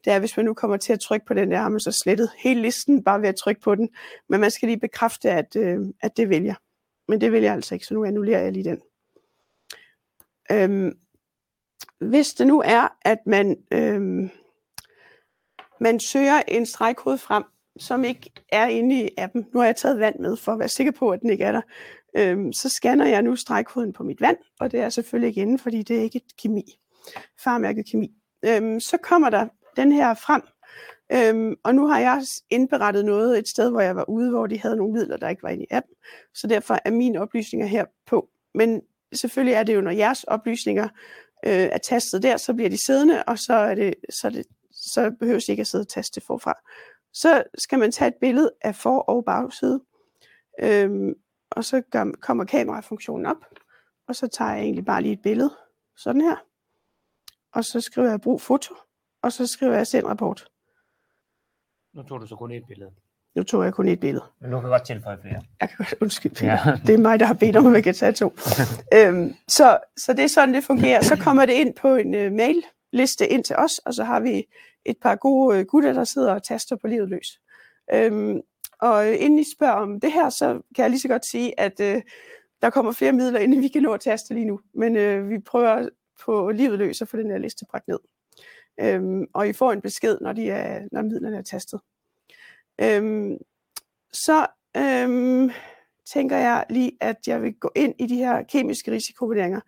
Det 0.04 0.12
er, 0.12 0.18
hvis 0.18 0.36
man 0.36 0.46
nu 0.46 0.54
kommer 0.54 0.76
til 0.76 0.92
at 0.92 1.00
trykke 1.00 1.26
på 1.26 1.34
den 1.34 1.50
der, 1.50 1.58
har 1.58 1.68
man 1.68 1.80
så 1.80 1.92
slettet 1.92 2.30
hele 2.38 2.62
listen 2.62 3.04
bare 3.04 3.22
ved 3.22 3.28
at 3.28 3.36
trykke 3.36 3.60
på 3.60 3.74
den. 3.74 3.88
Men 4.28 4.40
man 4.40 4.50
skal 4.50 4.68
lige 4.68 4.80
bekræfte, 4.80 5.30
at, 5.30 5.56
øh, 5.56 5.78
at 6.00 6.16
det 6.16 6.28
vælger. 6.28 6.54
Men 7.08 7.20
det 7.20 7.32
vælger 7.32 7.48
jeg 7.48 7.54
altså 7.54 7.74
ikke, 7.74 7.86
så 7.86 7.94
nu 7.94 8.04
annullerer 8.04 8.42
jeg 8.42 8.52
lige 8.52 8.64
den. 8.64 8.80
Øhm, 10.52 10.98
hvis 12.00 12.34
det 12.34 12.46
nu 12.46 12.62
er, 12.64 12.88
at 13.02 13.18
man, 13.26 13.56
øhm, 13.72 14.30
man 15.80 16.00
søger 16.00 16.42
en 16.48 16.66
stregkode 16.66 17.18
frem, 17.18 17.44
som 17.78 18.04
ikke 18.04 18.30
er 18.52 18.66
inde 18.66 19.04
i 19.04 19.08
appen. 19.18 19.46
Nu 19.52 19.60
har 19.60 19.66
jeg 19.66 19.76
taget 19.76 20.00
vand 20.00 20.18
med 20.18 20.36
for 20.36 20.52
at 20.52 20.58
være 20.58 20.68
sikker 20.68 20.92
på, 20.92 21.10
at 21.10 21.20
den 21.20 21.30
ikke 21.30 21.44
er 21.44 21.52
der. 21.52 21.62
Øhm, 22.16 22.52
så 22.52 22.68
scanner 22.68 23.06
jeg 23.06 23.22
nu 23.22 23.36
stregkoden 23.36 23.92
på 23.92 24.02
mit 24.02 24.20
vand, 24.20 24.36
og 24.60 24.72
det 24.72 24.80
er 24.80 24.88
selvfølgelig 24.88 25.28
ikke 25.28 25.40
inde, 25.40 25.58
fordi 25.58 25.82
det 25.82 25.98
er 25.98 26.02
ikke 26.02 26.16
et 26.16 26.36
kemi, 26.42 26.78
farmærket 27.44 27.86
kemi. 27.90 28.10
Øhm, 28.44 28.80
så 28.80 28.96
kommer 28.96 29.30
der 29.30 29.48
den 29.78 29.92
her 29.92 30.14
frem, 30.14 30.42
øhm, 31.12 31.56
og 31.64 31.74
nu 31.74 31.86
har 31.86 31.98
jeg 31.98 32.22
indberettet 32.50 33.04
noget 33.04 33.38
et 33.38 33.48
sted, 33.48 33.70
hvor 33.70 33.80
jeg 33.80 33.96
var 33.96 34.08
ude, 34.08 34.30
hvor 34.30 34.46
de 34.46 34.60
havde 34.60 34.76
nogle 34.76 34.92
midler, 34.92 35.16
der 35.16 35.28
ikke 35.28 35.42
var 35.42 35.48
inde 35.48 35.64
i 35.64 35.66
appen, 35.70 35.94
så 36.34 36.46
derfor 36.46 36.78
er 36.84 36.90
mine 36.90 37.20
oplysninger 37.20 37.66
her 37.66 37.84
på. 38.06 38.28
Men 38.54 38.82
selvfølgelig 39.12 39.54
er 39.54 39.62
det 39.62 39.74
jo, 39.74 39.80
når 39.80 39.90
jeres 39.90 40.24
oplysninger 40.24 40.88
øh, 41.46 41.52
er 41.52 41.78
tastet 41.78 42.22
der, 42.22 42.36
så 42.36 42.54
bliver 42.54 42.70
de 42.70 42.78
siddende, 42.78 43.22
og 43.26 43.38
så, 43.38 43.54
er 43.54 43.74
det, 43.74 43.94
så, 44.10 44.26
er 44.26 44.30
det, 44.30 44.46
så 44.72 45.10
behøver 45.20 45.44
I 45.48 45.50
ikke 45.50 45.60
at 45.60 45.66
sidde 45.66 45.82
og 45.82 45.88
taste 45.88 46.20
forfra. 46.20 46.54
Så 47.12 47.42
skal 47.58 47.78
man 47.78 47.92
tage 47.92 48.08
et 48.08 48.14
billede 48.20 48.52
af 48.60 48.74
for- 48.74 49.00
og 49.00 49.24
bagside, 49.24 49.80
øhm, 50.62 51.14
og 51.50 51.64
så 51.64 51.80
gør, 51.80 52.04
kommer 52.20 52.44
kamerafunktionen 52.44 53.26
op, 53.26 53.44
og 54.08 54.16
så 54.16 54.26
tager 54.26 54.50
jeg 54.52 54.62
egentlig 54.62 54.84
bare 54.84 55.02
lige 55.02 55.12
et 55.12 55.22
billede, 55.22 55.50
sådan 55.96 56.20
her, 56.20 56.36
og 57.52 57.64
så 57.64 57.80
skriver 57.80 58.10
jeg 58.10 58.20
brug 58.20 58.40
foto, 58.40 58.74
og 59.22 59.32
så 59.32 59.46
skriver 59.46 59.74
jeg 59.74 59.86
send 59.86 60.06
rapport. 60.06 60.44
Nu 61.94 62.02
tog 62.02 62.20
du 62.20 62.26
så 62.26 62.36
kun 62.36 62.50
et 62.50 62.66
billede. 62.68 62.90
Nu 63.34 63.42
tog 63.42 63.64
jeg 63.64 63.74
kun 63.74 63.88
et 63.88 64.00
billede. 64.00 64.24
Men 64.40 64.50
du 64.50 64.60
kan 64.60 64.70
godt 64.70 64.86
tilføje 64.86 65.18
flere. 65.22 65.42
Jeg 65.60 65.68
kan 65.68 65.76
godt 65.78 65.94
undskylde, 66.00 66.46
ja. 66.46 66.58
det 66.86 66.94
er 66.94 66.98
mig, 66.98 67.20
der 67.20 67.26
har 67.26 67.34
bedt 67.34 67.56
om, 67.56 67.66
at 67.66 67.72
vi 67.72 67.80
kan 67.80 67.94
tage 67.94 68.12
to. 68.12 68.32
øhm, 68.96 69.34
så, 69.48 69.78
så 69.96 70.12
det 70.12 70.24
er 70.24 70.28
sådan, 70.28 70.54
det 70.54 70.64
fungerer. 70.64 71.02
Så 71.02 71.16
kommer 71.16 71.46
det 71.46 71.52
ind 71.52 71.74
på 71.74 71.94
en 71.94 72.14
uh, 72.14 72.32
mail-liste 72.32 73.28
ind 73.28 73.44
til 73.44 73.56
os, 73.56 73.78
og 73.78 73.94
så 73.94 74.04
har 74.04 74.20
vi 74.20 74.44
et 74.84 74.96
par 75.02 75.14
gode 75.16 75.58
uh, 75.58 75.64
gutter, 75.66 75.92
der 75.92 76.04
sidder 76.04 76.34
og 76.34 76.42
taster 76.42 76.76
på 76.76 76.86
livet 76.86 77.08
løs. 77.08 77.40
Øhm, 77.94 78.40
og 78.80 79.08
inden 79.08 79.38
I 79.38 79.44
spørger 79.56 79.74
om 79.74 80.00
det 80.00 80.12
her, 80.12 80.30
så 80.30 80.52
kan 80.74 80.82
jeg 80.82 80.90
lige 80.90 81.00
så 81.00 81.08
godt 81.08 81.26
sige, 81.26 81.60
at 81.60 81.80
uh, 81.80 82.02
der 82.62 82.70
kommer 82.70 82.92
flere 82.92 83.12
midler, 83.12 83.40
inden 83.40 83.62
vi 83.62 83.68
kan 83.68 83.82
nå 83.82 83.92
at 83.92 84.00
taste 84.00 84.34
lige 84.34 84.46
nu. 84.46 84.60
Men 84.74 84.96
uh, 84.96 85.30
vi 85.30 85.38
prøver 85.38 85.88
på 86.24 86.50
livet 86.50 86.78
løs 86.78 87.02
at 87.02 87.08
få 87.08 87.16
den 87.16 87.30
her 87.30 87.38
liste 87.38 87.64
bragt 87.70 87.88
ned. 87.88 87.98
Øhm, 88.80 89.26
og 89.34 89.48
I 89.48 89.52
får 89.52 89.72
en 89.72 89.80
besked, 89.80 90.18
når, 90.20 90.32
de 90.32 90.50
er, 90.50 90.88
når 90.92 91.02
midlerne 91.02 91.36
er 91.36 91.42
tastet. 91.42 91.80
Øhm, 92.80 93.38
så 94.12 94.46
øhm, 94.76 95.50
tænker 96.12 96.36
jeg 96.36 96.64
lige, 96.70 96.92
at 97.00 97.16
jeg 97.26 97.42
vil 97.42 97.54
gå 97.54 97.72
ind 97.76 97.94
i 97.98 98.06
de 98.06 98.16
her 98.16 98.42
kemiske 98.42 98.90
risikovurderinger. 98.90 99.60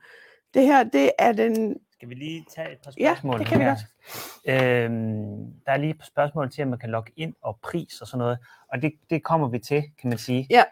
Det 0.55 0.67
her, 0.67 0.83
det 0.83 1.11
er 1.19 1.33
den... 1.33 1.77
Skal 1.93 2.09
vi 2.09 2.15
lige 2.15 2.47
tage 2.55 2.73
et 2.73 2.79
par 2.85 2.91
spørgsmål? 2.91 3.35
Ja, 3.35 3.39
det 3.39 3.47
kan 3.47 3.59
vi 3.59 3.65
her? 3.65 3.71
godt. 3.71 4.85
Øhm, 4.85 5.53
der 5.67 5.73
er 5.73 5.77
lige 5.77 5.91
et 5.91 5.99
par 5.99 6.07
spørgsmål 6.07 6.51
til, 6.51 6.63
at 6.63 6.69
man 6.69 6.79
kan 6.79 6.91
logge 6.91 7.13
ind 7.17 7.35
og 7.43 7.59
pris 7.63 8.01
og 8.01 8.07
sådan 8.07 8.19
noget. 8.19 8.39
Og 8.73 8.83
det, 8.83 8.93
det 9.11 9.23
kommer 9.23 9.49
vi 9.49 9.59
til, 9.59 9.83
kan 10.01 10.09
man 10.09 10.19
sige. 10.19 10.47
Ja. 10.51 10.63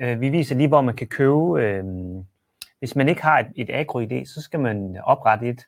Øh, 0.00 0.20
vi 0.20 0.28
viser 0.28 0.54
lige, 0.54 0.68
hvor 0.68 0.80
man 0.80 0.96
kan 0.96 1.06
købe... 1.06 1.62
Øhm, 1.62 2.24
hvis 2.78 2.96
man 2.96 3.08
ikke 3.08 3.22
har 3.22 3.38
et, 3.38 3.46
et 3.56 3.70
agro-ID, 3.70 4.26
så 4.26 4.42
skal 4.42 4.60
man 4.60 4.96
oprette 5.04 5.48
et. 5.48 5.66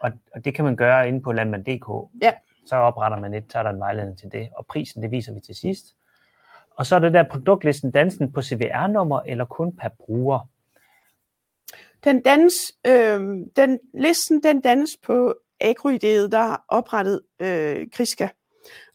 Og, 0.00 0.12
og 0.34 0.44
det 0.44 0.54
kan 0.54 0.64
man 0.64 0.76
gøre 0.76 1.08
inde 1.08 1.20
på 1.20 1.32
landmand.dk. 1.32 2.10
Ja. 2.22 2.32
Så 2.66 2.76
opretter 2.76 3.18
man 3.18 3.34
et, 3.34 3.44
så 3.48 3.58
er 3.58 3.62
der 3.62 3.70
en 3.70 3.80
vejledning 3.80 4.18
til 4.18 4.32
det. 4.32 4.48
Og 4.56 4.66
prisen, 4.66 5.02
det 5.02 5.10
viser 5.10 5.34
vi 5.34 5.40
til 5.40 5.54
sidst. 5.54 5.94
Og 6.70 6.86
så 6.86 6.94
er 6.94 6.98
det 6.98 7.12
der 7.12 7.22
produktlisten 7.22 7.90
dansen 7.90 8.32
på 8.32 8.42
CVR-nummer 8.42 9.20
eller 9.20 9.44
kun 9.44 9.76
per 9.76 9.88
bruger. 9.88 10.48
Den 12.04 12.22
dannes, 12.22 12.54
øh, 12.86 13.20
den, 13.56 13.78
listen 13.94 14.42
den 14.42 14.60
dannes 14.60 14.90
på 15.02 15.34
agroideet, 15.60 16.32
der 16.32 16.38
har 16.38 16.64
oprettet 16.68 17.20
øh, 17.40 17.86
Kriska. 17.92 18.28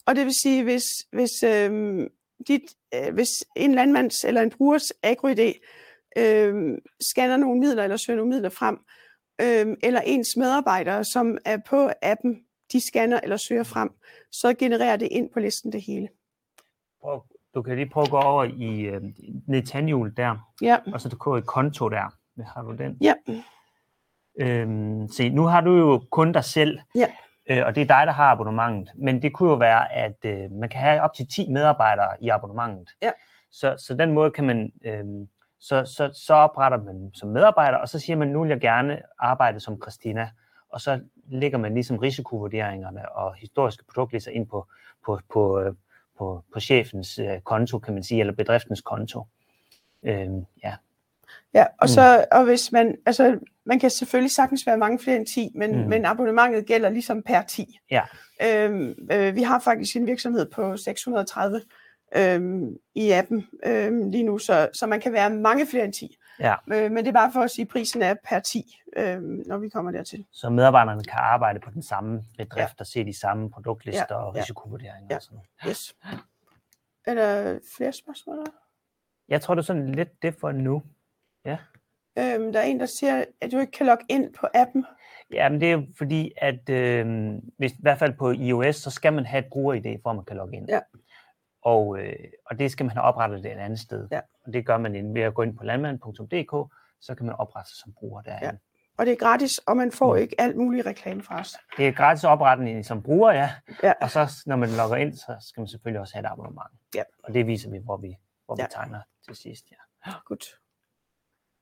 Og 0.05 0.15
det 0.15 0.25
vil 0.25 0.33
sige, 0.43 0.63
hvis, 0.63 0.83
hvis, 1.11 1.43
øh, 1.43 1.99
dit, 2.47 2.61
øh, 2.93 3.13
hvis 3.13 3.29
en 3.55 3.75
landmands 3.75 4.23
eller 4.23 4.41
en 4.41 4.49
brugers 4.49 4.91
agroidé 5.05 5.59
øh, 6.17 6.77
scanner 7.01 7.37
nogle 7.37 7.59
midler 7.59 7.83
eller 7.83 7.97
søger 7.97 8.17
nogle 8.17 8.33
midler 8.33 8.49
frem, 8.49 8.75
øh, 8.75 9.04
eller 9.39 10.01
ens 10.05 10.37
medarbejdere, 10.37 11.03
som 11.03 11.37
er 11.45 11.57
på 11.69 11.89
appen, 12.01 12.41
de 12.71 12.79
scanner 12.87 13.19
eller 13.23 13.37
søger 13.37 13.63
frem, 13.63 13.89
så 14.31 14.53
genererer 14.53 14.95
det 14.97 15.07
ind 15.11 15.29
på 15.33 15.39
listen 15.39 15.71
det 15.71 15.81
hele. 15.81 16.07
Prøv, 17.01 17.23
du 17.55 17.61
kan 17.61 17.75
lige 17.75 17.89
prøve 17.89 18.03
at 18.05 18.09
gå 18.11 18.17
over 18.17 18.43
i 18.43 18.81
øh, 18.81 19.63
tandhjulet 19.65 20.17
der, 20.17 20.51
Ja, 20.61 20.77
og 20.93 21.01
så 21.01 21.09
du 21.09 21.15
går 21.17 21.37
i 21.37 21.41
konto 21.41 21.89
der. 21.89 22.15
Hvad 22.35 22.45
har 22.45 22.61
du 22.61 22.71
den? 22.75 22.97
ja, 23.01 23.13
Øhm, 24.39 25.07
se, 25.07 25.29
nu 25.29 25.43
har 25.43 25.61
du 25.61 25.77
jo 25.77 26.03
kun 26.11 26.31
dig 26.31 26.43
selv, 26.43 26.79
Ja. 26.95 27.07
øh, 27.49 27.65
og 27.65 27.75
det 27.75 27.81
er 27.81 27.85
dig, 27.85 28.03
der 28.07 28.11
har 28.13 28.31
abonnementet. 28.31 28.91
Men 28.95 29.21
det 29.21 29.33
kunne 29.33 29.49
jo 29.49 29.55
være, 29.55 29.93
at 29.93 30.15
øh, 30.25 30.51
man 30.51 30.69
kan 30.69 30.79
have 30.79 31.01
op 31.01 31.13
til 31.13 31.27
10 31.27 31.49
medarbejdere 31.51 32.23
i 32.23 32.29
abonnementet. 32.29 32.89
Ja. 33.01 33.11
Så, 33.51 33.75
så 33.87 33.93
den 33.95 34.11
måde 34.11 34.31
kan 34.31 34.43
man, 34.45 34.71
øh, 34.85 35.03
så, 35.59 35.85
så, 35.85 36.09
så 36.13 36.33
opretter 36.33 36.77
man 36.83 37.11
som 37.13 37.29
medarbejder, 37.29 37.77
og 37.77 37.89
så 37.89 37.99
siger 37.99 38.17
man, 38.17 38.27
nu 38.27 38.41
vil 38.41 38.49
jeg 38.49 38.59
gerne 38.59 39.01
arbejde 39.19 39.59
som 39.59 39.81
Christina. 39.81 40.29
Og 40.69 40.81
så 40.81 40.99
lægger 41.27 41.57
man 41.57 41.73
ligesom 41.73 41.97
risikovurderingerne 41.97 43.11
og 43.11 43.35
historiske 43.35 43.83
produktlister 43.83 44.31
ind 44.31 44.47
på, 44.47 44.67
på, 45.05 45.19
på, 45.33 45.59
øh, 45.59 45.73
på, 46.17 46.43
på 46.53 46.59
chefens 46.59 47.19
øh, 47.19 47.41
konto, 47.43 47.79
kan 47.79 47.93
man 47.93 48.03
sige, 48.03 48.19
eller 48.19 48.33
bedriftens 48.33 48.81
konto. 48.81 49.23
Øh, 50.03 50.27
ja. 50.63 50.75
ja. 51.53 51.65
Og, 51.81 51.89
så, 51.89 52.25
og 52.31 52.43
hvis 52.43 52.71
man, 52.71 52.97
altså, 53.05 53.39
man 53.65 53.79
kan 53.79 53.89
selvfølgelig 53.89 54.31
sagtens 54.31 54.67
være 54.67 54.77
mange 54.77 54.99
flere 54.99 55.17
end 55.17 55.25
10, 55.27 55.51
men, 55.55 55.71
Mm. 55.71 55.81
mm. 55.81 55.89
men 55.89 56.05
abonnementet 56.05 56.65
gælder 56.65 56.89
ligesom 56.89 57.23
per 57.23 57.41
10. 57.41 57.79
Ja. 57.91 58.01
Øhm, 58.43 59.07
øh, 59.11 59.35
vi 59.35 59.41
har 59.41 59.59
faktisk 59.59 59.95
en 59.95 60.07
virksomhed 60.07 60.45
på 60.51 60.77
630 60.77 61.61
øhm, 62.15 62.77
i 62.95 63.11
appen 63.11 63.47
øhm, 63.65 64.09
lige 64.09 64.23
nu, 64.23 64.37
så, 64.37 64.69
så 64.73 64.87
man 64.87 65.01
kan 65.01 65.13
være 65.13 65.29
mange 65.29 65.67
flere 65.67 65.85
end 65.85 65.93
10. 65.93 66.17
Ja. 66.39 66.55
Øh, 66.73 66.91
men 66.91 66.97
det 66.97 67.07
er 67.07 67.13
bare 67.13 67.31
for 67.31 67.39
at 67.39 67.51
sige, 67.51 67.63
at 67.63 67.67
prisen 67.69 68.01
er 68.01 68.15
per 68.29 68.39
10, 68.39 68.77
øhm, 68.97 69.43
når 69.45 69.57
vi 69.57 69.69
kommer 69.69 69.91
dertil. 69.91 70.25
Så 70.31 70.49
medarbejderne 70.49 71.03
kan 71.03 71.19
arbejde 71.19 71.59
på 71.59 71.69
den 71.69 71.83
samme 71.83 72.23
bedrift 72.37 72.79
og 72.81 72.87
se 72.87 73.05
de 73.05 73.19
samme 73.19 73.49
produktlister 73.51 74.05
Ja, 74.09 74.15
og 74.15 74.35
ja. 74.35 74.41
risikovurderinger. 74.41 75.07
Ja. 75.09 75.15
Og 75.15 75.21
sådan. 75.21 75.39
Yes. 75.67 75.95
Er 77.07 77.13
der 77.13 77.59
flere 77.77 77.93
spørgsmål? 77.93 78.37
der? 78.37 78.51
Jeg 79.29 79.41
tror, 79.41 79.55
det 79.55 79.61
er 79.61 79.65
sådan 79.65 79.91
lidt 79.91 80.21
det 80.21 80.35
for 80.39 80.51
nu. 80.51 80.83
Øhm, 82.19 82.53
der 82.53 82.59
er 82.59 82.63
en, 82.63 82.79
der 82.79 82.85
siger, 82.85 83.25
at 83.41 83.51
du 83.51 83.59
ikke 83.59 83.71
kan 83.71 83.85
logge 83.85 84.05
ind 84.09 84.33
på 84.33 84.47
appen. 84.53 84.85
Ja, 85.33 85.49
men 85.49 85.61
det 85.61 85.67
er 85.67 85.71
jo 85.71 85.85
fordi, 85.97 86.31
at 86.37 86.69
øh, 86.69 87.33
hvis, 87.57 87.71
i 87.71 87.81
hvert 87.81 87.99
fald 87.99 88.13
på 88.13 88.31
iOS, 88.31 88.75
så 88.75 88.89
skal 88.89 89.13
man 89.13 89.25
have 89.25 89.39
et 89.39 89.49
bruger-ID, 89.51 90.01
for 90.03 90.09
at 90.09 90.15
man 90.15 90.25
kan 90.25 90.37
logge 90.37 90.57
ind. 90.57 90.69
Ja. 90.69 90.79
Og, 91.65 91.99
øh, 91.99 92.15
og 92.45 92.60
det 92.60 92.71
skal 92.71 92.86
man 92.86 92.95
have 92.95 93.04
oprettet 93.04 93.39
et 93.39 93.45
andet 93.45 93.80
sted. 93.80 94.08
Ja. 94.12 94.21
Og 94.45 94.54
det 94.54 94.65
gør 94.65 94.78
man 94.78 95.13
ved 95.15 95.21
at 95.21 95.34
gå 95.34 95.41
ind 95.41 95.58
på 95.58 95.63
landmand.dk, 95.63 96.73
så 97.01 97.15
kan 97.15 97.25
man 97.25 97.36
oprette 97.36 97.69
sig 97.71 97.78
som 97.78 97.93
bruger 97.93 98.21
derinde. 98.21 98.45
Ja. 98.45 98.51
og 98.97 99.06
det 99.06 99.12
er 99.12 99.15
gratis, 99.17 99.58
og 99.58 99.78
man 99.78 99.91
får 99.91 100.13
Mm. 100.15 100.21
ikke 100.21 100.41
alt 100.41 100.56
muligt 100.58 100.86
reklame 100.86 101.23
fra 101.23 101.39
os. 101.39 101.56
Det 101.78 101.88
er 101.88 101.91
gratis 101.91 102.23
opretning 102.23 102.86
som 102.86 103.04
bruger, 103.04 103.32
ja. 103.32 103.49
Ja. 103.84 103.93
Og 104.01 104.10
så 104.10 104.43
når 104.45 104.56
man 104.56 104.69
logger 104.69 104.95
ind, 104.97 105.13
så 105.13 105.36
skal 105.41 105.62
man 105.62 105.67
selvfølgelig 105.67 106.01
også 106.01 106.13
have 106.13 106.25
et 106.28 106.32
abonnement. 106.32 106.71
Ja. 106.95 107.04
Og 107.23 107.34
det 107.34 107.47
viser 107.47 107.69
vi, 107.71 107.78
hvor 107.78 107.97
vi, 107.97 108.17
hvor 108.45 108.56
Ja. 108.60 108.63
vi 108.65 108.69
tegner 108.71 108.99
til 109.25 109.36
sidst. 109.36 109.65
Ja. 109.71 110.12
Godt. 110.25 110.45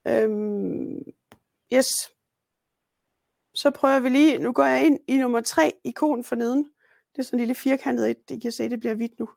Øhm, 0.07 1.03
yes. 1.73 1.87
Så 3.55 3.71
prøver 3.71 3.99
vi 3.99 4.09
lige, 4.09 4.37
nu 4.37 4.53
går 4.53 4.63
jeg 4.65 4.85
ind 4.85 4.99
i 5.07 5.17
nummer 5.17 5.41
3, 5.41 5.71
ikon 5.83 6.23
for 6.23 6.35
neden. 6.35 6.69
Det 7.11 7.19
er 7.19 7.23
sådan 7.23 7.37
en 7.37 7.41
lille 7.41 7.55
firkantet 7.55 8.09
et, 8.11 8.17
I 8.29 8.39
kan 8.39 8.51
se, 8.51 8.69
det 8.69 8.79
bliver 8.79 8.95
hvidt 8.95 9.19
nu. 9.19 9.29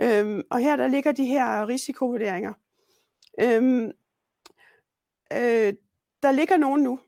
Øhm, 0.00 0.42
og 0.50 0.58
her 0.58 0.76
der 0.76 0.88
ligger 0.88 1.12
de 1.12 1.26
her 1.26 1.68
risikovurderinger. 1.68 2.52
Øhm, 3.40 3.92
øh, 5.32 5.74
der 6.22 6.32
ligger 6.32 6.56
nogen 6.56 6.82
nu. 6.82 7.00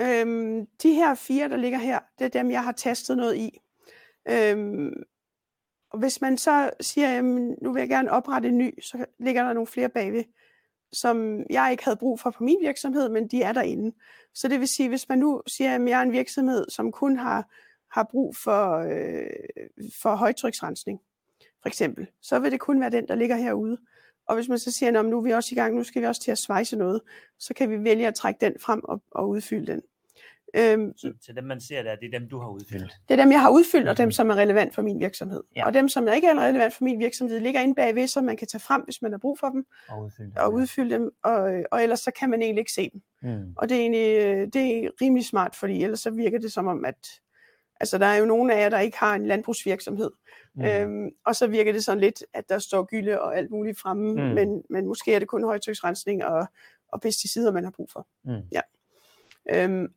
Øhm, 0.00 0.66
de 0.66 0.94
her 0.94 1.14
fire, 1.14 1.48
der 1.48 1.56
ligger 1.56 1.78
her, 1.78 2.00
det 2.18 2.24
er 2.24 2.28
dem, 2.28 2.50
jeg 2.50 2.64
har 2.64 2.72
tastet 2.72 3.16
noget 3.16 3.36
i. 3.36 3.60
Øhm, 4.28 4.92
og 5.90 5.98
hvis 5.98 6.20
man 6.20 6.38
så 6.38 6.70
siger, 6.80 7.14
jamen, 7.14 7.56
nu 7.62 7.72
vil 7.72 7.80
jeg 7.80 7.88
gerne 7.88 8.10
oprette 8.10 8.48
en 8.48 8.58
ny, 8.58 8.82
så 8.82 9.06
ligger 9.18 9.44
der 9.44 9.52
nogle 9.52 9.66
flere 9.66 9.88
bagved, 9.88 10.24
som 10.92 11.46
jeg 11.50 11.68
ikke 11.70 11.84
havde 11.84 11.96
brug 11.96 12.20
for 12.20 12.30
på 12.30 12.44
min 12.44 12.58
virksomhed, 12.60 13.08
men 13.08 13.28
de 13.28 13.42
er 13.42 13.52
derinde. 13.52 13.96
Så 14.34 14.48
det 14.48 14.60
vil 14.60 14.68
sige, 14.68 14.88
hvis 14.88 15.08
man 15.08 15.18
nu 15.18 15.42
siger, 15.46 15.74
at 15.74 15.88
jeg 15.88 15.98
er 15.98 16.02
en 16.02 16.12
virksomhed, 16.12 16.66
som 16.68 16.92
kun 16.92 17.16
har, 17.16 17.50
har 17.90 18.02
brug 18.10 18.36
for, 18.36 18.78
øh, 18.78 19.26
for 20.02 20.14
højtryksrensning, 20.14 21.00
for 21.64 21.68
eksempel, 21.68 22.06
så 22.22 22.38
vil 22.38 22.52
det 22.52 22.60
kun 22.60 22.80
være 22.80 22.90
den, 22.90 23.08
der 23.08 23.14
ligger 23.14 23.36
herude. 23.36 23.78
Og 24.28 24.34
hvis 24.34 24.48
man 24.48 24.58
så 24.58 24.70
siger, 24.70 24.98
at 24.98 25.04
nu 25.06 25.18
er 25.18 25.22
vi 25.22 25.30
også 25.30 25.48
i 25.52 25.54
gang, 25.54 25.74
nu 25.74 25.84
skal 25.84 26.02
vi 26.02 26.06
også 26.06 26.22
til 26.22 26.30
at 26.30 26.38
svejse 26.38 26.76
noget, 26.76 27.00
så 27.38 27.54
kan 27.54 27.70
vi 27.70 27.84
vælge 27.84 28.06
at 28.06 28.14
trække 28.14 28.40
den 28.40 28.52
frem 28.60 28.80
og, 28.84 29.02
og 29.10 29.28
udfylde 29.28 29.66
den. 29.72 29.82
Øhm, 30.56 30.92
Så 30.96 31.12
til 31.24 31.36
dem, 31.36 31.44
man 31.44 31.60
ser 31.60 31.82
der, 31.82 31.96
det 31.96 32.14
er 32.14 32.18
dem, 32.18 32.28
du 32.28 32.38
har 32.38 32.48
udfyldt. 32.48 32.92
det 33.08 33.18
er 33.18 33.22
dem, 33.22 33.32
jeg 33.32 33.40
har 33.40 33.50
udfyldt, 33.50 33.88
og 33.88 33.96
dem, 33.98 34.06
Mhm. 34.06 34.12
som 34.12 34.30
er 34.30 34.34
relevant 34.34 34.74
for 34.74 34.82
min 34.82 35.00
virksomhed. 35.00 35.42
Ja. 35.56 35.66
Og 35.66 35.74
dem, 35.74 35.88
som 35.88 36.08
ikke 36.08 36.26
er 36.28 36.40
relevant 36.40 36.74
for 36.74 36.84
min 36.84 36.98
virksomhed, 36.98 37.40
ligger 37.40 37.60
inde 37.60 37.74
bagved, 37.74 38.06
så 38.06 38.20
man 38.20 38.36
kan 38.36 38.48
tage 38.48 38.60
frem, 38.60 38.82
hvis 38.82 39.02
man 39.02 39.10
har 39.12 39.18
brug 39.18 39.38
for 39.38 39.48
dem, 39.48 39.66
Og 39.88 40.02
udfyldt. 40.04 40.38
og 40.38 40.52
udfylde 40.52 40.94
dem, 40.94 41.10
og, 41.24 41.52
og 41.70 41.82
ellers 41.82 42.00
så 42.00 42.10
kan 42.18 42.30
man 42.30 42.42
egentlig 42.42 42.60
ikke 42.60 42.72
se 42.72 42.90
dem. 42.92 43.02
Mm. 43.22 43.52
Og 43.56 43.68
det 43.68 43.76
er 43.76 43.80
egentlig 43.80 44.04
det 44.54 44.84
er 44.84 44.90
rimelig 45.02 45.24
smart, 45.24 45.56
fordi 45.56 45.82
ellers 45.82 46.00
så 46.00 46.10
virker 46.10 46.38
det 46.38 46.52
som 46.52 46.66
om, 46.66 46.84
at 46.84 47.08
altså, 47.80 47.98
der 47.98 48.06
er 48.06 48.16
jo 48.16 48.24
nogle 48.24 48.54
af 48.54 48.62
jer, 48.62 48.68
der 48.68 48.78
ikke 48.78 48.98
har 48.98 49.14
en 49.14 49.26
landbrugsvirksomhed, 49.26 50.10
Mm. 50.54 50.64
øhm, 50.64 51.10
og 51.26 51.36
så 51.36 51.46
virker 51.46 51.72
det 51.72 51.84
sådan 51.84 52.00
lidt, 52.00 52.24
at 52.32 52.48
der 52.48 52.58
står 52.58 52.82
gylde 52.84 53.20
og 53.20 53.36
alt 53.36 53.50
muligt 53.50 53.78
fremme, 53.80 54.12
Mm. 54.12 54.34
men, 54.34 54.62
men 54.70 54.86
måske 54.86 55.14
er 55.14 55.18
det 55.18 55.28
kun 55.28 55.44
højtryksrensning 55.44 56.24
og, 56.24 56.46
og 56.88 57.00
pesticider, 57.00 57.52
man 57.52 57.64
har 57.64 57.70
brug 57.70 57.90
for. 57.92 58.06
Mm. 58.24 58.40
Ja. 58.52 58.60
Øhm, 59.50 59.92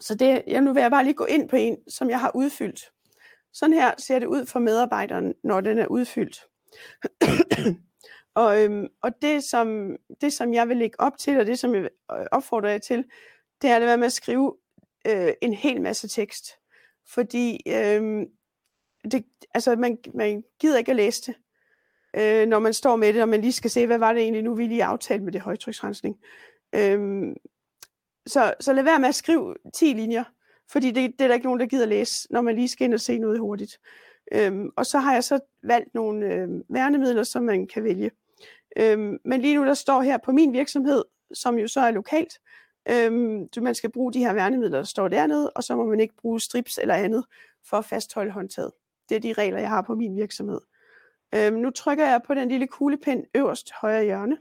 så 0.00 0.14
det, 0.14 0.42
ja, 0.46 0.60
nu 0.60 0.72
vil 0.72 0.80
jeg 0.80 0.90
bare 0.90 1.04
lige 1.04 1.14
gå 1.14 1.24
ind 1.24 1.48
på 1.48 1.56
en, 1.56 1.76
som 1.88 2.10
jeg 2.10 2.20
har 2.20 2.32
udfyldt. 2.34 2.92
Sådan 3.52 3.72
her 3.74 3.94
ser 3.98 4.18
det 4.18 4.26
ud 4.26 4.46
for 4.46 4.58
medarbejderen, 4.58 5.34
når 5.44 5.60
den 5.60 5.78
er 5.78 5.86
udfyldt. 5.86 6.40
og, 8.34 8.64
øhm, 8.64 8.86
og 9.02 9.22
det, 9.22 9.44
som, 9.44 9.96
det, 10.20 10.32
som 10.32 10.54
jeg 10.54 10.68
vil 10.68 10.76
lægge 10.76 11.00
op 11.00 11.18
til, 11.18 11.40
og 11.40 11.46
det, 11.46 11.58
som 11.58 11.74
jeg 11.74 11.88
øh, 12.12 12.26
opfordrer 12.32 12.70
jer 12.70 12.78
til, 12.78 13.04
det 13.62 13.70
er 13.70 13.76
at 13.76 13.82
være 13.82 13.98
med 13.98 14.06
at 14.06 14.12
skrive 14.12 14.56
øh, 15.06 15.32
en 15.42 15.52
hel 15.54 15.82
masse 15.82 16.08
tekst. 16.08 16.50
Fordi 17.06 17.60
øh, 17.66 18.26
det, 19.10 19.24
altså, 19.54 19.76
man, 19.76 19.98
man 20.14 20.44
gider 20.60 20.78
ikke 20.78 20.90
at 20.90 20.96
læse 20.96 21.22
det, 21.26 21.34
øh, 22.16 22.48
når 22.48 22.58
man 22.58 22.74
står 22.74 22.96
med 22.96 23.12
det, 23.12 23.22
og 23.22 23.28
man 23.28 23.40
lige 23.40 23.52
skal 23.52 23.70
se, 23.70 23.86
hvad 23.86 23.98
var 23.98 24.12
det 24.12 24.22
egentlig 24.22 24.42
nu, 24.42 24.54
vi 24.54 24.66
lige 24.66 24.84
aftalte 24.84 25.24
med 25.24 25.32
det 25.32 25.40
højtryksrensning. 25.40 26.16
Øh, 26.74 27.28
så, 28.26 28.54
så 28.60 28.72
lad 28.72 28.84
være 28.84 28.98
med 28.98 29.08
at 29.08 29.14
skrive 29.14 29.54
10 29.74 29.84
linjer, 29.84 30.24
fordi 30.70 30.90
det, 30.90 31.12
det 31.18 31.20
er 31.20 31.28
der 31.28 31.34
ikke 31.34 31.46
nogen, 31.46 31.60
der 31.60 31.66
gider 31.66 31.86
læse, 31.86 32.32
når 32.32 32.40
man 32.40 32.54
lige 32.54 32.68
skal 32.68 32.84
ind 32.84 32.94
og 32.94 33.00
se 33.00 33.18
noget 33.18 33.38
hurtigt. 33.38 33.80
Øhm, 34.32 34.70
og 34.76 34.86
så 34.86 34.98
har 34.98 35.12
jeg 35.12 35.24
så 35.24 35.38
valgt 35.62 35.94
nogle 35.94 36.34
øh, 36.34 36.48
værnemidler, 36.68 37.22
som 37.22 37.42
man 37.42 37.66
kan 37.66 37.84
vælge. 37.84 38.10
Øhm, 38.78 39.18
men 39.24 39.40
lige 39.40 39.54
nu, 39.54 39.64
der 39.64 39.74
står 39.74 40.02
her 40.02 40.18
på 40.18 40.32
min 40.32 40.52
virksomhed, 40.52 41.04
som 41.34 41.58
jo 41.58 41.68
så 41.68 41.80
er 41.80 41.90
lokalt, 41.90 42.38
øhm, 42.90 43.48
du, 43.48 43.60
man 43.60 43.74
skal 43.74 43.92
bruge 43.92 44.12
de 44.12 44.18
her 44.18 44.32
værnemidler, 44.32 44.78
der 44.78 44.84
står 44.84 45.08
dernede, 45.08 45.50
og 45.50 45.64
så 45.64 45.76
må 45.76 45.84
man 45.84 46.00
ikke 46.00 46.14
bruge 46.16 46.40
strips 46.40 46.78
eller 46.78 46.94
andet 46.94 47.24
for 47.64 47.76
at 47.76 47.84
fastholde 47.84 48.30
håndtaget. 48.30 48.72
Det 49.08 49.16
er 49.16 49.20
de 49.20 49.32
regler, 49.32 49.58
jeg 49.58 49.68
har 49.68 49.82
på 49.82 49.94
min 49.94 50.16
virksomhed. 50.16 50.60
Øhm, 51.34 51.56
nu 51.56 51.70
trykker 51.70 52.06
jeg 52.06 52.20
på 52.26 52.34
den 52.34 52.48
lille 52.48 52.66
kuglepind 52.66 53.24
øverst 53.34 53.72
højre 53.72 54.04
hjørne, 54.04 54.38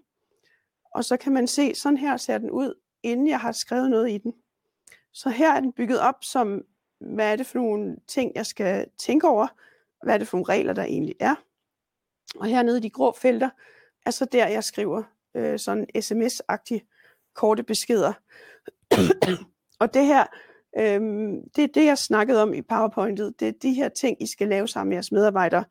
og 0.95 1.05
så 1.05 1.17
kan 1.17 1.33
man 1.33 1.47
se, 1.47 1.75
sådan 1.75 1.97
her 1.97 2.17
ser 2.17 2.37
den 2.37 2.51
ud, 2.51 2.73
inden 3.03 3.27
jeg 3.27 3.39
har 3.39 3.51
skrevet 3.51 3.89
noget 3.89 4.11
i 4.11 4.17
den. 4.17 4.33
Så 5.13 5.29
her 5.29 5.53
er 5.53 5.59
den 5.59 5.73
bygget 5.73 5.99
op 5.99 6.23
som, 6.23 6.63
hvad 6.99 7.31
er 7.31 7.35
det 7.35 7.45
for 7.45 7.59
nogle 7.59 7.97
ting, 8.07 8.31
jeg 8.35 8.45
skal 8.45 8.89
tænke 8.97 9.27
over, 9.27 9.47
hvad 10.03 10.13
er 10.13 10.17
det 10.17 10.27
for 10.27 10.37
nogle 10.37 10.53
regler, 10.53 10.73
der 10.73 10.83
egentlig 10.83 11.15
er. 11.19 11.35
Og 12.35 12.45
hernede 12.45 12.77
i 12.77 12.81
de 12.81 12.89
grå 12.89 13.11
felter, 13.11 13.49
er 14.05 14.11
så 14.11 14.25
der, 14.25 14.47
jeg 14.47 14.63
skriver 14.63 15.03
øh, 15.35 15.59
sådan 15.59 15.87
sms-agtige 16.01 16.79
korte 17.33 17.63
beskeder. 17.63 18.13
og 19.81 19.93
det 19.93 20.05
her, 20.05 20.25
øh, 20.79 21.01
det 21.55 21.63
er 21.63 21.67
det, 21.73 21.85
jeg 21.85 21.97
snakkede 21.97 22.41
om 22.41 22.53
i 22.53 22.61
PowerPointet. 22.61 23.39
Det 23.39 23.47
er 23.47 23.51
de 23.61 23.73
her 23.73 23.89
ting, 23.89 24.21
I 24.21 24.27
skal 24.27 24.47
lave 24.47 24.67
sammen 24.67 24.89
med 24.89 24.95
jeres 24.95 25.11
medarbejdere. 25.11 25.63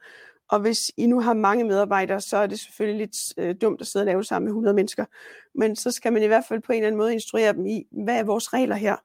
Og 0.49 0.61
hvis 0.61 0.91
I 0.97 1.07
nu 1.07 1.21
har 1.21 1.35
mange 1.35 1.65
medarbejdere, 1.65 2.21
så 2.21 2.37
er 2.37 2.47
det 2.47 2.61
selvfølgelig 2.61 2.99
lidt 2.99 3.17
øh, 3.39 3.55
dumt 3.61 3.81
at 3.81 3.87
sidde 3.87 4.03
og 4.03 4.07
lave 4.07 4.25
sammen 4.25 4.45
med 4.45 4.51
100 4.51 4.75
mennesker. 4.75 5.05
Men 5.55 5.77
så 5.77 5.91
skal 5.91 6.13
man 6.13 6.23
i 6.23 6.27
hvert 6.27 6.45
fald 6.49 6.63
på 6.63 6.73
en 6.73 6.79
eller 6.79 6.87
anden 6.87 6.99
måde 6.99 7.13
instruere 7.13 7.53
dem 7.53 7.67
i, 7.67 7.87
hvad 8.05 8.19
er 8.19 8.25
vores 8.25 8.53
regler 8.53 8.77
her? 8.77 8.97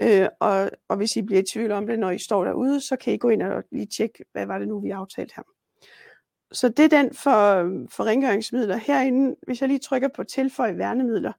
Øh, 0.00 0.28
og, 0.40 0.70
og 0.88 0.96
hvis 0.96 1.16
I 1.16 1.22
bliver 1.22 1.42
i 1.42 1.44
tvivl 1.52 1.72
om 1.72 1.86
det, 1.86 1.98
når 1.98 2.10
I 2.10 2.18
står 2.18 2.44
derude, 2.44 2.80
så 2.80 2.96
kan 2.96 3.12
I 3.12 3.16
gå 3.16 3.28
ind 3.28 3.42
og 3.42 3.64
lige 3.72 3.86
tjekke, 3.86 4.24
hvad 4.32 4.46
var 4.46 4.58
det 4.58 4.68
nu, 4.68 4.80
vi 4.80 4.90
aftalte 4.90 5.32
her. 5.36 5.42
Så 6.52 6.68
det 6.68 6.84
er 6.84 6.88
den 6.88 7.14
for, 7.14 7.70
for 7.90 8.04
rengøringsmidler. 8.04 8.76
Herinde, 8.76 9.36
hvis 9.46 9.60
jeg 9.60 9.68
lige 9.68 9.78
trykker 9.78 10.08
på 10.08 10.24
tilføj 10.24 10.72
værnemidler, 10.72 11.32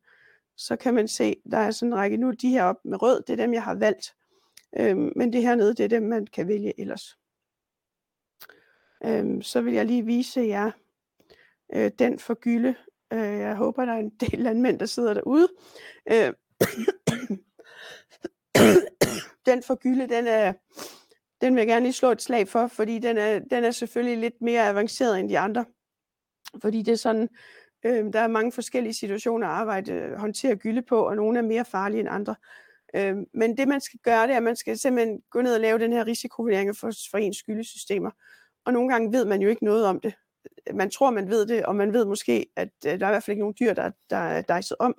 så 0.58 0.76
kan 0.76 0.94
man 0.94 1.08
se, 1.08 1.36
der 1.52 1.58
er 1.58 1.72
sådan 1.72 1.94
en 1.94 1.98
række, 1.98 2.18
nu 2.18 2.32
de 2.32 2.50
her 2.50 2.64
op 2.64 2.86
med 2.86 3.02
rød, 3.02 3.24
det 3.28 3.34
er 3.34 3.38
dem, 3.38 3.54
jeg 3.54 3.64
har 3.64 3.76
valgt. 3.76 4.16
Øhm, 4.80 5.12
men 5.16 5.34
det 5.34 5.42
hernede, 5.42 5.74
det 5.74 5.84
er 5.84 5.88
dem, 5.88 6.04
man 6.04 6.28
kan 6.28 6.48
vælge 6.48 6.80
ellers. 6.80 7.18
Øhm, 9.06 9.42
så 9.42 9.62
vil 9.62 9.74
jeg 9.74 9.86
lige 9.86 10.06
vise 10.06 10.42
jer 10.42 10.72
øh, 11.74 11.92
den 12.00 12.20
for 12.20 12.34
gylde. 12.34 12.76
Øh, 13.14 13.20
jeg 13.20 13.56
håber, 13.56 13.86
der 13.86 13.94
er 13.94 14.00
en 14.00 14.10
del 14.30 14.40
landmænd, 14.40 14.80
der 14.80 14.86
sidder 14.86 15.14
derude. 15.14 15.48
Øh, 16.12 16.34
den 19.46 19.64
for 19.64 19.76
gylde, 19.76 20.08
den 20.08 20.28
er, 20.28 20.54
den 21.42 21.56
vil 21.56 21.62
jeg 21.62 21.68
gerne 21.68 21.86
lige 21.86 21.94
slå 21.94 22.12
et 22.12 22.22
slag 22.22 22.48
for, 22.48 22.68
fordi 22.68 23.00
den 23.00 23.18
er, 23.18 23.40
den 23.40 23.64
er 23.64 23.72
selvfølgelig 23.72 24.18
lidt 24.18 24.42
mere 24.42 24.70
avanceret 24.70 25.20
end 25.20 25.30
de 25.30 25.40
andre. 25.40 25.66
Fordi 26.62 26.82
det 26.82 26.92
er 26.92 26.96
sådan, 26.96 27.30
øh, 27.84 28.14
der 28.14 28.20
er 28.20 28.28
mange 28.28 28.52
forskellige 28.52 28.94
situationer 28.94 29.48
at 29.48 29.54
arbejde, 29.54 29.92
øh, 29.92 30.18
håndtere 30.18 30.56
gylde 30.56 30.82
på, 30.82 31.08
og 31.08 31.16
nogle 31.16 31.40
er 31.40 31.44
mere 31.44 31.66
farlige 31.66 32.00
end 32.00 32.10
andre. 32.10 32.36
Øh, 32.96 33.16
men 33.34 33.58
det 33.58 33.68
man 33.68 33.82
skal 33.82 34.00
gøre, 34.04 34.28
det 34.28 34.34
er, 34.34 34.38
at 34.38 34.44
man 34.44 34.56
skal 34.56 34.78
simpelthen 34.78 35.22
gå 35.30 35.42
ned 35.42 35.56
og 35.56 35.62
lave 35.62 35.80
den 35.80 35.94
her 35.94 36.08
risikovurdering 36.08 36.78
for, 36.78 36.92
for 37.12 37.18
ens 37.18 37.38
skyldesystemer. 37.38 38.12
Og 38.66 38.74
nogle 38.74 38.90
gange 38.90 39.12
ved 39.12 39.26
man 39.26 39.42
jo 39.42 39.50
ikke 39.50 39.66
noget 39.66 39.86
om 39.86 40.00
det. 40.00 40.14
Man 40.74 40.90
tror, 40.90 41.12
man 41.12 41.30
ved 41.30 41.46
det, 41.46 41.66
og 41.66 41.76
man 41.76 41.94
ved 41.94 42.06
måske, 42.06 42.46
at 42.56 42.70
øh, 42.86 43.00
der 43.00 43.06
er 43.06 43.10
i 43.10 43.14
hvert 43.14 43.24
fald 43.24 43.34
ikke 43.34 43.42
nogen 43.42 43.56
dyr, 43.60 43.74
der, 43.74 43.92
der 44.10 44.18
er 44.18 44.42
dejset 44.42 44.78
om. 44.80 44.96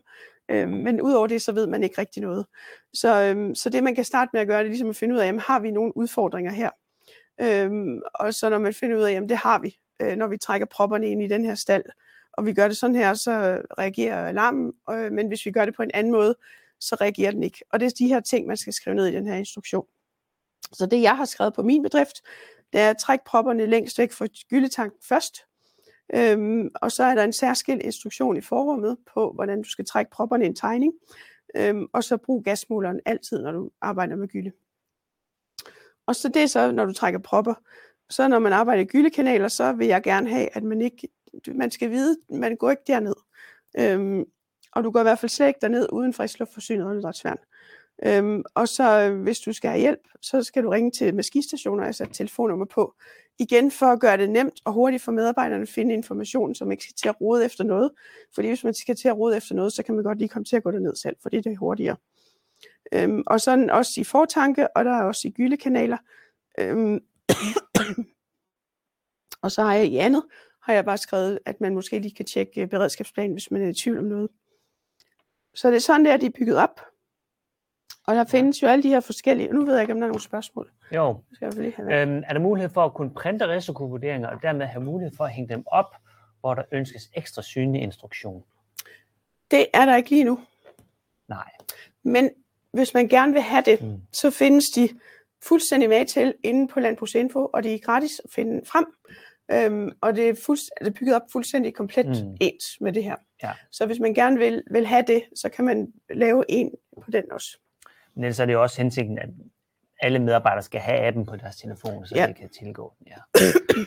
Øh, 0.48 0.68
men 0.68 1.00
udover 1.00 1.26
det, 1.26 1.42
så 1.42 1.52
ved 1.52 1.66
man 1.66 1.82
ikke 1.82 2.00
rigtig 2.00 2.22
noget. 2.22 2.46
Så, 2.94 3.22
øh, 3.22 3.56
så 3.56 3.70
det, 3.70 3.84
man 3.84 3.94
kan 3.94 4.04
starte 4.04 4.30
med 4.32 4.40
at 4.40 4.46
gøre, 4.46 4.58
det 4.58 4.64
er 4.64 4.68
ligesom 4.68 4.90
at 4.90 4.96
finde 4.96 5.14
ud 5.14 5.20
af, 5.20 5.26
jamen, 5.26 5.40
har 5.40 5.60
vi 5.60 5.70
nogle 5.70 5.96
udfordringer 5.96 6.52
her? 6.52 6.70
Øh, 7.40 8.00
og 8.14 8.34
så 8.34 8.48
når 8.48 8.58
man 8.58 8.74
finder 8.74 8.96
ud 8.96 9.02
af, 9.02 9.12
jamen 9.12 9.28
det 9.28 9.36
har 9.36 9.58
vi, 9.58 9.78
øh, 10.02 10.16
når 10.16 10.26
vi 10.26 10.36
trækker 10.36 10.66
propperne 10.66 11.08
ind 11.08 11.22
i 11.22 11.28
den 11.28 11.44
her 11.44 11.54
stald, 11.54 11.84
og 12.36 12.46
vi 12.46 12.52
gør 12.52 12.68
det 12.68 12.76
sådan 12.76 12.96
her, 12.96 13.14
så 13.14 13.62
reagerer 13.78 14.28
alarmen, 14.28 14.72
øh, 14.90 15.12
men 15.12 15.28
hvis 15.28 15.46
vi 15.46 15.50
gør 15.50 15.64
det 15.64 15.74
på 15.76 15.82
en 15.82 15.90
anden 15.94 16.12
måde, 16.12 16.36
så 16.80 16.96
reagerer 17.00 17.30
den 17.30 17.42
ikke. 17.42 17.64
Og 17.72 17.80
det 17.80 17.86
er 17.86 17.90
de 17.98 18.08
her 18.08 18.20
ting, 18.20 18.46
man 18.46 18.56
skal 18.56 18.72
skrive 18.72 18.96
ned 18.96 19.06
i 19.06 19.12
den 19.12 19.26
her 19.26 19.34
instruktion. 19.34 19.86
Så 20.72 20.86
det, 20.86 21.02
jeg 21.02 21.16
har 21.16 21.24
skrevet 21.24 21.54
på 21.54 21.62
min 21.62 21.82
bedrift, 21.82 22.22
det 22.72 22.80
er 22.80 22.90
at 22.90 22.98
trække 22.98 23.24
propperne 23.24 23.66
længst 23.66 23.98
væk 23.98 24.12
fra 24.12 24.26
gyldetanken 24.50 24.98
først, 25.08 25.38
øhm, 26.14 26.70
og 26.74 26.92
så 26.92 27.04
er 27.04 27.14
der 27.14 27.24
en 27.24 27.32
særskilt 27.32 27.82
instruktion 27.82 28.36
i 28.36 28.40
forrummet 28.40 28.96
på, 29.14 29.32
hvordan 29.32 29.62
du 29.62 29.68
skal 29.68 29.84
trække 29.84 30.10
propperne 30.10 30.44
i 30.44 30.48
en 30.48 30.56
tegning, 30.56 30.92
øhm, 31.56 31.86
og 31.92 32.04
så 32.04 32.16
brug 32.16 32.44
gasmåleren 32.44 33.00
altid, 33.06 33.42
når 33.42 33.52
du 33.52 33.70
arbejder 33.80 34.16
med 34.16 34.28
gylde. 34.28 34.52
Og 36.06 36.16
så 36.16 36.28
det 36.28 36.42
er 36.42 36.46
så, 36.46 36.72
når 36.72 36.84
du 36.84 36.92
trækker 36.92 37.20
propper. 37.20 37.54
Så 38.10 38.28
når 38.28 38.38
man 38.38 38.52
arbejder 38.52 38.82
i 38.82 38.86
gyldekanaler, 38.86 39.48
så 39.48 39.72
vil 39.72 39.86
jeg 39.86 40.02
gerne 40.02 40.28
have, 40.28 40.56
at 40.56 40.62
man 40.62 40.80
ikke, 40.80 41.08
man 41.54 41.70
skal 41.70 41.90
vide, 41.90 42.16
man 42.30 42.56
går 42.56 42.70
ikke 42.70 42.82
derned. 42.86 43.14
Øhm, 43.78 44.24
og 44.72 44.84
du 44.84 44.90
går 44.90 45.00
i 45.00 45.02
hvert 45.02 45.18
fald 45.18 45.30
slet 45.30 45.48
ikke 45.48 45.60
derned 45.62 45.88
uden 45.92 46.14
og 46.18 46.90
åndedrætsværn. 46.90 47.38
Øhm, 48.06 48.42
og 48.54 48.68
så 48.68 49.00
øh, 49.00 49.22
hvis 49.22 49.40
du 49.40 49.52
skal 49.52 49.70
have 49.70 49.80
hjælp, 49.80 50.00
så 50.22 50.42
skal 50.42 50.62
du 50.62 50.68
ringe 50.68 50.90
til 50.90 51.14
maskinstationer 51.14 51.84
altså 51.84 52.02
og 52.02 52.06
sætte 52.06 52.14
telefonnummer 52.14 52.66
på. 52.66 52.94
Igen 53.38 53.70
for 53.70 53.86
at 53.86 54.00
gøre 54.00 54.16
det 54.16 54.30
nemt 54.30 54.60
og 54.64 54.72
hurtigt 54.72 55.02
for 55.02 55.12
medarbejderne 55.12 55.62
at 55.62 55.68
finde 55.68 55.94
information, 55.94 56.54
som 56.54 56.72
ikke 56.72 56.84
skal 56.84 56.94
til 56.94 57.08
at 57.08 57.20
rode 57.20 57.44
efter 57.44 57.64
noget. 57.64 57.90
Fordi 58.34 58.48
hvis 58.48 58.64
man 58.64 58.74
skal 58.74 58.96
til 58.96 59.08
at 59.08 59.16
rode 59.16 59.36
efter 59.36 59.54
noget, 59.54 59.72
så 59.72 59.82
kan 59.82 59.94
man 59.94 60.04
godt 60.04 60.18
lige 60.18 60.28
komme 60.28 60.44
til 60.44 60.56
at 60.56 60.62
gå 60.62 60.70
derned 60.70 60.96
selv, 60.96 61.16
fordi 61.22 61.36
det 61.36 61.52
er 61.52 61.56
hurtigere. 61.56 61.96
Øhm, 62.92 63.22
og 63.26 63.40
sådan 63.40 63.70
også 63.70 64.00
i 64.00 64.04
fortanke, 64.04 64.76
og 64.76 64.84
der 64.84 64.90
er 64.90 65.02
også 65.02 65.28
i 65.28 65.30
gyldekanaler. 65.30 65.98
Øhm, 66.58 67.00
og 69.42 69.52
så 69.52 69.62
har 69.62 69.74
jeg 69.74 69.86
i 69.86 69.96
andet, 69.96 70.24
har 70.64 70.72
jeg 70.72 70.84
bare 70.84 70.98
skrevet, 70.98 71.38
at 71.46 71.60
man 71.60 71.74
måske 71.74 71.98
lige 71.98 72.14
kan 72.14 72.26
tjekke 72.26 72.60
øh, 72.62 72.68
beredskabsplanen, 72.68 73.32
hvis 73.32 73.50
man 73.50 73.62
er 73.62 73.68
i 73.68 73.74
tvivl 73.74 73.98
om 73.98 74.04
noget. 74.04 74.28
Så 75.54 75.68
det 75.68 75.76
er 75.76 75.80
sådan 75.80 76.04
der, 76.04 76.16
de 76.16 76.26
er 76.26 76.30
bygget 76.30 76.56
op. 76.56 76.80
Og 78.06 78.14
der 78.14 78.24
findes 78.24 78.62
jo 78.62 78.66
alle 78.68 78.82
de 78.82 78.88
her 78.88 79.00
forskellige, 79.00 79.48
nu 79.52 79.64
ved 79.64 79.72
jeg 79.74 79.82
ikke, 79.82 79.92
om 79.92 79.98
der 79.98 80.06
er 80.06 80.08
nogle 80.08 80.22
spørgsmål. 80.22 80.70
Jo. 80.94 81.20
Skal 81.32 81.46
jeg 81.46 81.54
lige 81.54 81.72
have. 81.76 82.02
Øhm, 82.02 82.22
er 82.26 82.32
der 82.32 82.40
mulighed 82.40 82.70
for 82.70 82.84
at 82.84 82.94
kunne 82.94 83.10
printe 83.14 83.48
risikovurderinger, 83.48 84.28
og 84.28 84.42
dermed 84.42 84.66
have 84.66 84.84
mulighed 84.84 85.16
for 85.16 85.24
at 85.24 85.30
hænge 85.30 85.54
dem 85.54 85.64
op, 85.66 85.96
hvor 86.40 86.54
der 86.54 86.62
ønskes 86.72 87.10
ekstra 87.14 87.42
synlig 87.42 87.82
instruktion? 87.82 88.44
Det 89.50 89.66
er 89.74 89.86
der 89.86 89.96
ikke 89.96 90.10
lige 90.10 90.24
nu. 90.24 90.40
Nej. 91.28 91.50
Men 92.02 92.30
hvis 92.72 92.94
man 92.94 93.08
gerne 93.08 93.32
vil 93.32 93.42
have 93.42 93.62
det, 93.66 93.82
Mm. 93.82 94.00
så 94.12 94.30
findes 94.30 94.64
de 94.74 94.88
fuldstændig 95.42 95.88
med 95.88 96.06
til 96.06 96.34
inde 96.42 96.68
på 96.68 96.80
Landbrugsinfo, 96.80 97.50
og 97.52 97.62
det 97.62 97.74
er 97.74 97.78
gratis 97.78 98.20
at 98.24 98.30
finde 98.30 98.66
frem. 98.66 98.86
Øhm, 99.52 99.90
og 100.00 100.16
det 100.16 100.28
er, 100.28 100.34
fuldst- 100.34 100.70
det 100.80 100.86
er 100.86 100.90
bygget 100.90 101.14
op 101.16 101.22
fuldstændig 101.32 101.74
komplet 101.74 102.06
Mm. 102.06 102.28
mm. 102.30 102.36
ens 102.40 102.64
med 102.80 102.92
det 102.92 103.04
her. 103.04 103.16
Ja. 103.42 103.52
Så 103.72 103.86
hvis 103.86 104.00
man 104.00 104.14
gerne 104.14 104.38
vil, 104.38 104.62
vil 104.70 104.86
have 104.86 105.04
det, 105.06 105.24
så 105.34 105.48
kan 105.48 105.64
man 105.64 105.92
lave 106.10 106.44
en 106.48 106.70
på 107.02 107.10
den 107.10 107.32
også. 107.32 107.58
Men 108.14 108.24
ellers 108.24 108.40
er 108.40 108.46
det 108.46 108.52
jo 108.52 108.62
også 108.62 108.82
hensigten, 108.82 109.18
at 109.18 109.28
alle 110.00 110.18
medarbejdere 110.18 110.62
skal 110.62 110.80
have 110.80 110.98
appen 111.06 111.26
på 111.26 111.36
deres 111.36 111.56
telefon, 111.56 112.06
så 112.06 112.14
Ja. 112.16 112.26
de 112.26 112.34
kan 112.34 112.48
tilgå 112.48 112.92
den. 112.98 113.06
Ja. 113.06 113.42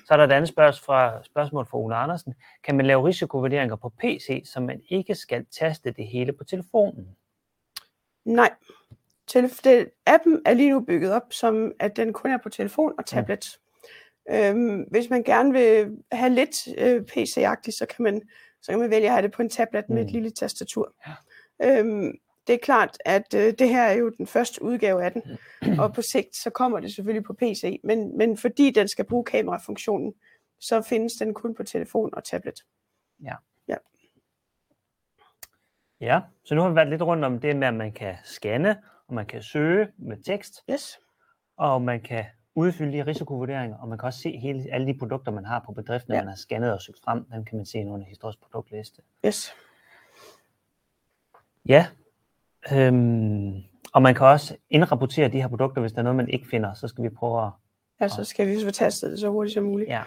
Så 0.08 0.13
er 0.13 0.17
der 0.17 0.24
et 0.24 0.32
andet 0.32 0.48
spørgsmål 0.50 0.86
fra, 0.86 1.24
spørgsmål 1.24 1.65
fra 1.65 1.78
Ole 1.78 1.96
Andersen. 1.96 2.34
Kan 2.63 2.78
man 2.78 2.86
lave 2.86 3.08
risikovurderinger 3.08 3.76
på 3.76 3.89
PC, 3.89 4.43
så 4.46 4.60
man 4.60 4.82
ikke 4.89 5.15
skal 5.15 5.46
taste 5.52 5.91
det 5.91 6.08
hele 6.08 6.34
på 6.34 6.43
telefonen? 6.43 7.08
Nej. 8.26 8.50
Telef- 9.32 9.62
det, 9.63 9.89
appen 10.06 10.41
er 10.46 10.54
lige 10.54 10.70
nu 10.70 10.80
bygget 10.80 11.12
op, 11.13 11.34
som 11.34 11.72
at 11.80 11.96
den 11.98 12.13
kun 12.13 12.32
er 12.32 12.38
på 12.38 12.50
telefon 12.50 12.93
og 12.98 13.06
tablet. 13.06 13.60
Øhm, 14.30 14.82
hvis 14.82 15.10
man 15.10 15.24
gerne 15.24 15.54
vil 15.54 15.98
have 16.12 16.30
lidt 16.34 16.68
øh, 16.78 17.02
PC-agtigt, 17.02 17.78
så 17.78 17.86
kan, 17.96 18.04
man, 18.04 18.22
så 18.62 18.72
kan 18.72 18.80
man 18.80 18.90
vælge 18.90 19.06
at 19.08 19.12
have 19.12 19.22
det 19.22 19.32
på 19.32 19.42
en 19.42 19.50
tablet 19.50 19.90
med 19.90 19.98
Mm. 19.98 20.06
et 20.06 20.12
lille 20.12 20.32
tastatur. 20.32 20.94
Ja. 21.08 21.80
Øhm, 21.80 22.18
det 22.48 22.54
er 22.54 22.58
klart, 22.60 22.98
at 23.06 23.34
øh, 23.36 23.54
det 23.60 23.70
her 23.70 23.84
er 23.84 23.94
jo 23.94 24.10
den 24.10 24.28
første 24.28 24.62
udgave 24.62 25.04
af 25.04 25.12
den, 25.12 25.22
og 25.80 25.94
på 25.94 26.02
sigt 26.02 26.36
så 26.36 26.50
kommer 26.50 26.80
det 26.80 26.94
selvfølgelig 26.96 27.24
på 27.24 27.34
PC, 27.34 27.80
men, 27.84 28.18
men 28.18 28.38
fordi 28.38 28.72
den 28.72 28.88
skal 28.88 29.06
bruge 29.06 29.24
kamerafunktionen, 29.26 30.13
så 30.60 30.82
findes 30.82 31.13
den 31.13 31.34
kun 31.34 31.56
på 31.56 31.63
telefon 31.63 32.10
og 32.13 32.24
tablet. 32.24 32.60
Ja, 36.02 36.22
så 36.44 36.56
nu 36.56 36.62
har 36.62 36.70
vi 36.70 36.76
været 36.76 36.90
lidt 36.90 37.02
rundt 37.02 37.26
om 37.26 37.40
det 37.40 37.56
med, 37.56 37.68
at 37.68 37.74
man 37.74 37.92
kan 37.92 38.16
scanne, 38.24 38.78
og 39.08 39.13
man 39.13 39.26
kan 39.26 39.42
søge 39.42 39.88
med 39.98 40.18
tekst, 40.24 40.63
Yes. 40.72 41.00
og 41.58 41.82
man 41.82 42.02
kan 42.02 42.26
udfylde 42.58 42.91
de 42.98 43.06
risikovurderinger, 43.06 43.78
og 43.78 43.88
man 43.88 43.98
kan 43.98 44.06
også 44.06 44.20
se 44.20 44.38
hele, 44.38 44.63
alle 44.72 44.88
de 44.88 44.93
produkter, 45.00 45.32
man 45.32 45.46
har 45.46 45.63
på 45.65 45.72
bedriften, 45.72 46.13
ja. 46.13 46.20
Man 46.20 46.28
har 46.28 46.36
scannet 46.36 46.74
og 46.74 46.82
søgt 46.82 47.00
frem. 47.04 47.24
Dem 47.34 47.46
kan 47.46 47.56
man 47.58 47.65
se 47.65 47.78
under 47.86 48.06
historisk 48.06 48.39
produktliste. 48.41 49.02
Yes. 49.26 49.54
Ja, 51.65 51.88
øhm, 52.74 53.54
og 53.93 54.02
man 54.02 54.15
kan 54.15 54.26
også 54.28 54.56
indrapportere 54.70 55.28
de 55.28 55.41
her 55.41 55.48
produkter, 55.48 55.82
hvis 55.82 55.91
der 55.91 56.00
er 56.00 56.04
noget, 56.04 56.15
man 56.15 56.30
ikke 56.30 56.48
finder, 56.48 56.74
så 56.74 56.88
skal 56.88 57.04
vi 57.04 57.10
prøve 57.10 57.46
at... 57.46 57.52
Ja, 58.02 58.08
så 58.08 58.24
skal 58.24 58.48
vi 58.48 58.63
få 58.65 58.72
tastet 58.72 59.12
det 59.12 59.20
så 59.20 59.30
hurtigt 59.30 59.54
som 59.54 59.63
muligt. 59.63 59.89
Ja. 59.89 60.02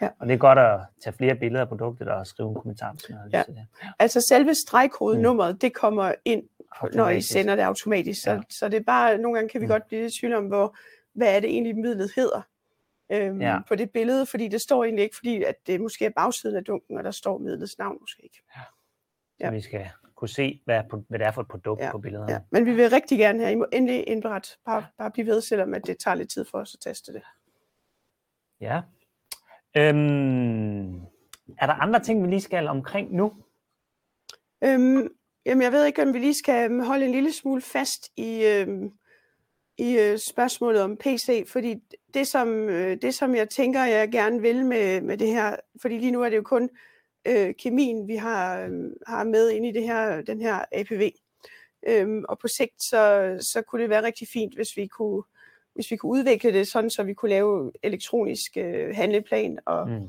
Ja. 0.00 0.08
Og 0.18 0.26
det 0.26 0.34
er 0.34 0.38
godt 0.38 0.58
at 0.58 0.80
tage 1.04 1.14
flere 1.14 1.34
billeder 1.34 1.60
af 1.60 1.68
produktet 1.68 2.08
og 2.08 2.26
skrive 2.26 2.48
en 2.48 2.54
kommentar, 2.54 2.92
hvis 2.92 3.04
man 3.10 3.18
Ja. 3.32 3.42
det. 3.46 3.66
Altså 3.98 4.20
selve 4.20 4.54
stregkodenummeret, 4.54 5.62
det 5.62 5.74
kommer 5.74 6.12
ind, 6.24 6.42
når 6.94 7.08
I 7.08 7.20
sender 7.20 7.56
det 7.56 7.62
automatisk. 7.62 8.22
Så, 8.22 8.30
Ja. 8.30 8.40
så 8.50 8.68
det 8.68 8.76
er 8.80 8.84
bare, 8.84 9.18
nogle 9.18 9.34
gange 9.34 9.48
kan 9.48 9.60
vi 9.60 9.66
Mm. 9.66 9.68
mm. 9.68 9.72
godt 9.72 9.86
blive 9.88 10.06
i 10.06 10.10
tvivl 10.20 10.34
om, 10.34 10.44
hvor, 10.46 10.76
hvad 11.14 11.36
er 11.36 11.40
det 11.40 11.50
egentlig 11.50 11.76
midlet 11.76 12.12
hedder 12.16 12.42
øhm, 13.12 13.40
Ja. 13.40 13.52
ja. 13.52 13.58
på 13.68 13.74
det 13.74 13.90
billede, 13.90 14.26
fordi 14.26 14.48
det 14.48 14.60
står 14.60 14.84
egentlig 14.84 15.02
ikke, 15.02 15.16
fordi 15.16 15.42
at 15.42 15.54
det 15.66 15.80
måske 15.80 16.04
er 16.04 16.10
bagsiden 16.16 16.56
af 16.56 16.64
dunken, 16.64 16.98
og 16.98 17.04
der 17.04 17.10
står 17.10 17.38
midlets 17.38 17.78
navn 17.78 17.96
måske 18.00 18.22
ikke. 18.22 18.42
Så 18.54 19.46
Ja. 19.46 19.50
vi 19.50 19.60
skal 19.60 19.88
kunne 20.14 20.28
se, 20.28 20.60
hvad, 20.64 20.82
hvad 21.08 21.18
det 21.18 21.26
er 21.26 21.30
for 21.30 21.40
et 21.40 21.48
produkt 21.48 21.80
Ja, 21.80 21.90
på 21.92 21.98
billederne. 21.98 22.32
Ja. 22.32 22.38
Men 22.50 22.66
vi 22.66 22.74
vil 22.74 22.90
rigtig 22.90 23.18
gerne 23.18 23.38
have, 23.40 23.52
I 23.52 23.54
må 23.54 23.66
endelig 23.72 24.08
indberette, 24.08 24.48
bare, 24.64 24.86
bare 24.98 25.10
blive 25.10 25.26
ved, 25.26 25.40
selvom 25.40 25.74
at 25.74 25.86
det 25.86 25.98
tager 25.98 26.14
lidt 26.14 26.30
tid 26.30 26.44
for 26.44 26.58
os 26.58 26.74
at 26.74 26.80
teste 26.80 27.12
det. 27.12 27.22
Ja. 28.60 28.80
Øhm, 29.76 30.94
er 31.58 31.66
der 31.66 31.72
andre 31.82 32.00
ting, 32.00 32.22
vi 32.22 32.28
lige 32.28 32.40
skal 32.40 32.66
omkring 32.68 33.12
nu? 33.14 33.32
Øhm, 34.64 35.08
jamen, 35.46 35.62
jeg 35.62 35.72
ved 35.72 35.84
ikke, 35.86 36.02
om 36.02 36.14
vi 36.14 36.18
lige 36.18 36.34
skal 36.34 36.80
holde 36.80 37.04
en 37.06 37.12
lille 37.12 37.32
smule 37.32 37.60
fast 37.62 38.08
i, 38.16 38.44
øhm, 38.46 38.92
i 39.80 39.98
øh, 39.98 40.18
spørgsmålet 40.18 40.82
om 40.82 40.96
PC, 40.96 41.48
fordi 41.48 41.82
det 42.14 42.26
som, 42.26 42.48
øh, 42.68 42.96
det, 43.02 43.14
som 43.14 43.34
jeg 43.34 43.48
tænker, 43.48 43.84
jeg 43.84 44.08
gerne 44.12 44.40
vil 44.40 44.66
med, 44.66 45.00
med 45.00 45.16
det 45.18 45.28
her, 45.28 45.56
fordi 45.82 45.98
lige 45.98 46.12
nu 46.12 46.22
er 46.22 46.28
det 46.28 46.36
jo 46.36 46.42
kun 46.42 46.70
øh, 47.26 47.54
kemien, 47.54 48.08
vi 48.08 48.16
har, 48.16 48.60
øh, 48.60 48.90
har 49.06 49.24
med 49.24 49.50
ind 49.50 49.66
i 49.66 49.72
det 49.72 49.82
her, 49.82 50.22
den 50.22 50.40
her 50.40 50.64
APV. 50.72 51.10
Øhm, 51.88 52.24
og 52.28 52.38
på 52.38 52.48
sigt, 52.48 52.82
så, 52.82 53.36
så 53.40 53.62
kunne 53.62 53.82
det 53.82 53.90
være 53.90 54.02
rigtig 54.02 54.28
fint, 54.28 54.54
hvis 54.54 54.76
vi 54.76 54.86
kunne, 54.86 55.22
hvis 55.74 55.90
vi 55.90 55.96
kunne 55.96 56.12
udvikle 56.12 56.52
det 56.52 56.68
sådan, 56.68 56.90
så 56.90 57.02
vi 57.02 57.14
kunne 57.14 57.28
lave 57.30 57.72
elektronisk 57.82 58.56
øh, 58.56 58.94
handleplan 58.96 59.58
og, 59.66 59.88
Mm. 59.88 60.08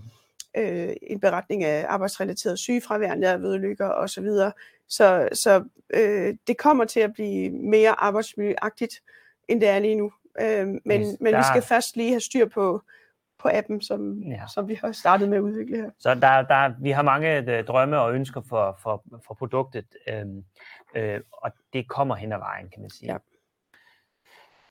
øh, 0.58 0.94
en 1.02 1.20
beretning 1.20 1.64
af 1.64 1.86
arbejdsrelateret 1.90 2.60
sygefravær, 2.60 3.16
nærvedlykker 3.16 3.90
osv. 3.90 4.28
Så, 4.88 5.30
så 5.34 5.64
øh, 5.94 6.36
det 6.48 6.58
kommer 6.58 6.86
til 6.86 7.00
at 7.00 7.14
blive 7.14 7.50
mere 7.50 8.02
arbejdsmiljøagtigt, 8.02 9.02
end 9.48 9.62
det 9.62 9.70
er 9.70 9.80
lige 9.80 9.96
nu. 9.96 10.12
Øh, 10.42 10.68
men 10.68 10.82
Hvis 10.86 11.08
men 11.20 11.34
der- 11.34 11.40
vi 11.40 11.44
skal 11.44 11.62
først 11.62 11.96
lige 11.96 12.10
have 12.10 12.20
styr 12.22 12.46
på, 12.46 12.82
på 13.40 13.50
appen, 13.52 13.82
som, 13.82 14.20
Ja. 14.24 14.44
som 14.54 14.68
vi 14.68 14.76
har 14.76 14.92
startet 14.92 15.30
med 15.30 15.38
at 15.38 15.42
udvikle 15.42 15.78
her. 15.78 15.90
Så 16.00 16.16
der, 16.16 16.42
der, 16.42 16.74
vi 16.82 16.92
har 16.92 17.02
mange 17.02 17.58
øh, 17.58 17.66
drømme 17.66 18.00
og 18.00 18.14
ønsker 18.14 18.42
for, 18.42 18.78
for, 18.82 19.04
for 19.28 19.34
produktet, 19.34 19.86
øhm, 20.10 20.44
øh, 20.96 21.22
og 21.32 21.52
det 21.74 21.88
kommer 21.90 22.16
hen 22.16 22.32
ad 22.34 22.38
vejen, 22.38 22.70
kan 22.70 22.82
man 22.82 22.90
sige. 22.90 23.12
Ja. 23.12 23.18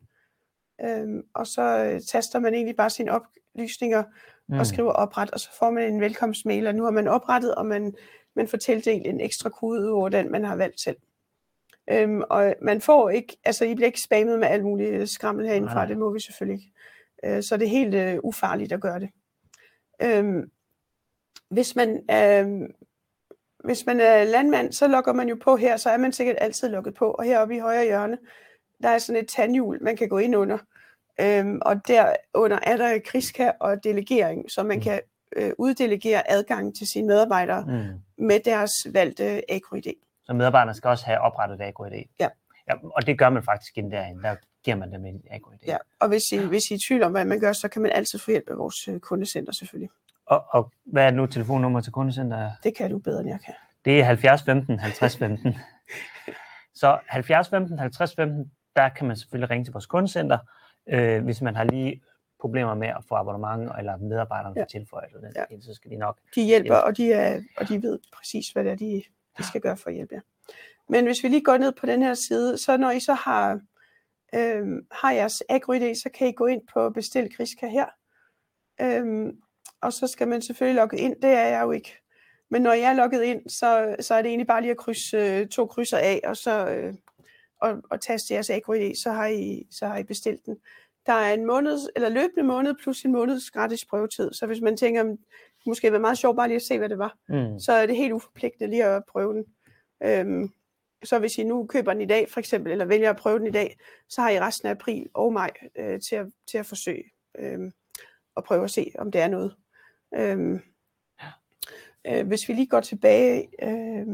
Øhm, 0.81 1.23
og 1.35 1.47
så 1.47 1.63
øh, 1.63 2.01
taster 2.01 2.39
man 2.39 2.55
egentlig 2.55 2.77
bare 2.77 2.91
sine 2.91 3.13
oplysninger 3.13 4.03
mm. 4.49 4.59
og 4.59 4.67
skriver 4.67 4.93
opret, 4.93 5.31
og 5.31 5.41
så 5.41 5.49
får 5.59 5.71
man 5.71 5.93
en 5.93 6.01
velkomstmail, 6.01 6.67
og 6.67 6.75
nu 6.75 6.85
har 6.85 6.91
man 6.91 7.09
oprettet, 7.09 7.55
og 7.55 7.67
man, 7.67 7.95
man 8.37 8.49
får 8.49 8.59
tildelt 8.59 9.07
en 9.07 9.21
ekstra 9.21 9.51
kode 9.51 9.93
over 9.93 10.09
den, 10.09 10.33
man 10.33 10.45
har 10.45 10.57
valgt 10.57 10.81
selv. 10.81 10.97
Øhm, 11.91 12.23
og 12.31 12.55
man 12.63 12.81
får 12.81 13.11
ikke, 13.11 13.37
altså 13.45 13.65
I 13.65 13.75
bliver 13.75 13.87
ikke 13.87 14.01
spammet 14.01 14.39
med 14.39 14.49
alt 14.49 14.65
muligt 14.65 15.11
skrammel 15.11 15.47
herindefra, 15.47 15.75
Nej. 15.75 15.87
det 15.87 15.99
må 15.99 16.13
vi 16.13 16.21
selvfølgelig 16.21 16.63
ikke. 16.63 16.73
Øh, 17.25 17.43
så 17.43 17.57
det 17.57 17.65
er 17.65 17.71
helt 17.71 17.95
øh, 17.95 18.19
ufarligt 18.23 18.73
at 18.73 18.81
gøre 18.81 19.01
det. 19.01 19.11
Øhm, 20.03 20.51
hvis 21.53 21.77
man, 21.77 21.89
øh, 22.11 22.69
hvis 23.65 23.87
man 23.87 24.01
er 24.01 24.25
landmand, 24.25 24.73
så 24.73 24.89
logger 24.89 25.13
man 25.13 25.29
jo 25.29 25.37
på 25.45 25.57
her, 25.57 25.77
så 25.77 25.91
er 25.91 25.97
man 25.97 26.13
sikkert 26.13 26.37
altid 26.41 26.69
logget 26.69 26.95
på. 26.95 27.11
Og 27.11 27.25
heroppe 27.25 27.57
i 27.57 27.59
højre 27.59 27.85
hjørne, 27.85 28.19
der 28.83 28.89
er 28.89 28.99
sådan 28.99 29.23
et 29.23 29.29
tandhjul, 29.29 29.83
man 29.83 29.97
kan 29.97 30.09
gå 30.09 30.19
ind 30.19 30.37
under. 30.37 30.59
Øhm, 31.21 31.59
og 31.63 31.89
derunder 31.89 32.59
er 32.63 32.77
der 32.77 32.99
kriska 33.05 33.51
og 33.61 33.85
delegering, 33.85 34.51
så 34.51 34.63
man 34.63 34.77
mm. 34.77 34.83
kan 34.83 35.01
øh, 35.37 35.53
uddelegere 35.59 36.31
adgang 36.31 36.77
til 36.77 36.87
sine 36.93 37.07
medarbejdere 37.07 37.65
mm. 37.69 38.25
med 38.27 38.41
deres 38.41 38.73
valgte 38.91 39.53
AgroID. 39.53 39.93
Så 40.25 40.33
medarbejderne 40.33 40.75
skal 40.75 40.89
også 40.89 41.07
have 41.07 41.19
oprettet 41.19 41.61
AgroID? 41.61 42.05
Ja. 42.21 42.29
ja. 42.69 42.75
Og 42.85 43.07
det 43.07 43.19
gør 43.19 43.31
man 43.31 43.43
faktisk 43.43 43.79
inden 43.79 43.93
derinde. 43.93 44.23
Der 44.23 44.37
giver 44.65 44.77
man 44.77 44.93
dem 44.93 45.07
en 45.07 45.23
AgroID. 45.31 45.59
Ja, 45.67 45.77
og 46.01 46.09
hvis 46.09 46.23
I, 46.33 46.39
hvis 46.39 46.71
I 46.71 46.75
er 46.75 46.77
i 46.77 46.81
tvivl 46.89 47.03
om, 47.03 47.13
hvad 47.13 47.25
man 47.25 47.41
gør, 47.41 47.53
så 47.53 47.69
kan 47.69 47.83
man 47.83 47.91
altid 47.93 48.19
få 48.19 48.31
hjælp 48.31 48.51
af 48.51 48.59
vores 48.59 48.89
øh, 48.89 49.01
kundecenter 49.01 49.53
selvfølgelig. 49.53 49.91
Og, 50.33 50.45
og 50.51 50.73
hvad 50.85 51.07
er 51.07 51.11
nu 51.11 51.27
telefonnummer 51.27 51.81
til 51.81 51.93
kundecenter? 51.93 52.51
Det 52.65 52.77
kan 52.77 52.91
du 52.91 52.99
bedre, 52.99 53.21
end 53.21 53.29
jeg 53.29 53.39
kan. 53.45 53.55
Det 53.85 54.01
er 54.01 54.05
70 54.05 54.43
15 54.43 54.79
50 54.79 55.17
15. 55.17 55.55
så 56.75 56.99
70 57.07 57.49
15 57.49 57.79
50 57.79 58.15
15, 58.15 58.53
der 58.77 58.89
kan 58.89 59.07
man 59.07 59.17
selvfølgelig 59.17 59.51
ringe 59.51 59.65
til 59.65 59.73
vores 59.73 59.87
kundecenter, 59.87 60.39
øh, 60.89 61.25
hvis 61.25 61.43
man 61.43 61.57
har 61.57 61.65
lige 61.65 62.03
problemer 62.41 62.75
med 62.75 62.89
at 62.89 63.05
få 63.09 63.15
abonnement 63.15 63.73
eller 63.79 63.97
medarbejderne 63.97 64.55
ja. 64.57 64.65
tilføjet, 64.65 65.09
eller 65.15 65.31
ja. 65.37 65.61
så 65.61 65.75
skal 65.75 65.91
de 65.91 65.97
nok 65.97 66.19
De 66.35 66.43
hjælper, 66.43 66.77
og 66.77 66.97
de, 66.97 67.13
er, 67.13 67.41
og 67.57 67.69
de 67.69 67.83
ved 67.83 67.99
præcis, 68.13 68.49
hvad 68.49 68.65
det 68.65 68.73
er, 68.73 68.77
de, 68.77 69.03
de 69.39 69.43
skal 69.43 69.61
gøre 69.61 69.77
for 69.77 69.91
at 69.91 69.95
hjælpe 69.95 70.15
jer. 70.15 70.21
Men 70.89 71.05
hvis 71.05 71.23
vi 71.23 71.29
lige 71.29 71.45
går 71.45 71.57
ned 71.57 71.73
på 71.81 71.87
den 71.87 72.03
her 72.03 72.15
side, 72.15 72.59
så 72.59 72.77
når 72.77 72.91
I 72.91 73.01
så 73.01 73.15
har, 73.15 73.61
øh, 74.35 74.67
har 74.91 75.13
jeres 75.13 75.43
AgroID, 75.49 75.95
så 75.95 76.11
kan 76.15 76.29
I 76.29 76.33
gå 76.33 76.47
ind 76.47 76.63
på 76.75 76.91
Bestil 76.91 77.37
Kriska 77.37 77.69
her. 77.69 77.87
Øh, 78.81 79.33
og 79.83 79.93
så 79.93 80.07
skal 80.07 80.29
man 80.29 80.43
selvfølgelig 80.43 80.81
logge 80.81 80.99
ind. 80.99 81.17
Det 81.17 81.31
er 81.31 81.47
jeg 81.47 81.63
jo 81.63 81.71
ikke. 81.71 81.99
Men 82.51 82.63
når 82.63 82.73
jeg 82.73 82.91
er 82.91 82.97
logget 82.97 83.23
ind, 83.23 83.49
så, 83.49 83.97
så 84.01 84.15
er 84.15 84.23
det 84.23 84.29
egentlig 84.29 84.47
bare 84.47 84.61
lige 84.61 84.71
at 84.71 84.77
krydse 84.77 85.17
øh, 85.17 85.47
to 85.47 85.67
krydser 85.67 85.99
af, 85.99 86.21
og 86.25 86.37
så 86.37 86.69
øh, 86.69 86.95
og, 87.61 87.83
og 87.91 88.01
taste 88.01 88.35
jeres 88.35 88.51
AgroID, 88.51 88.95
så 88.95 89.11
har, 89.11 89.27
I, 89.27 89.67
så 89.71 89.87
har 89.87 89.99
I 89.99 90.03
bestilt 90.03 90.47
den. 90.47 90.57
Der 91.07 91.13
er 91.13 91.35
en 91.35 91.47
måned, 91.47 91.79
eller 91.97 92.09
løbende 92.09 92.43
måned 92.43 92.75
plus 92.75 93.03
en 93.03 93.13
måneds 93.13 93.51
gratis 93.51 93.85
prøvetid. 93.85 94.33
Så 94.33 94.47
hvis 94.47 94.61
man 94.61 94.77
tænker, 94.77 95.03
det 95.03 95.67
måske 95.67 95.93
være 95.93 96.01
meget 96.01 96.19
sjovt 96.19 96.37
bare 96.37 96.49
lige 96.49 96.57
at 96.57 96.63
se, 96.63 96.79
hvad 96.79 96.89
det 96.89 96.99
var, 96.99 97.17
mm. 97.29 97.61
så 97.61 97.73
er 97.73 97.87
det 97.87 97.97
helt 97.97 98.13
uforpligtende 98.13 98.71
lige 98.71 98.85
at 98.85 99.03
prøve 99.09 99.35
den. 99.35 99.45
Øhm, 100.03 100.53
så 101.05 101.19
hvis 101.19 101.39
I 101.39 101.45
nu 101.45 101.67
køber 101.67 101.93
den 101.93 102.03
i 102.03 102.07
dag, 102.07 102.31
for 102.31 102.41
eksempel, 102.41 102.73
eller 102.73 102.85
vælger 102.85 103.11
at 103.11 103.17
prøve 103.17 103.39
den 103.39 103.47
i 103.47 103.51
dag, 103.51 103.79
så 104.09 104.21
har 104.21 104.31
I 104.31 104.41
resten 104.41 104.69
af 104.69 104.71
april 104.71 105.09
og 105.15 105.33
maj 105.33 105.51
øh, 105.77 106.01
til, 106.01 106.17
at, 106.17 106.27
til 106.47 106.59
at 106.59 106.67
forsøge 106.67 107.05
øh, 107.39 107.59
og 108.35 108.45
prøve 108.45 108.65
at 108.65 108.71
se, 108.71 108.93
om 108.99 109.13
det 109.13 109.21
er 109.21 109.29
noget. 109.29 109.57
Øhm, 110.15 110.61
øh, 112.07 112.27
hvis 112.27 112.49
vi 112.49 112.55
lige 112.55 112.67
går 112.67 112.81
tilbage, 112.81 113.49
øh, 113.63 114.07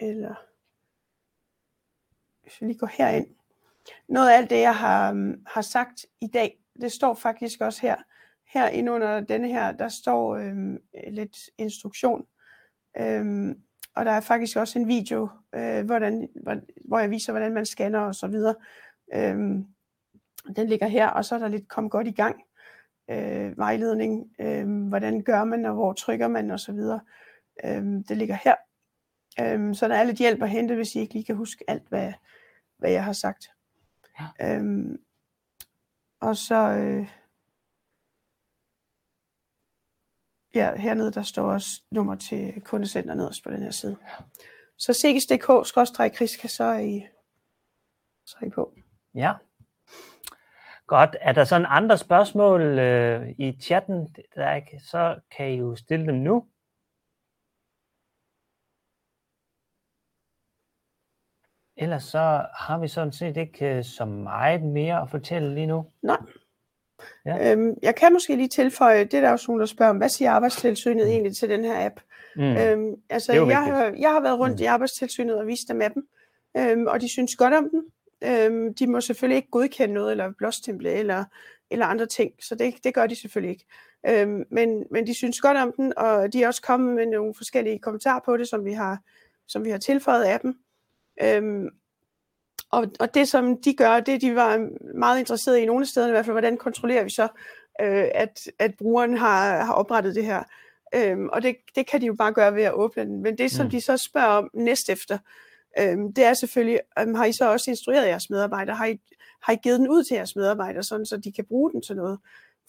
eller 0.00 0.34
hvis 2.42 2.60
vi 2.60 2.66
lige 2.66 2.78
går 2.78 2.90
herind. 2.92 3.26
Noget 4.08 4.30
af 4.30 4.36
alt 4.36 4.50
det, 4.50 4.60
jeg 4.60 4.76
har, 4.76 5.34
har 5.46 5.62
sagt 5.62 6.06
i 6.20 6.26
dag, 6.26 6.58
det 6.80 6.92
står 6.92 7.14
faktisk 7.14 7.60
også 7.60 7.82
her. 7.82 7.96
Her 8.52 8.90
under 8.92 9.20
denne 9.20 9.48
her, 9.48 9.72
der 9.72 9.88
står 9.88 10.36
øh, 10.36 10.56
lidt 11.10 11.36
instruktion. 11.58 12.26
Øh, 12.96 13.56
og 13.94 14.04
der 14.04 14.10
er 14.10 14.20
faktisk 14.20 14.56
også 14.56 14.78
en 14.78 14.88
video, 14.88 15.28
øh, 15.54 15.84
hvordan, 15.84 16.28
hvor 16.84 16.98
jeg 16.98 17.10
viser, 17.10 17.32
hvordan 17.32 17.54
man 17.54 17.66
scanner 17.66 18.00
og 18.00 18.14
så 18.14 18.26
videre. 18.26 18.54
Øh, 19.14 19.36
den 20.56 20.68
ligger 20.68 20.86
her, 20.86 21.08
og 21.08 21.24
så 21.24 21.34
er 21.34 21.38
der 21.38 21.48
lidt 21.48 21.68
kom 21.68 21.90
godt 21.90 22.06
i 22.06 22.12
gang 22.12 22.42
øh, 23.10 23.58
vejledning. 23.58 24.30
Øh, 24.40 24.88
hvordan 24.88 25.22
gør 25.22 25.44
man, 25.44 25.66
og 25.66 25.74
hvor 25.74 25.92
trykker 25.92 26.28
man 26.28 26.50
og 26.50 26.60
så 26.60 26.72
videre. 26.72 27.00
Øh, 27.64 27.82
det 28.08 28.16
ligger 28.16 28.38
her. 28.44 28.54
Øh, 29.40 29.74
så 29.74 29.88
der 29.88 29.94
er 29.94 30.04
lidt 30.04 30.18
hjælp 30.18 30.42
at 30.42 30.50
hente, 30.50 30.74
hvis 30.74 30.94
I 30.94 31.00
ikke 31.00 31.14
lige 31.14 31.24
kan 31.24 31.36
huske 31.36 31.64
alt, 31.68 31.88
hvad, 31.88 32.12
hvad 32.78 32.90
jeg 32.90 33.04
har 33.04 33.12
sagt. 33.12 33.50
Ja. 34.20 34.56
Øh, 34.56 34.98
og 36.20 36.36
så... 36.36 36.68
Øh, 36.68 37.08
ja, 40.54 40.76
hernede 40.76 41.12
der 41.12 41.22
står 41.22 41.52
også 41.52 41.82
nummer 41.90 42.14
til 42.14 42.62
kundecenter 42.64 43.14
nederst 43.14 43.44
på 43.44 43.50
den 43.50 43.62
her 43.62 43.70
side. 43.70 43.96
Ja. 44.02 44.24
Så 44.76 44.92
sikis.dk-kriska, 44.92 46.48
så 46.48 46.64
er 46.64 46.78
I, 46.78 47.06
så 48.26 48.36
er 48.40 48.46
I 48.46 48.50
på. 48.50 48.74
Ja. 49.14 49.32
Godt. 50.86 51.16
Er 51.20 51.32
der 51.32 51.44
sådan 51.44 51.66
andre 51.68 51.98
spørgsmål 51.98 52.60
øh, 52.60 53.30
i 53.38 53.58
chatten, 53.60 54.16
der 54.34 54.54
ikke, 54.54 54.80
så 54.80 55.20
kan 55.36 55.50
I 55.50 55.56
jo 55.56 55.76
stille 55.76 56.06
dem 56.06 56.14
nu. 56.14 56.46
Ellers 61.76 62.04
så 62.04 62.46
har 62.54 62.78
vi 62.78 62.88
sådan 62.88 63.12
set 63.12 63.36
ikke 63.36 63.66
øh, 63.66 63.84
så 63.84 64.04
meget 64.04 64.62
mere 64.62 65.02
at 65.02 65.10
fortælle 65.10 65.54
lige 65.54 65.66
nu. 65.66 65.86
Nej. 66.02 66.18
Ja. 67.26 67.52
Øhm, 67.52 67.74
jeg 67.82 67.94
kan 67.94 68.12
måske 68.12 68.36
lige 68.36 68.48
tilføje, 68.48 69.04
det 69.04 69.14
er 69.14 69.20
der 69.20 69.32
også 69.32 69.44
nogen, 69.48 69.60
der 69.60 69.66
spørger 69.66 69.90
om, 69.90 69.96
hvad 69.96 70.08
siger 70.08 70.30
arbejdstilsynet 70.30 71.04
mm. 71.04 71.10
egentlig 71.10 71.36
til 71.36 71.48
den 71.48 71.64
her 71.64 71.86
app? 71.86 72.00
Mm. 72.36 72.42
Øhm, 72.42 72.94
altså, 73.10 73.32
jeg 73.32 73.64
har, 73.64 73.94
jeg 73.98 74.10
har 74.10 74.20
været 74.20 74.38
rundt 74.38 74.58
mm. 74.58 74.62
i 74.62 74.64
arbejdstilsynet 74.64 75.38
og 75.38 75.46
vist 75.46 75.68
dem 75.68 75.82
appen, 75.82 76.02
øhm, 76.56 76.86
og 76.86 77.00
de 77.00 77.08
synes 77.08 77.36
godt 77.36 77.54
om 77.54 77.68
den. 77.70 77.84
Øhm, 78.24 78.74
de 78.74 78.86
må 78.86 79.00
selvfølgelig 79.00 79.36
ikke 79.36 79.50
godkende 79.50 79.94
noget, 79.94 80.10
eller 80.10 80.32
blåstemple, 80.38 80.90
eller, 80.90 81.24
eller 81.70 81.86
andre 81.86 82.06
ting, 82.06 82.32
så 82.40 82.54
det, 82.54 82.74
det 82.84 82.94
gør 82.94 83.06
de 83.06 83.16
selvfølgelig 83.16 83.50
ikke. 83.50 83.66
Øhm, 84.06 84.44
men, 84.50 84.84
men 84.90 85.06
de 85.06 85.14
synes 85.14 85.40
godt 85.40 85.56
om 85.56 85.72
den, 85.76 85.92
og 85.96 86.32
de 86.32 86.42
er 86.42 86.46
også 86.46 86.62
kommet 86.62 86.94
med 86.94 87.06
nogle 87.06 87.34
forskellige 87.34 87.78
kommentarer 87.78 88.20
på 88.24 88.36
det, 88.36 88.48
som 88.48 88.64
vi 88.64 88.72
har, 88.72 88.98
som 89.46 89.64
vi 89.64 89.70
har 89.70 89.78
tilføjet 89.78 90.26
appen. 90.26 90.58
Øhm, 91.22 91.68
og, 92.70 92.86
og 93.00 93.14
det, 93.14 93.28
som 93.28 93.62
de 93.62 93.74
gør, 93.74 94.00
det 94.00 94.20
de 94.20 94.34
var 94.34 94.68
meget 94.98 95.18
interesserede 95.18 95.62
i 95.62 95.66
nogle 95.66 95.86
steder 95.86 96.08
i 96.08 96.10
hvert 96.10 96.24
fald, 96.24 96.34
hvordan 96.34 96.56
kontrollerer 96.56 97.04
vi 97.04 97.10
så, 97.10 97.28
øh, 97.80 98.08
at, 98.14 98.50
at 98.58 98.74
brugeren 98.78 99.16
har, 99.16 99.64
har 99.64 99.72
oprettet 99.72 100.14
det 100.14 100.24
her. 100.24 100.42
Øhm, 100.94 101.28
og 101.28 101.42
det, 101.42 101.56
det 101.74 101.86
kan 101.86 102.00
de 102.00 102.06
jo 102.06 102.14
bare 102.14 102.32
gøre 102.32 102.54
ved 102.54 102.62
at 102.62 102.74
åbne 102.74 103.04
den. 103.04 103.22
Men 103.22 103.38
det, 103.38 103.50
som 103.50 103.66
mm. 103.66 103.70
de 103.70 103.80
så 103.80 103.96
spørger 103.96 104.28
om 104.28 104.50
næst 104.54 104.90
efter, 104.90 105.18
øhm, 105.78 106.12
det 106.12 106.24
er 106.24 106.34
selvfølgelig, 106.34 106.80
øhm, 106.98 107.14
har 107.14 107.24
I 107.24 107.32
så 107.32 107.52
også 107.52 107.70
instrueret 107.70 108.08
jeres 108.08 108.30
medarbejdere? 108.30 108.76
Har 108.76 108.86
I, 108.86 109.00
har 109.42 109.52
I 109.52 109.56
givet 109.62 109.78
den 109.78 109.88
ud 109.88 110.04
til 110.04 110.14
jeres 110.14 110.36
medarbejdere, 110.36 110.82
sådan 110.82 111.06
så 111.06 111.16
de 111.16 111.32
kan 111.32 111.44
bruge 111.44 111.72
den 111.72 111.82
til 111.82 111.96
noget? 111.96 112.18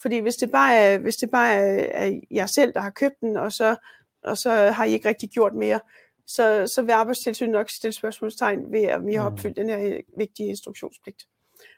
Fordi 0.02 0.18
hvis 0.18 0.36
det 0.36 0.50
bare 0.50 0.74
er, 0.76 0.98
hvis 0.98 1.16
det 1.16 1.30
bare 1.30 1.54
er, 1.54 2.04
er 2.06 2.20
jer 2.30 2.46
selv, 2.46 2.72
der 2.72 2.80
har 2.80 2.90
købt 2.90 3.20
den, 3.20 3.36
og 3.36 3.52
så, 3.52 3.76
og 4.22 4.38
så 4.38 4.50
har 4.50 4.84
I 4.84 4.92
ikke 4.92 5.08
rigtig 5.08 5.30
gjort 5.30 5.54
mere, 5.54 5.80
så, 6.26 6.66
så 6.74 6.82
vil 6.82 6.92
arbejdstilsynet 6.92 7.52
nok 7.52 7.70
stille 7.70 7.92
spørgsmålstegn 7.92 8.72
ved, 8.72 8.82
at 8.82 9.06
vi 9.06 9.14
har 9.14 9.28
mm. 9.28 9.34
opfyldt 9.34 9.56
den 9.56 9.68
her 9.68 10.00
vigtige 10.16 10.48
instruktionspligt. 10.48 11.26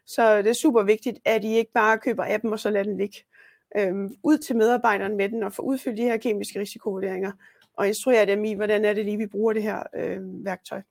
Så 0.07 0.39
det 0.39 0.47
er 0.47 0.53
super 0.53 0.83
vigtigt, 0.83 1.19
at 1.25 1.45
I 1.45 1.57
ikke 1.57 1.73
bare 1.73 1.99
køber 1.99 2.25
appen 2.35 2.53
og 2.53 2.61
så 2.61 2.71
lader 2.71 2.85
den 2.85 2.97
ligge. 2.97 3.25
Øhm, 3.77 4.15
ud 4.23 4.39
til 4.39 4.57
medarbejderen 4.57 5.17
med 5.17 5.29
den 5.29 5.43
og 5.43 5.53
få 5.53 5.63
udfyldt 5.63 5.99
de 5.99 6.03
her 6.03 6.17
kemiske 6.17 6.61
risikovurderinger 6.61 7.33
og 7.77 7.89
instruere 7.89 8.27
dem 8.27 8.45
i, 8.45 8.55
hvordan 8.55 8.85
er 8.85 8.93
det 8.93 9.05
lige, 9.05 9.17
vi 9.17 9.27
bruger 9.27 9.53
det 9.53 9.63
her 9.63 9.83
øh, 9.95 10.45
værktøj. 10.45 10.83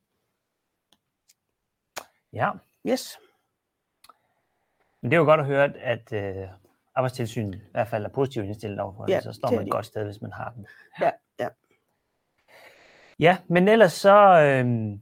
Ja. 2.37 2.51
Yes. 2.87 3.19
Men 5.01 5.11
det 5.11 5.17
er 5.17 5.19
jo 5.19 5.25
godt 5.25 5.39
at 5.39 5.45
høre, 5.45 5.77
at 5.77 6.13
øh, 6.13 6.47
arbejdstilsynet 6.95 7.55
i 7.55 7.71
hvert 7.71 7.87
fald 7.87 8.05
er 8.05 8.09
positivt 8.09 8.45
indstillet 8.45 8.79
overfor 8.79 9.05
ja, 9.09 9.15
det, 9.15 9.23
så 9.23 9.33
står 9.33 9.51
man 9.51 9.65
et 9.65 9.71
godt 9.71 9.85
sted, 9.85 10.05
hvis 10.05 10.21
man 10.21 10.31
har 10.31 10.51
den. 10.51 10.67
Ja, 11.01 11.11
ja. 11.39 11.47
Ja, 13.19 13.37
men 13.47 13.67
ellers 13.67 13.93
så 13.93 14.17
øh, 14.19 14.99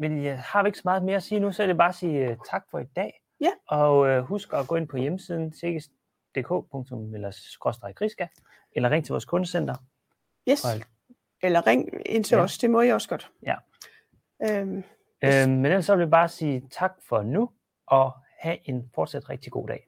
men 0.00 0.24
jeg 0.24 0.42
har 0.42 0.62
vi 0.62 0.68
ikke 0.68 0.78
så 0.78 0.82
meget 0.84 1.02
mere 1.02 1.16
at 1.16 1.22
sige 1.22 1.40
nu, 1.40 1.52
så 1.52 1.62
er 1.62 1.66
det 1.66 1.76
bare 1.76 1.88
at 1.88 1.94
sige 1.94 2.30
uh, 2.30 2.36
tak 2.50 2.64
for 2.70 2.78
i 2.78 2.84
dag. 2.84 3.22
Ja. 3.40 3.50
Og 3.68 3.98
uh, 3.98 4.18
husk 4.18 4.52
at 4.52 4.68
gå 4.68 4.76
ind 4.76 4.88
på 4.88 4.96
hjemmesiden 4.96 5.52
sikis.dk 5.52 6.50
eller 8.76 8.90
ring 8.90 9.04
til 9.04 9.12
vores 9.12 9.24
kundecenter. 9.24 9.74
Yes. 10.48 10.64
Og, 10.64 10.70
eller 11.42 11.66
ring 11.66 11.88
ind 12.06 12.24
til 12.24 12.36
ja. 12.36 12.42
os, 12.42 12.58
det 12.58 12.70
må 12.70 12.80
I 12.80 12.88
også 12.88 13.08
godt. 13.08 13.30
Ja. 13.42 13.54
Øhm, 14.42 14.84
Øh, 15.24 15.48
men 15.48 15.64
ellers 15.64 15.84
så 15.84 15.96
vil 15.96 16.02
jeg 16.02 16.10
bare 16.10 16.28
sige 16.28 16.62
tak 16.70 16.92
for 17.08 17.22
nu, 17.22 17.50
og 17.86 18.12
have 18.38 18.68
en 18.68 18.90
fortsat 18.94 19.30
rigtig 19.30 19.52
god 19.52 19.68
dag. 19.68 19.86